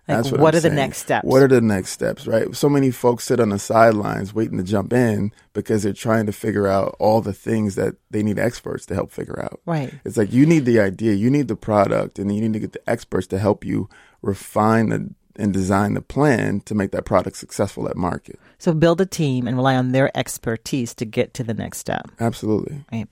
Like, 0.08 0.18
That's 0.18 0.30
what, 0.30 0.40
what, 0.40 0.54
are 0.54 0.60
the 0.60 0.70
next 0.70 0.98
steps? 0.98 1.26
What 1.26 1.42
are 1.42 1.48
the 1.48 1.60
next 1.60 1.90
steps, 1.90 2.28
right? 2.28 2.54
So 2.54 2.68
many 2.68 2.92
folks 2.92 3.24
sit 3.24 3.40
on 3.40 3.48
the 3.48 3.58
sidelines 3.58 4.32
waiting 4.32 4.56
to 4.58 4.62
jump 4.62 4.92
in 4.92 5.32
because 5.52 5.82
they're 5.82 5.92
trying 5.92 6.26
to 6.26 6.32
figure 6.32 6.68
out 6.68 6.94
all 7.00 7.20
the 7.20 7.32
things 7.32 7.74
that 7.74 7.96
they 8.10 8.22
need 8.22 8.38
experts 8.38 8.86
to 8.86 8.94
help 8.94 9.10
figure 9.10 9.42
out. 9.42 9.60
Right. 9.66 9.92
It's 10.04 10.16
like 10.16 10.32
you 10.32 10.46
need 10.46 10.64
the 10.64 10.78
idea, 10.78 11.14
you 11.14 11.28
need 11.28 11.48
the 11.48 11.56
product, 11.56 12.20
and 12.20 12.30
then 12.30 12.36
you 12.36 12.42
need 12.42 12.52
to 12.52 12.60
get 12.60 12.72
the 12.72 12.88
experts 12.88 13.26
to 13.28 13.38
help 13.40 13.64
you 13.64 13.88
refine 14.22 14.90
the, 14.90 15.10
and 15.34 15.52
design 15.52 15.94
the 15.94 16.02
plan 16.02 16.60
to 16.60 16.74
make 16.74 16.92
that 16.92 17.04
product 17.04 17.36
successful 17.36 17.88
at 17.88 17.96
market. 17.96 18.38
So 18.58 18.72
build 18.74 19.00
a 19.00 19.06
team 19.06 19.48
and 19.48 19.56
rely 19.56 19.74
on 19.74 19.92
their 19.92 20.16
expertise 20.16 20.94
to 20.94 21.04
get 21.04 21.34
to 21.34 21.44
the 21.44 21.54
next 21.54 21.78
step. 21.78 22.08
Absolutely. 22.20 22.84
Right. 22.92 23.06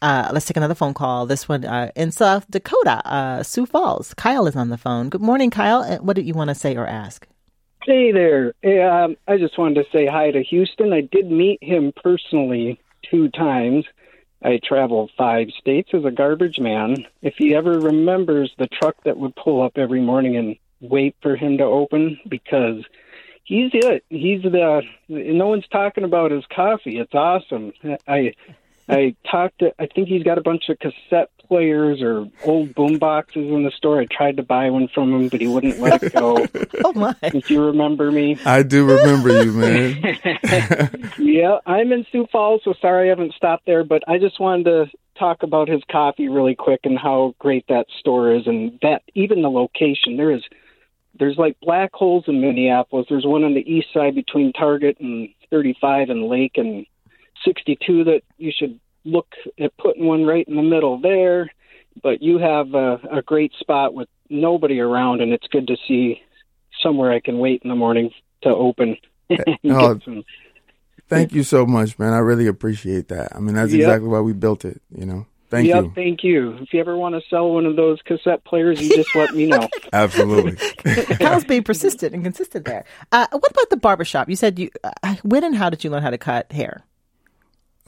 Uh, 0.00 0.30
let's 0.32 0.46
take 0.46 0.56
another 0.56 0.74
phone 0.74 0.94
call. 0.94 1.26
This 1.26 1.48
one 1.48 1.64
uh, 1.64 1.90
in 1.96 2.12
South 2.12 2.48
Dakota, 2.50 3.02
uh, 3.04 3.42
Sioux 3.42 3.66
Falls. 3.66 4.14
Kyle 4.14 4.46
is 4.46 4.54
on 4.54 4.68
the 4.68 4.78
phone. 4.78 5.08
Good 5.08 5.20
morning, 5.20 5.50
Kyle. 5.50 5.80
Uh, 5.80 5.96
What 5.96 6.14
did 6.16 6.26
you 6.26 6.34
want 6.34 6.48
to 6.48 6.54
say 6.54 6.76
or 6.76 6.86
ask? 6.86 7.26
Hey 7.84 8.12
there. 8.12 8.54
Um, 8.64 9.16
I 9.26 9.38
just 9.38 9.58
wanted 9.58 9.82
to 9.82 9.90
say 9.90 10.06
hi 10.06 10.30
to 10.30 10.42
Houston. 10.42 10.92
I 10.92 11.00
did 11.00 11.30
meet 11.30 11.58
him 11.62 11.92
personally 11.96 12.78
two 13.10 13.28
times. 13.30 13.86
I 14.42 14.60
traveled 14.62 15.10
five 15.16 15.48
states 15.58 15.90
as 15.94 16.04
a 16.04 16.10
garbage 16.10 16.58
man. 16.58 17.06
If 17.22 17.34
he 17.38 17.54
ever 17.54 17.80
remembers 17.80 18.52
the 18.58 18.68
truck 18.68 18.96
that 19.04 19.16
would 19.16 19.34
pull 19.34 19.62
up 19.62 19.78
every 19.78 20.00
morning 20.00 20.36
and 20.36 20.56
wait 20.80 21.16
for 21.22 21.34
him 21.34 21.58
to 21.58 21.64
open, 21.64 22.20
because 22.28 22.84
he's 23.42 23.70
it. 23.72 24.04
He's 24.10 24.42
the. 24.42 24.82
No 25.08 25.48
one's 25.48 25.66
talking 25.68 26.04
about 26.04 26.30
his 26.30 26.44
coffee. 26.54 26.98
It's 26.98 27.14
awesome. 27.14 27.72
I. 28.06 28.34
I 28.88 29.14
talked 29.30 29.58
to, 29.60 29.72
I 29.78 29.86
think 29.86 30.08
he's 30.08 30.22
got 30.22 30.38
a 30.38 30.42
bunch 30.42 30.68
of 30.68 30.78
cassette 30.78 31.30
players 31.46 32.00
or 32.02 32.26
old 32.44 32.74
boom 32.74 32.98
boxes 32.98 33.50
in 33.50 33.64
the 33.64 33.70
store. 33.70 34.00
I 34.00 34.06
tried 34.06 34.36
to 34.36 34.42
buy 34.42 34.70
one 34.70 34.88
from 34.88 35.12
him, 35.12 35.28
but 35.28 35.40
he 35.40 35.46
wouldn't 35.46 35.78
let 35.78 36.02
it 36.02 36.12
go. 36.12 36.46
Oh 36.84 36.92
my! 36.92 37.14
if 37.22 37.50
you 37.50 37.64
remember 37.64 38.10
me. 38.10 38.38
I 38.44 38.62
do 38.62 38.86
remember 38.86 39.42
you, 39.42 39.52
man. 39.52 40.00
yeah, 41.18 41.58
I'm 41.66 41.92
in 41.92 42.06
Sioux 42.10 42.26
Falls, 42.30 42.60
so 42.64 42.72
sorry 42.80 43.06
I 43.06 43.10
haven't 43.10 43.34
stopped 43.34 43.66
there, 43.66 43.84
but 43.84 44.04
I 44.08 44.18
just 44.18 44.38
wanted 44.38 44.64
to 44.64 44.86
talk 45.18 45.42
about 45.42 45.68
his 45.68 45.82
coffee 45.90 46.28
really 46.28 46.54
quick 46.54 46.80
and 46.84 46.98
how 46.98 47.34
great 47.38 47.66
that 47.68 47.86
store 47.98 48.32
is 48.32 48.46
and 48.46 48.78
that 48.82 49.02
even 49.14 49.42
the 49.42 49.50
location. 49.50 50.16
There 50.16 50.30
is 50.30 50.42
there's 51.18 51.36
like 51.36 51.56
black 51.60 51.92
holes 51.92 52.24
in 52.28 52.40
Minneapolis. 52.40 53.06
There's 53.08 53.26
one 53.26 53.44
on 53.44 53.54
the 53.54 53.68
east 53.70 53.88
side 53.92 54.14
between 54.14 54.52
Target 54.52 54.98
and 55.00 55.28
35 55.50 56.10
and 56.10 56.28
Lake 56.28 56.52
and 56.56 56.86
62 57.44 58.04
that 58.04 58.22
you 58.36 58.52
should 58.56 58.78
look 59.04 59.28
at 59.58 59.76
putting 59.76 60.06
one 60.06 60.24
right 60.24 60.46
in 60.46 60.56
the 60.56 60.62
middle 60.62 60.98
there. 61.00 61.50
But 62.02 62.22
you 62.22 62.38
have 62.38 62.74
a, 62.74 63.00
a 63.10 63.22
great 63.22 63.52
spot 63.58 63.92
with 63.94 64.08
nobody 64.30 64.78
around, 64.78 65.20
and 65.20 65.32
it's 65.32 65.46
good 65.48 65.66
to 65.66 65.76
see 65.88 66.22
somewhere 66.80 67.12
I 67.12 67.20
can 67.20 67.38
wait 67.38 67.62
in 67.62 67.70
the 67.70 67.76
morning 67.76 68.10
to 68.42 68.50
open. 68.50 68.96
and 69.30 69.42
Oh, 69.64 69.94
get 69.94 70.04
some 70.04 70.24
Thank 71.08 71.32
you 71.32 71.42
so 71.42 71.64
much, 71.66 71.98
man. 71.98 72.12
I 72.12 72.18
really 72.18 72.46
appreciate 72.46 73.08
that. 73.08 73.34
I 73.34 73.40
mean, 73.40 73.54
that's 73.54 73.72
Yep. 73.72 73.80
exactly 73.80 74.08
why 74.08 74.20
we 74.20 74.34
built 74.34 74.64
it, 74.64 74.80
you 74.94 75.06
know. 75.06 75.26
Thank 75.50 75.66
yep, 75.66 75.84
you. 75.84 75.92
thank 75.94 76.22
you. 76.22 76.58
If 76.60 76.74
you 76.74 76.80
ever 76.80 76.94
want 76.94 77.14
to 77.14 77.22
sell 77.30 77.50
one 77.50 77.64
of 77.64 77.74
those 77.74 77.98
cassette 78.02 78.44
players, 78.44 78.78
you 78.82 78.94
just 78.94 79.14
let 79.16 79.34
me 79.34 79.46
know. 79.46 79.66
Absolutely. 79.94 80.56
Kyle's 81.16 81.44
being 81.44 81.62
persistent 81.64 82.12
and 82.12 82.22
consistent 82.22 82.66
there. 82.66 82.84
Uh, 83.10 83.26
what 83.30 83.50
about 83.50 83.70
the 83.70 83.78
barbershop? 83.78 84.28
You 84.28 84.36
said 84.36 84.58
you. 84.58 84.70
Uh, 84.84 85.14
when 85.22 85.44
and 85.44 85.56
how 85.56 85.70
did 85.70 85.82
you 85.84 85.88
learn 85.88 86.02
how 86.02 86.10
to 86.10 86.18
cut 86.18 86.52
hair? 86.52 86.84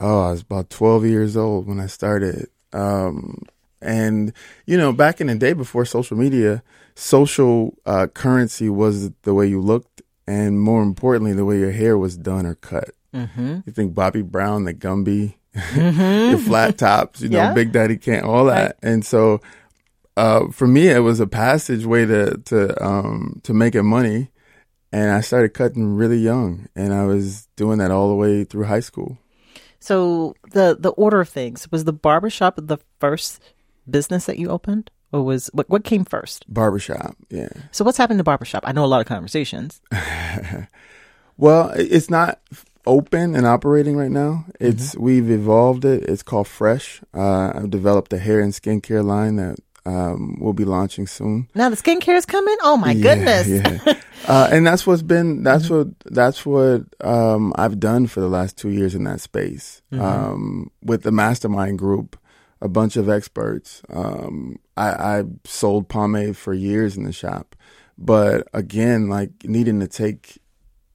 Oh, 0.01 0.21
I 0.27 0.31
was 0.31 0.41
about 0.41 0.69
12 0.71 1.05
years 1.05 1.37
old 1.37 1.67
when 1.67 1.79
I 1.79 1.85
started. 1.85 2.49
Um, 2.73 3.43
and, 3.81 4.33
you 4.65 4.77
know, 4.77 4.91
back 4.91 5.21
in 5.21 5.27
the 5.27 5.35
day 5.35 5.53
before 5.53 5.85
social 5.85 6.17
media, 6.17 6.63
social 6.95 7.77
uh, 7.85 8.07
currency 8.07 8.67
was 8.67 9.11
the 9.21 9.33
way 9.33 9.47
you 9.47 9.61
looked, 9.61 10.01
and 10.27 10.59
more 10.59 10.81
importantly, 10.81 11.33
the 11.33 11.45
way 11.45 11.59
your 11.59 11.71
hair 11.71 11.97
was 11.97 12.17
done 12.17 12.45
or 12.45 12.55
cut. 12.55 12.89
Mm-hmm. 13.13 13.59
You 13.65 13.71
think 13.73 13.93
Bobby 13.93 14.21
Brown, 14.23 14.63
the 14.63 14.73
Gumby, 14.73 15.35
your 15.75 16.37
flat 16.39 16.77
tops, 16.77 17.21
you 17.21 17.29
know, 17.29 17.37
Yeah. 17.37 17.53
Big 17.53 17.71
Daddy 17.71 17.97
Kane, 17.97 18.21
all 18.21 18.45
that. 18.45 18.77
And 18.81 19.05
so 19.05 19.39
uh, 20.17 20.47
for 20.49 20.65
me, 20.67 20.87
it 20.89 20.99
was 20.99 21.19
a 21.19 21.27
passageway 21.27 22.05
to, 22.07 22.37
to, 22.45 22.83
um, 22.83 23.39
to 23.43 23.53
making 23.53 23.85
money. 23.85 24.29
And 24.93 25.11
I 25.11 25.21
started 25.21 25.53
cutting 25.53 25.95
really 25.95 26.17
young, 26.17 26.67
and 26.75 26.93
I 26.93 27.05
was 27.05 27.47
doing 27.55 27.77
that 27.77 27.91
all 27.91 28.09
the 28.09 28.15
way 28.15 28.43
through 28.43 28.65
high 28.65 28.81
school. 28.81 29.17
So 29.81 30.35
the 30.51 30.77
the 30.79 30.91
order 30.91 31.19
of 31.19 31.27
things 31.27 31.69
was 31.71 31.83
the 31.83 31.91
barbershop 31.91 32.55
the 32.57 32.77
first 32.99 33.41
business 33.89 34.25
that 34.25 34.39
you 34.39 34.47
opened, 34.49 34.89
or 35.11 35.23
was 35.23 35.49
what 35.51 35.69
what 35.69 35.83
came 35.83 36.05
first? 36.05 36.45
Barbershop, 36.47 37.17
yeah. 37.29 37.49
So 37.71 37.83
what's 37.83 37.97
happened 37.97 38.19
to 38.19 38.23
barbershop? 38.23 38.63
I 38.65 38.71
know 38.71 38.85
a 38.85 38.87
lot 38.87 39.01
of 39.01 39.07
conversations. 39.07 39.81
Well, 41.37 41.71
it's 41.75 42.09
not 42.09 42.39
open 42.85 43.35
and 43.35 43.47
operating 43.47 43.97
right 43.97 44.11
now. 44.11 44.45
It's 44.59 44.95
we've 44.95 45.29
evolved 45.31 45.85
it. 45.85 46.03
It's 46.03 46.21
called 46.21 46.47
Fresh. 46.47 47.01
Uh, 47.15 47.51
I've 47.55 47.71
developed 47.71 48.13
a 48.13 48.19
hair 48.19 48.39
and 48.39 48.53
skincare 48.53 49.03
line 49.03 49.37
that 49.37 49.57
um, 49.85 50.37
we'll 50.39 50.53
be 50.53 50.65
launching 50.65 51.07
soon. 51.07 51.47
Now 51.55 51.69
the 51.69 51.75
skincare 51.75 52.15
is 52.15 52.25
coming. 52.25 52.55
Oh 52.61 52.77
my 52.77 52.91
Yeah, 52.91 53.03
goodness! 53.15 53.47
yeah. 53.47 54.01
uh, 54.27 54.49
and 54.51 54.65
that's 54.65 54.85
what's 54.85 55.01
been 55.01 55.43
that's 55.43 55.69
what 55.69 55.87
that's 56.05 56.45
what 56.45 56.83
um, 57.01 57.53
I've 57.57 57.79
done 57.79 58.07
for 58.07 58.19
the 58.19 58.27
last 58.29 58.57
two 58.57 58.69
years 58.69 58.95
in 58.95 59.03
that 59.05 59.21
space 59.21 59.81
um, 59.93 60.71
with 60.83 61.03
the 61.03 61.11
mastermind 61.11 61.79
group. 61.79 62.17
A 62.63 62.69
bunch 62.69 62.95
of 62.95 63.09
experts. 63.09 63.81
Um, 63.89 64.59
I, 64.77 64.89
I 65.19 65.23
sold 65.45 65.89
pomade 65.89 66.37
for 66.37 66.53
years 66.53 66.95
in 66.95 67.05
the 67.05 67.11
shop, 67.11 67.55
but 67.97 68.47
again, 68.53 69.09
like 69.09 69.31
needing 69.45 69.79
to 69.79 69.87
take 69.87 70.37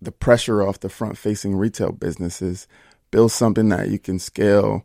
the 0.01 0.13
pressure 0.13 0.63
off 0.63 0.79
the 0.79 0.89
front 0.89 1.19
facing 1.19 1.57
retail 1.57 1.91
businesses, 1.91 2.69
build 3.11 3.33
something 3.33 3.69
that 3.71 3.89
you 3.91 3.99
can 3.99 4.21
scale. 4.21 4.85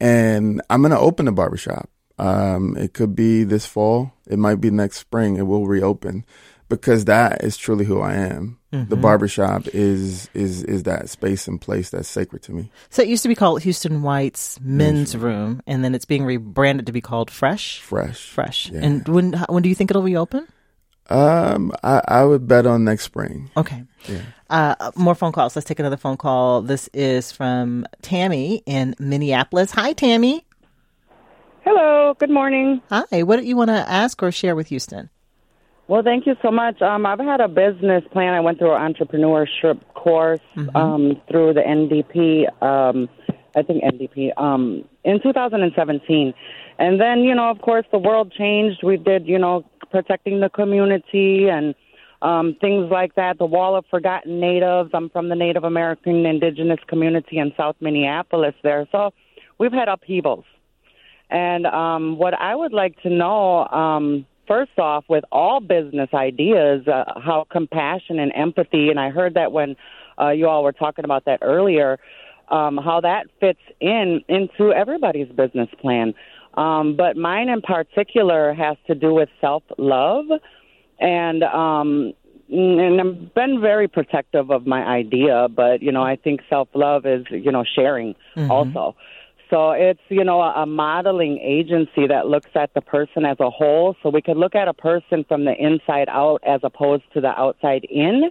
And 0.00 0.62
I'm 0.70 0.82
going 0.82 0.92
to 0.92 0.98
open 1.00 1.26
a 1.26 1.32
barbershop. 1.32 1.90
Um, 2.20 2.76
it 2.76 2.92
could 2.92 3.16
be 3.16 3.44
this 3.44 3.64
fall. 3.64 4.12
It 4.26 4.38
might 4.38 4.60
be 4.60 4.70
next 4.70 4.98
spring. 4.98 5.36
It 5.36 5.46
will 5.46 5.66
reopen 5.66 6.26
because 6.68 7.06
that 7.06 7.42
is 7.42 7.56
truly 7.56 7.86
who 7.86 8.00
I 8.00 8.14
am. 8.14 8.58
Mm-hmm. 8.72 8.90
The 8.90 8.96
barbershop 8.96 9.66
is 9.68 10.28
is 10.34 10.62
is 10.62 10.84
that 10.84 11.08
space 11.08 11.48
and 11.48 11.60
place 11.60 11.90
that's 11.90 12.08
sacred 12.08 12.42
to 12.42 12.52
me. 12.52 12.70
So 12.90 13.02
it 13.02 13.08
used 13.08 13.22
to 13.22 13.28
be 13.28 13.34
called 13.34 13.62
Houston 13.62 14.02
White's 14.02 14.60
Men's 14.60 15.16
Room, 15.16 15.62
and 15.66 15.82
then 15.82 15.94
it's 15.94 16.04
being 16.04 16.24
rebranded 16.24 16.86
to 16.86 16.92
be 16.92 17.00
called 17.00 17.30
Fresh. 17.30 17.80
Fresh, 17.80 18.28
Fresh. 18.28 18.70
Yeah. 18.70 18.80
And 18.82 19.08
when 19.08 19.32
when 19.48 19.62
do 19.62 19.68
you 19.70 19.74
think 19.74 19.90
it'll 19.90 20.02
reopen? 20.02 20.46
Um, 21.08 21.72
I, 21.82 22.02
I 22.06 22.24
would 22.24 22.46
bet 22.46 22.66
on 22.66 22.84
next 22.84 23.04
spring. 23.04 23.50
Okay. 23.56 23.82
Yeah. 24.08 24.20
Uh, 24.48 24.92
more 24.94 25.16
phone 25.16 25.32
calls. 25.32 25.56
Let's 25.56 25.66
take 25.66 25.80
another 25.80 25.96
phone 25.96 26.16
call. 26.16 26.62
This 26.62 26.88
is 26.92 27.32
from 27.32 27.86
Tammy 28.02 28.62
in 28.66 28.94
Minneapolis. 29.00 29.72
Hi, 29.72 29.92
Tammy. 29.92 30.44
Hello. 31.64 32.14
Good 32.18 32.30
morning. 32.30 32.80
Hi. 32.88 33.22
What 33.22 33.38
do 33.40 33.46
you 33.46 33.56
want 33.56 33.68
to 33.68 33.88
ask 33.88 34.22
or 34.22 34.32
share 34.32 34.56
with 34.56 34.68
Houston? 34.68 35.10
Well, 35.88 36.02
thank 36.02 36.24
you 36.24 36.36
so 36.40 36.50
much. 36.50 36.80
Um, 36.80 37.04
I've 37.04 37.18
had 37.18 37.40
a 37.40 37.48
business 37.48 38.04
plan. 38.12 38.32
I 38.32 38.40
went 38.40 38.58
through 38.58 38.74
an 38.74 38.94
entrepreneurship 38.94 39.80
course 39.94 40.40
mm-hmm. 40.56 40.76
um, 40.76 41.20
through 41.28 41.54
the 41.54 41.62
NDP. 41.62 42.62
Um, 42.62 43.08
I 43.56 43.62
think 43.62 43.82
NDP 43.82 44.40
um, 44.40 44.84
in 45.04 45.20
2017, 45.20 46.32
and 46.78 47.00
then 47.00 47.20
you 47.20 47.34
know, 47.34 47.50
of 47.50 47.60
course, 47.60 47.84
the 47.90 47.98
world 47.98 48.32
changed. 48.32 48.84
We 48.84 48.96
did, 48.96 49.26
you 49.26 49.38
know, 49.38 49.64
protecting 49.90 50.40
the 50.40 50.48
community 50.48 51.48
and 51.48 51.74
um, 52.22 52.56
things 52.60 52.88
like 52.90 53.16
that. 53.16 53.38
The 53.38 53.46
Wall 53.46 53.74
of 53.74 53.84
Forgotten 53.90 54.38
Natives. 54.38 54.90
I'm 54.94 55.10
from 55.10 55.28
the 55.28 55.34
Native 55.34 55.64
American 55.64 56.24
Indigenous 56.24 56.78
community 56.86 57.38
in 57.38 57.52
South 57.56 57.74
Minneapolis 57.80 58.54
there, 58.62 58.86
so 58.92 59.10
we've 59.58 59.72
had 59.72 59.88
upheavals. 59.88 60.44
And 61.30 61.66
um, 61.66 62.18
what 62.18 62.34
I 62.34 62.54
would 62.54 62.72
like 62.72 63.00
to 63.02 63.10
know. 63.10 63.66
Um, 63.66 64.26
first 64.48 64.76
off, 64.80 65.04
with 65.08 65.22
all 65.30 65.60
business 65.60 66.08
ideas, 66.12 66.88
uh, 66.88 67.04
how 67.20 67.46
compassion 67.48 68.18
and 68.18 68.32
empathy, 68.34 68.88
and 68.88 68.98
I 68.98 69.10
heard 69.10 69.34
that 69.34 69.52
when 69.52 69.76
uh, 70.20 70.30
you 70.30 70.48
all 70.48 70.64
were 70.64 70.72
talking 70.72 71.04
about 71.04 71.24
that 71.26 71.38
earlier, 71.40 72.00
um, 72.50 72.76
how 72.76 73.00
that 73.00 73.26
fits 73.38 73.60
in 73.80 74.22
into 74.28 74.72
everybody's 74.72 75.28
business 75.28 75.68
plan. 75.80 76.14
Um, 76.54 76.96
but 76.96 77.16
mine 77.16 77.48
in 77.48 77.62
particular 77.62 78.52
has 78.52 78.76
to 78.88 78.94
do 78.94 79.14
with 79.14 79.28
self 79.40 79.62
love, 79.78 80.26
and 80.98 81.44
um, 81.44 82.12
and 82.48 83.00
I've 83.00 83.34
been 83.34 83.60
very 83.60 83.86
protective 83.86 84.50
of 84.50 84.66
my 84.66 84.82
idea. 84.84 85.46
But 85.48 85.80
you 85.80 85.92
know, 85.92 86.02
I 86.02 86.16
think 86.16 86.40
self 86.50 86.68
love 86.74 87.06
is 87.06 87.24
you 87.30 87.52
know 87.52 87.64
sharing 87.64 88.14
mm-hmm. 88.36 88.50
also. 88.50 88.96
So 89.50 89.72
it's, 89.72 90.00
you 90.08 90.22
know, 90.24 90.40
a, 90.40 90.62
a 90.62 90.66
modeling 90.66 91.38
agency 91.38 92.06
that 92.06 92.28
looks 92.28 92.50
at 92.54 92.72
the 92.74 92.80
person 92.80 93.24
as 93.24 93.36
a 93.40 93.50
whole. 93.50 93.96
So 94.02 94.08
we 94.08 94.22
could 94.22 94.36
look 94.36 94.54
at 94.54 94.68
a 94.68 94.72
person 94.74 95.24
from 95.26 95.44
the 95.44 95.52
inside 95.52 96.08
out 96.08 96.40
as 96.46 96.60
opposed 96.62 97.02
to 97.14 97.20
the 97.20 97.28
outside 97.28 97.84
in 97.90 98.30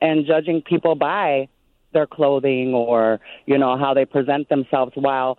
and 0.00 0.26
judging 0.26 0.62
people 0.62 0.94
by 0.94 1.48
their 1.92 2.06
clothing 2.06 2.74
or, 2.74 3.20
you 3.44 3.58
know, 3.58 3.76
how 3.76 3.94
they 3.94 4.04
present 4.06 4.48
themselves 4.48 4.92
while 4.94 5.38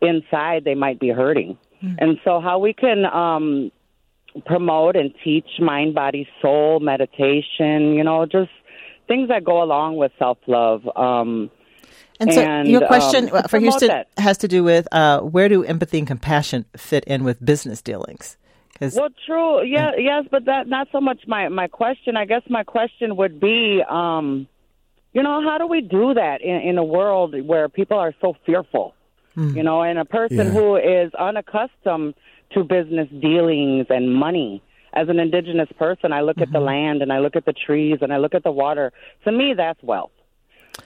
inside 0.00 0.64
they 0.64 0.74
might 0.74 0.98
be 0.98 1.10
hurting. 1.10 1.58
Mm-hmm. 1.82 1.94
And 1.98 2.18
so 2.24 2.40
how 2.40 2.58
we 2.58 2.72
can 2.72 3.04
um 3.06 3.70
promote 4.44 4.96
and 4.96 5.14
teach 5.24 5.46
mind, 5.58 5.94
body, 5.94 6.28
soul, 6.42 6.80
meditation, 6.80 7.94
you 7.94 8.04
know, 8.04 8.26
just 8.26 8.50
things 9.08 9.28
that 9.28 9.44
go 9.44 9.62
along 9.62 9.96
with 9.96 10.12
self 10.18 10.38
love. 10.46 10.82
Um 10.96 11.50
and 12.20 12.32
so 12.32 12.40
and, 12.40 12.68
your 12.68 12.86
question 12.86 13.30
um, 13.32 13.42
for 13.44 13.58
Houston 13.58 13.88
that. 13.88 14.08
has 14.16 14.38
to 14.38 14.48
do 14.48 14.64
with 14.64 14.88
uh, 14.92 15.20
where 15.20 15.48
do 15.48 15.64
empathy 15.64 15.98
and 15.98 16.06
compassion 16.06 16.64
fit 16.76 17.04
in 17.04 17.24
with 17.24 17.44
business 17.44 17.82
dealings? 17.82 18.36
Well, 18.80 19.08
true. 19.26 19.64
Yeah, 19.64 19.92
yes, 19.96 20.24
but 20.30 20.44
that 20.46 20.68
not 20.68 20.88
so 20.92 21.00
much 21.00 21.22
my 21.26 21.48
my 21.48 21.66
question. 21.66 22.16
I 22.16 22.26
guess 22.26 22.42
my 22.48 22.62
question 22.62 23.16
would 23.16 23.40
be, 23.40 23.82
um, 23.88 24.46
you 25.12 25.22
know, 25.22 25.42
how 25.42 25.58
do 25.58 25.66
we 25.66 25.80
do 25.80 26.14
that 26.14 26.42
in, 26.42 26.56
in 26.56 26.78
a 26.78 26.84
world 26.84 27.34
where 27.46 27.68
people 27.68 27.98
are 27.98 28.12
so 28.20 28.34
fearful? 28.44 28.94
Mm. 29.36 29.56
You 29.56 29.62
know, 29.62 29.82
and 29.82 29.98
a 29.98 30.04
person 30.04 30.38
yeah. 30.38 30.44
who 30.44 30.76
is 30.76 31.12
unaccustomed 31.14 32.14
to 32.52 32.64
business 32.64 33.08
dealings 33.20 33.86
and 33.90 34.14
money. 34.14 34.62
As 34.92 35.08
an 35.10 35.18
indigenous 35.18 35.68
person, 35.78 36.12
I 36.12 36.22
look 36.22 36.36
mm-hmm. 36.36 36.44
at 36.44 36.52
the 36.52 36.58
mm-hmm. 36.58 36.66
land 36.66 37.02
and 37.02 37.12
I 37.12 37.18
look 37.18 37.36
at 37.36 37.44
the 37.44 37.52
trees 37.52 37.98
and 38.00 38.12
I 38.12 38.16
look 38.16 38.34
at 38.34 38.44
the 38.44 38.50
water. 38.50 38.92
To 39.24 39.32
me, 39.32 39.52
that's 39.54 39.82
wealth. 39.82 40.10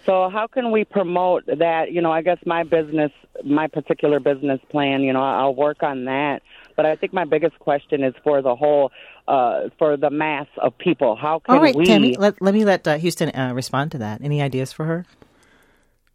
So 0.06 0.28
how 0.30 0.46
can 0.46 0.70
we 0.70 0.84
promote 0.84 1.46
that? 1.46 1.92
You 1.92 2.00
know, 2.00 2.12
I 2.12 2.22
guess 2.22 2.38
my 2.46 2.62
business, 2.62 3.12
my 3.44 3.66
particular 3.66 4.20
business 4.20 4.60
plan, 4.70 5.02
you 5.02 5.12
know, 5.12 5.22
I'll 5.22 5.54
work 5.54 5.82
on 5.82 6.04
that. 6.04 6.42
But 6.76 6.86
I 6.86 6.96
think 6.96 7.12
my 7.12 7.24
biggest 7.24 7.58
question 7.58 8.02
is 8.02 8.14
for 8.24 8.40
the 8.42 8.56
whole, 8.56 8.90
uh, 9.28 9.68
for 9.78 9.96
the 9.96 10.10
mass 10.10 10.46
of 10.58 10.76
people. 10.78 11.16
How 11.16 11.40
can 11.40 11.56
All 11.56 11.62
right, 11.62 11.74
we? 11.74 11.84
Tammy, 11.86 12.16
let, 12.16 12.40
let 12.40 12.54
me 12.54 12.64
let 12.64 12.86
uh, 12.88 12.96
Houston 12.98 13.30
uh, 13.30 13.52
respond 13.54 13.92
to 13.92 13.98
that. 13.98 14.22
Any 14.22 14.40
ideas 14.40 14.72
for 14.72 14.84
her? 14.86 15.04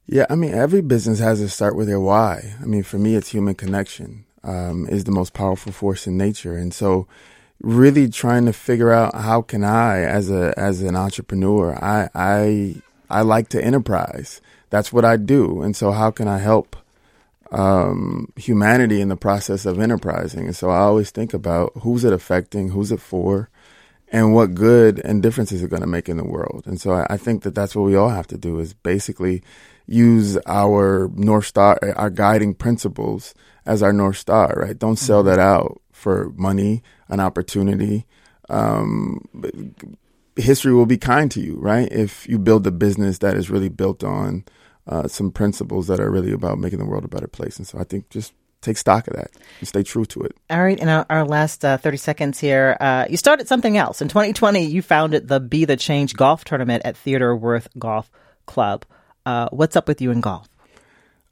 Yeah, 0.07 0.25
I 0.29 0.35
mean, 0.35 0.53
every 0.53 0.81
business 0.81 1.19
has 1.19 1.39
to 1.39 1.49
start 1.49 1.75
with 1.75 1.87
their 1.87 1.99
why. 1.99 2.55
I 2.61 2.65
mean, 2.65 2.83
for 2.83 2.97
me, 2.97 3.15
it's 3.15 3.29
human 3.29 3.55
connection 3.55 4.25
um, 4.43 4.87
is 4.87 5.03
the 5.03 5.11
most 5.11 5.33
powerful 5.33 5.71
force 5.71 6.05
in 6.05 6.17
nature, 6.17 6.55
and 6.55 6.73
so 6.73 7.07
really 7.61 8.07
trying 8.09 8.45
to 8.45 8.53
figure 8.53 8.91
out 8.91 9.15
how 9.15 9.41
can 9.41 9.63
I, 9.63 10.01
as 10.01 10.29
a 10.29 10.53
as 10.57 10.81
an 10.81 10.95
entrepreneur, 10.95 11.73
I 11.83 12.09
I 12.13 12.75
I 13.09 13.21
like 13.21 13.49
to 13.49 13.63
enterprise. 13.63 14.41
That's 14.69 14.91
what 14.91 15.05
I 15.05 15.17
do. 15.17 15.61
And 15.61 15.75
so, 15.75 15.91
how 15.91 16.11
can 16.11 16.27
I 16.27 16.39
help 16.39 16.75
um, 17.51 18.31
humanity 18.35 19.01
in 19.01 19.09
the 19.09 19.15
process 19.15 19.65
of 19.65 19.79
enterprising? 19.79 20.45
And 20.45 20.55
so, 20.55 20.69
I 20.69 20.79
always 20.79 21.11
think 21.11 21.33
about 21.33 21.71
who's 21.81 22.03
it 22.03 22.13
affecting, 22.13 22.69
who's 22.69 22.91
it 22.91 22.99
for, 22.99 23.49
and 24.11 24.33
what 24.33 24.55
good 24.55 24.99
and 24.99 25.21
difference 25.21 25.51
is 25.51 25.63
it 25.63 25.69
going 25.69 25.81
to 25.81 25.87
make 25.87 26.09
in 26.09 26.17
the 26.17 26.25
world. 26.25 26.63
And 26.65 26.79
so, 26.79 26.91
I, 26.91 27.07
I 27.11 27.17
think 27.17 27.43
that 27.43 27.55
that's 27.55 27.75
what 27.75 27.83
we 27.83 27.95
all 27.95 28.09
have 28.09 28.27
to 28.27 28.37
do 28.37 28.59
is 28.59 28.73
basically 28.73 29.43
use 29.87 30.37
our 30.47 31.09
North 31.13 31.45
Star, 31.45 31.79
our 31.95 32.09
guiding 32.09 32.53
principles 32.53 33.33
as 33.65 33.81
our 33.81 33.93
North 33.93 34.17
Star, 34.17 34.53
right? 34.57 34.77
Don't 34.77 34.97
sell 34.97 35.19
mm-hmm. 35.19 35.29
that 35.29 35.39
out 35.39 35.81
for 35.91 36.29
money, 36.35 36.83
an 37.07 37.19
opportunity. 37.19 38.05
Um, 38.49 39.27
history 40.35 40.73
will 40.73 40.85
be 40.85 40.97
kind 40.97 41.31
to 41.31 41.41
you, 41.41 41.57
right? 41.57 41.91
If 41.91 42.27
you 42.27 42.39
build 42.39 42.67
a 42.67 42.71
business 42.71 43.19
that 43.19 43.35
is 43.35 43.49
really 43.49 43.69
built 43.69 44.03
on 44.03 44.45
uh, 44.87 45.07
some 45.07 45.31
principles 45.31 45.87
that 45.87 45.99
are 45.99 46.11
really 46.11 46.31
about 46.31 46.59
making 46.59 46.79
the 46.79 46.85
world 46.85 47.05
a 47.05 47.07
better 47.07 47.27
place. 47.27 47.57
And 47.57 47.67
so 47.67 47.79
I 47.79 47.83
think 47.83 48.09
just 48.09 48.33
take 48.61 48.77
stock 48.77 49.07
of 49.07 49.15
that 49.15 49.31
and 49.59 49.67
stay 49.67 49.83
true 49.83 50.05
to 50.05 50.21
it. 50.21 50.35
All 50.49 50.63
right. 50.63 50.79
In 50.79 50.89
our, 50.89 51.05
our 51.09 51.25
last 51.25 51.63
uh, 51.63 51.77
30 51.77 51.97
seconds 51.97 52.39
here, 52.39 52.77
uh, 52.79 53.05
you 53.09 53.17
started 53.17 53.47
something 53.47 53.77
else. 53.77 54.01
In 54.01 54.07
2020, 54.07 54.65
you 54.65 54.81
founded 54.81 55.27
the 55.27 55.39
Be 55.39 55.65
the 55.65 55.77
Change 55.77 56.15
golf 56.15 56.43
tournament 56.43 56.83
at 56.85 56.97
Theodore 56.97 57.35
Wirth 57.35 57.67
Golf 57.77 58.11
Club. 58.45 58.85
Uh, 59.25 59.49
what's 59.51 59.75
up 59.75 59.87
with 59.87 60.01
you 60.01 60.11
in 60.11 60.21
golf? 60.21 60.47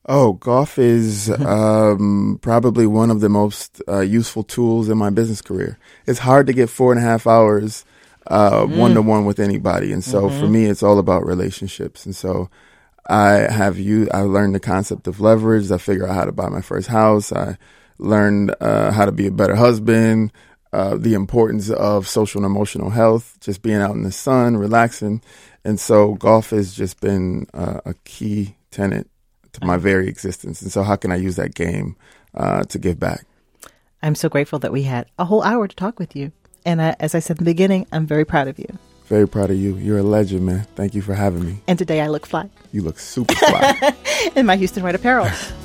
Oh, 0.06 0.34
golf 0.34 0.78
is 0.78 1.30
um, 1.45 2.39
probably 2.41 2.86
one 2.88 3.10
of 3.10 3.22
the 3.22 3.30
most 3.30 3.82
uh, 3.88 3.99
useful 3.99 4.43
tools 4.43 4.89
in 4.89 4.97
my 4.97 5.10
business 5.10 5.41
career. 5.41 5.78
It's 6.06 6.20
hard 6.20 6.47
to 6.47 6.54
get 6.54 6.70
four 6.70 6.91
and 6.91 6.99
a 6.99 7.04
half 7.04 7.28
hours 7.28 7.86
one 8.66 8.94
to 8.94 9.02
one 9.02 9.26
with 9.26 9.40
anybody. 9.40 9.92
And 9.92 10.04
so 10.04 10.24
mm-hmm. 10.24 10.40
for 10.40 10.48
me, 10.48 10.66
it's 10.66 10.84
all 10.84 11.00
about 11.00 11.26
relationships. 11.26 12.06
And 12.06 12.16
so 12.16 12.50
I 13.08 13.52
have 13.52 13.78
you, 13.78 14.08
I 14.14 14.22
learned 14.22 14.56
the 14.56 14.60
concept 14.60 15.08
of 15.08 15.20
leverage. 15.20 15.72
I 15.72 15.78
figure 15.78 16.08
out 16.08 16.16
how 16.16 16.26
to 16.26 16.32
buy 16.32 16.50
my 16.50 16.62
first 16.62 16.88
house. 16.88 17.32
I 17.32 17.58
learned 17.98 18.56
uh, 18.62 18.92
how 18.92 19.06
to 19.06 19.12
be 19.12 19.28
a 19.28 19.32
better 19.32 19.56
husband, 19.56 20.32
uh, 20.72 20.96
the 20.96 21.14
importance 21.14 21.70
of 21.70 22.08
social 22.08 22.40
and 22.40 22.46
emotional 22.46 22.90
health, 22.90 23.38
just 23.42 23.62
being 23.62 23.82
out 23.82 23.96
in 23.96 24.04
the 24.04 24.12
sun, 24.12 24.58
relaxing. 24.58 25.22
And 25.66 25.80
so 25.80 26.16
golf 26.16 26.50
has 26.52 26.74
just 26.74 27.00
been 27.00 27.48
uh, 27.54 27.82
a 27.86 27.94
key 28.06 28.56
tenant 28.72 29.10
to 29.54 29.66
my 29.66 29.78
very 29.78 30.08
existence. 30.08 30.62
And 30.62 30.72
so 30.72 30.84
how 30.84 30.96
can 30.96 31.12
I 31.12 31.16
use 31.18 31.36
that 31.36 31.54
game 31.54 31.96
uh, 32.34 32.64
to 32.64 32.80
give 32.80 33.00
back? 33.00 33.26
I'm 34.02 34.16
so 34.16 34.28
grateful 34.28 34.60
that 34.60 34.74
we 34.74 34.84
had 34.84 35.08
a 35.18 35.26
whole 35.26 35.44
hour 35.44 35.68
to 35.68 35.76
talk 35.76 36.00
with 36.00 36.16
you. 36.16 36.32
And 36.66 36.82
I, 36.82 36.95
as 36.99 37.16
I 37.16 37.20
said 37.20 37.38
in 37.39 37.45
the 37.45 37.51
beginning, 37.51 37.88
I'm 37.91 38.05
very 38.05 38.26
proud 38.26 38.47
of 38.47 38.57
you. 38.57 38.68
Very 39.05 39.28
proud 39.28 39.49
of 39.49 39.57
you. 39.57 39.76
You're 39.78 39.99
a 39.99 40.03
legend, 40.03 40.45
man. 40.45 40.66
Thank 40.76 40.95
you 40.95 41.01
for 41.01 41.14
having 41.14 41.45
me. 41.45 41.59
And 41.68 41.78
today 41.78 42.01
I 42.01 42.07
look 42.07 42.26
fly. 42.26 42.49
You 42.72 42.82
look 42.82 42.99
super 42.99 43.36
fly. 43.36 43.93
in 44.36 44.45
my 44.45 44.55
Houston 44.55 44.84
White 44.84 44.95
apparel. 44.95 45.30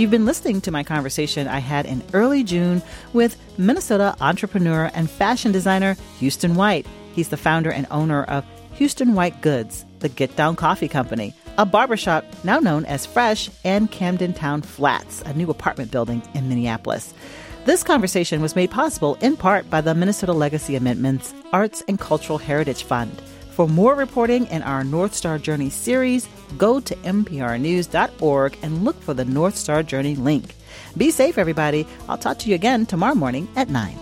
You've 0.00 0.10
been 0.10 0.24
listening 0.24 0.62
to 0.62 0.70
my 0.70 0.82
conversation 0.82 1.46
I 1.46 1.58
had 1.58 1.84
in 1.84 2.02
early 2.14 2.42
June 2.42 2.80
with 3.12 3.36
Minnesota 3.58 4.16
entrepreneur 4.20 4.90
and 4.94 5.10
fashion 5.10 5.52
designer 5.52 5.94
Houston 6.20 6.54
White. 6.54 6.86
He's 7.12 7.28
the 7.28 7.36
founder 7.36 7.70
and 7.70 7.86
owner 7.90 8.24
of 8.24 8.46
Houston 8.74 9.14
White 9.14 9.42
Goods, 9.42 9.84
the 10.00 10.08
Get 10.08 10.34
Down 10.36 10.56
Coffee 10.56 10.88
Company, 10.88 11.34
a 11.56 11.64
barbershop 11.64 12.24
now 12.44 12.58
known 12.58 12.84
as 12.86 13.06
Fresh 13.06 13.50
and 13.64 13.90
Camdentown 13.90 14.64
Flats, 14.64 15.22
a 15.22 15.32
new 15.34 15.48
apartment 15.50 15.90
building 15.90 16.22
in 16.34 16.48
Minneapolis. 16.48 17.14
This 17.66 17.82
conversation 17.82 18.40
was 18.40 18.56
made 18.56 18.70
possible 18.70 19.16
in 19.20 19.36
part 19.36 19.68
by 19.70 19.80
the 19.80 19.94
Minnesota 19.94 20.32
Legacy 20.32 20.76
Amendments 20.76 21.34
Arts 21.52 21.82
and 21.86 22.00
Cultural 22.00 22.38
Heritage 22.38 22.84
Fund. 22.84 23.20
For 23.50 23.68
more 23.68 23.94
reporting 23.94 24.46
in 24.46 24.62
our 24.62 24.82
North 24.82 25.14
Star 25.14 25.38
Journey 25.38 25.68
series, 25.68 26.28
go 26.56 26.80
to 26.80 26.96
mprnews.org 26.96 28.58
and 28.62 28.84
look 28.84 29.00
for 29.02 29.12
the 29.12 29.26
North 29.26 29.56
Star 29.56 29.82
Journey 29.82 30.16
link. 30.16 30.54
Be 30.96 31.10
safe, 31.10 31.36
everybody. 31.36 31.86
I'll 32.08 32.16
talk 32.16 32.38
to 32.38 32.48
you 32.48 32.54
again 32.54 32.86
tomorrow 32.86 33.14
morning 33.14 33.48
at 33.56 33.68
9. 33.68 33.98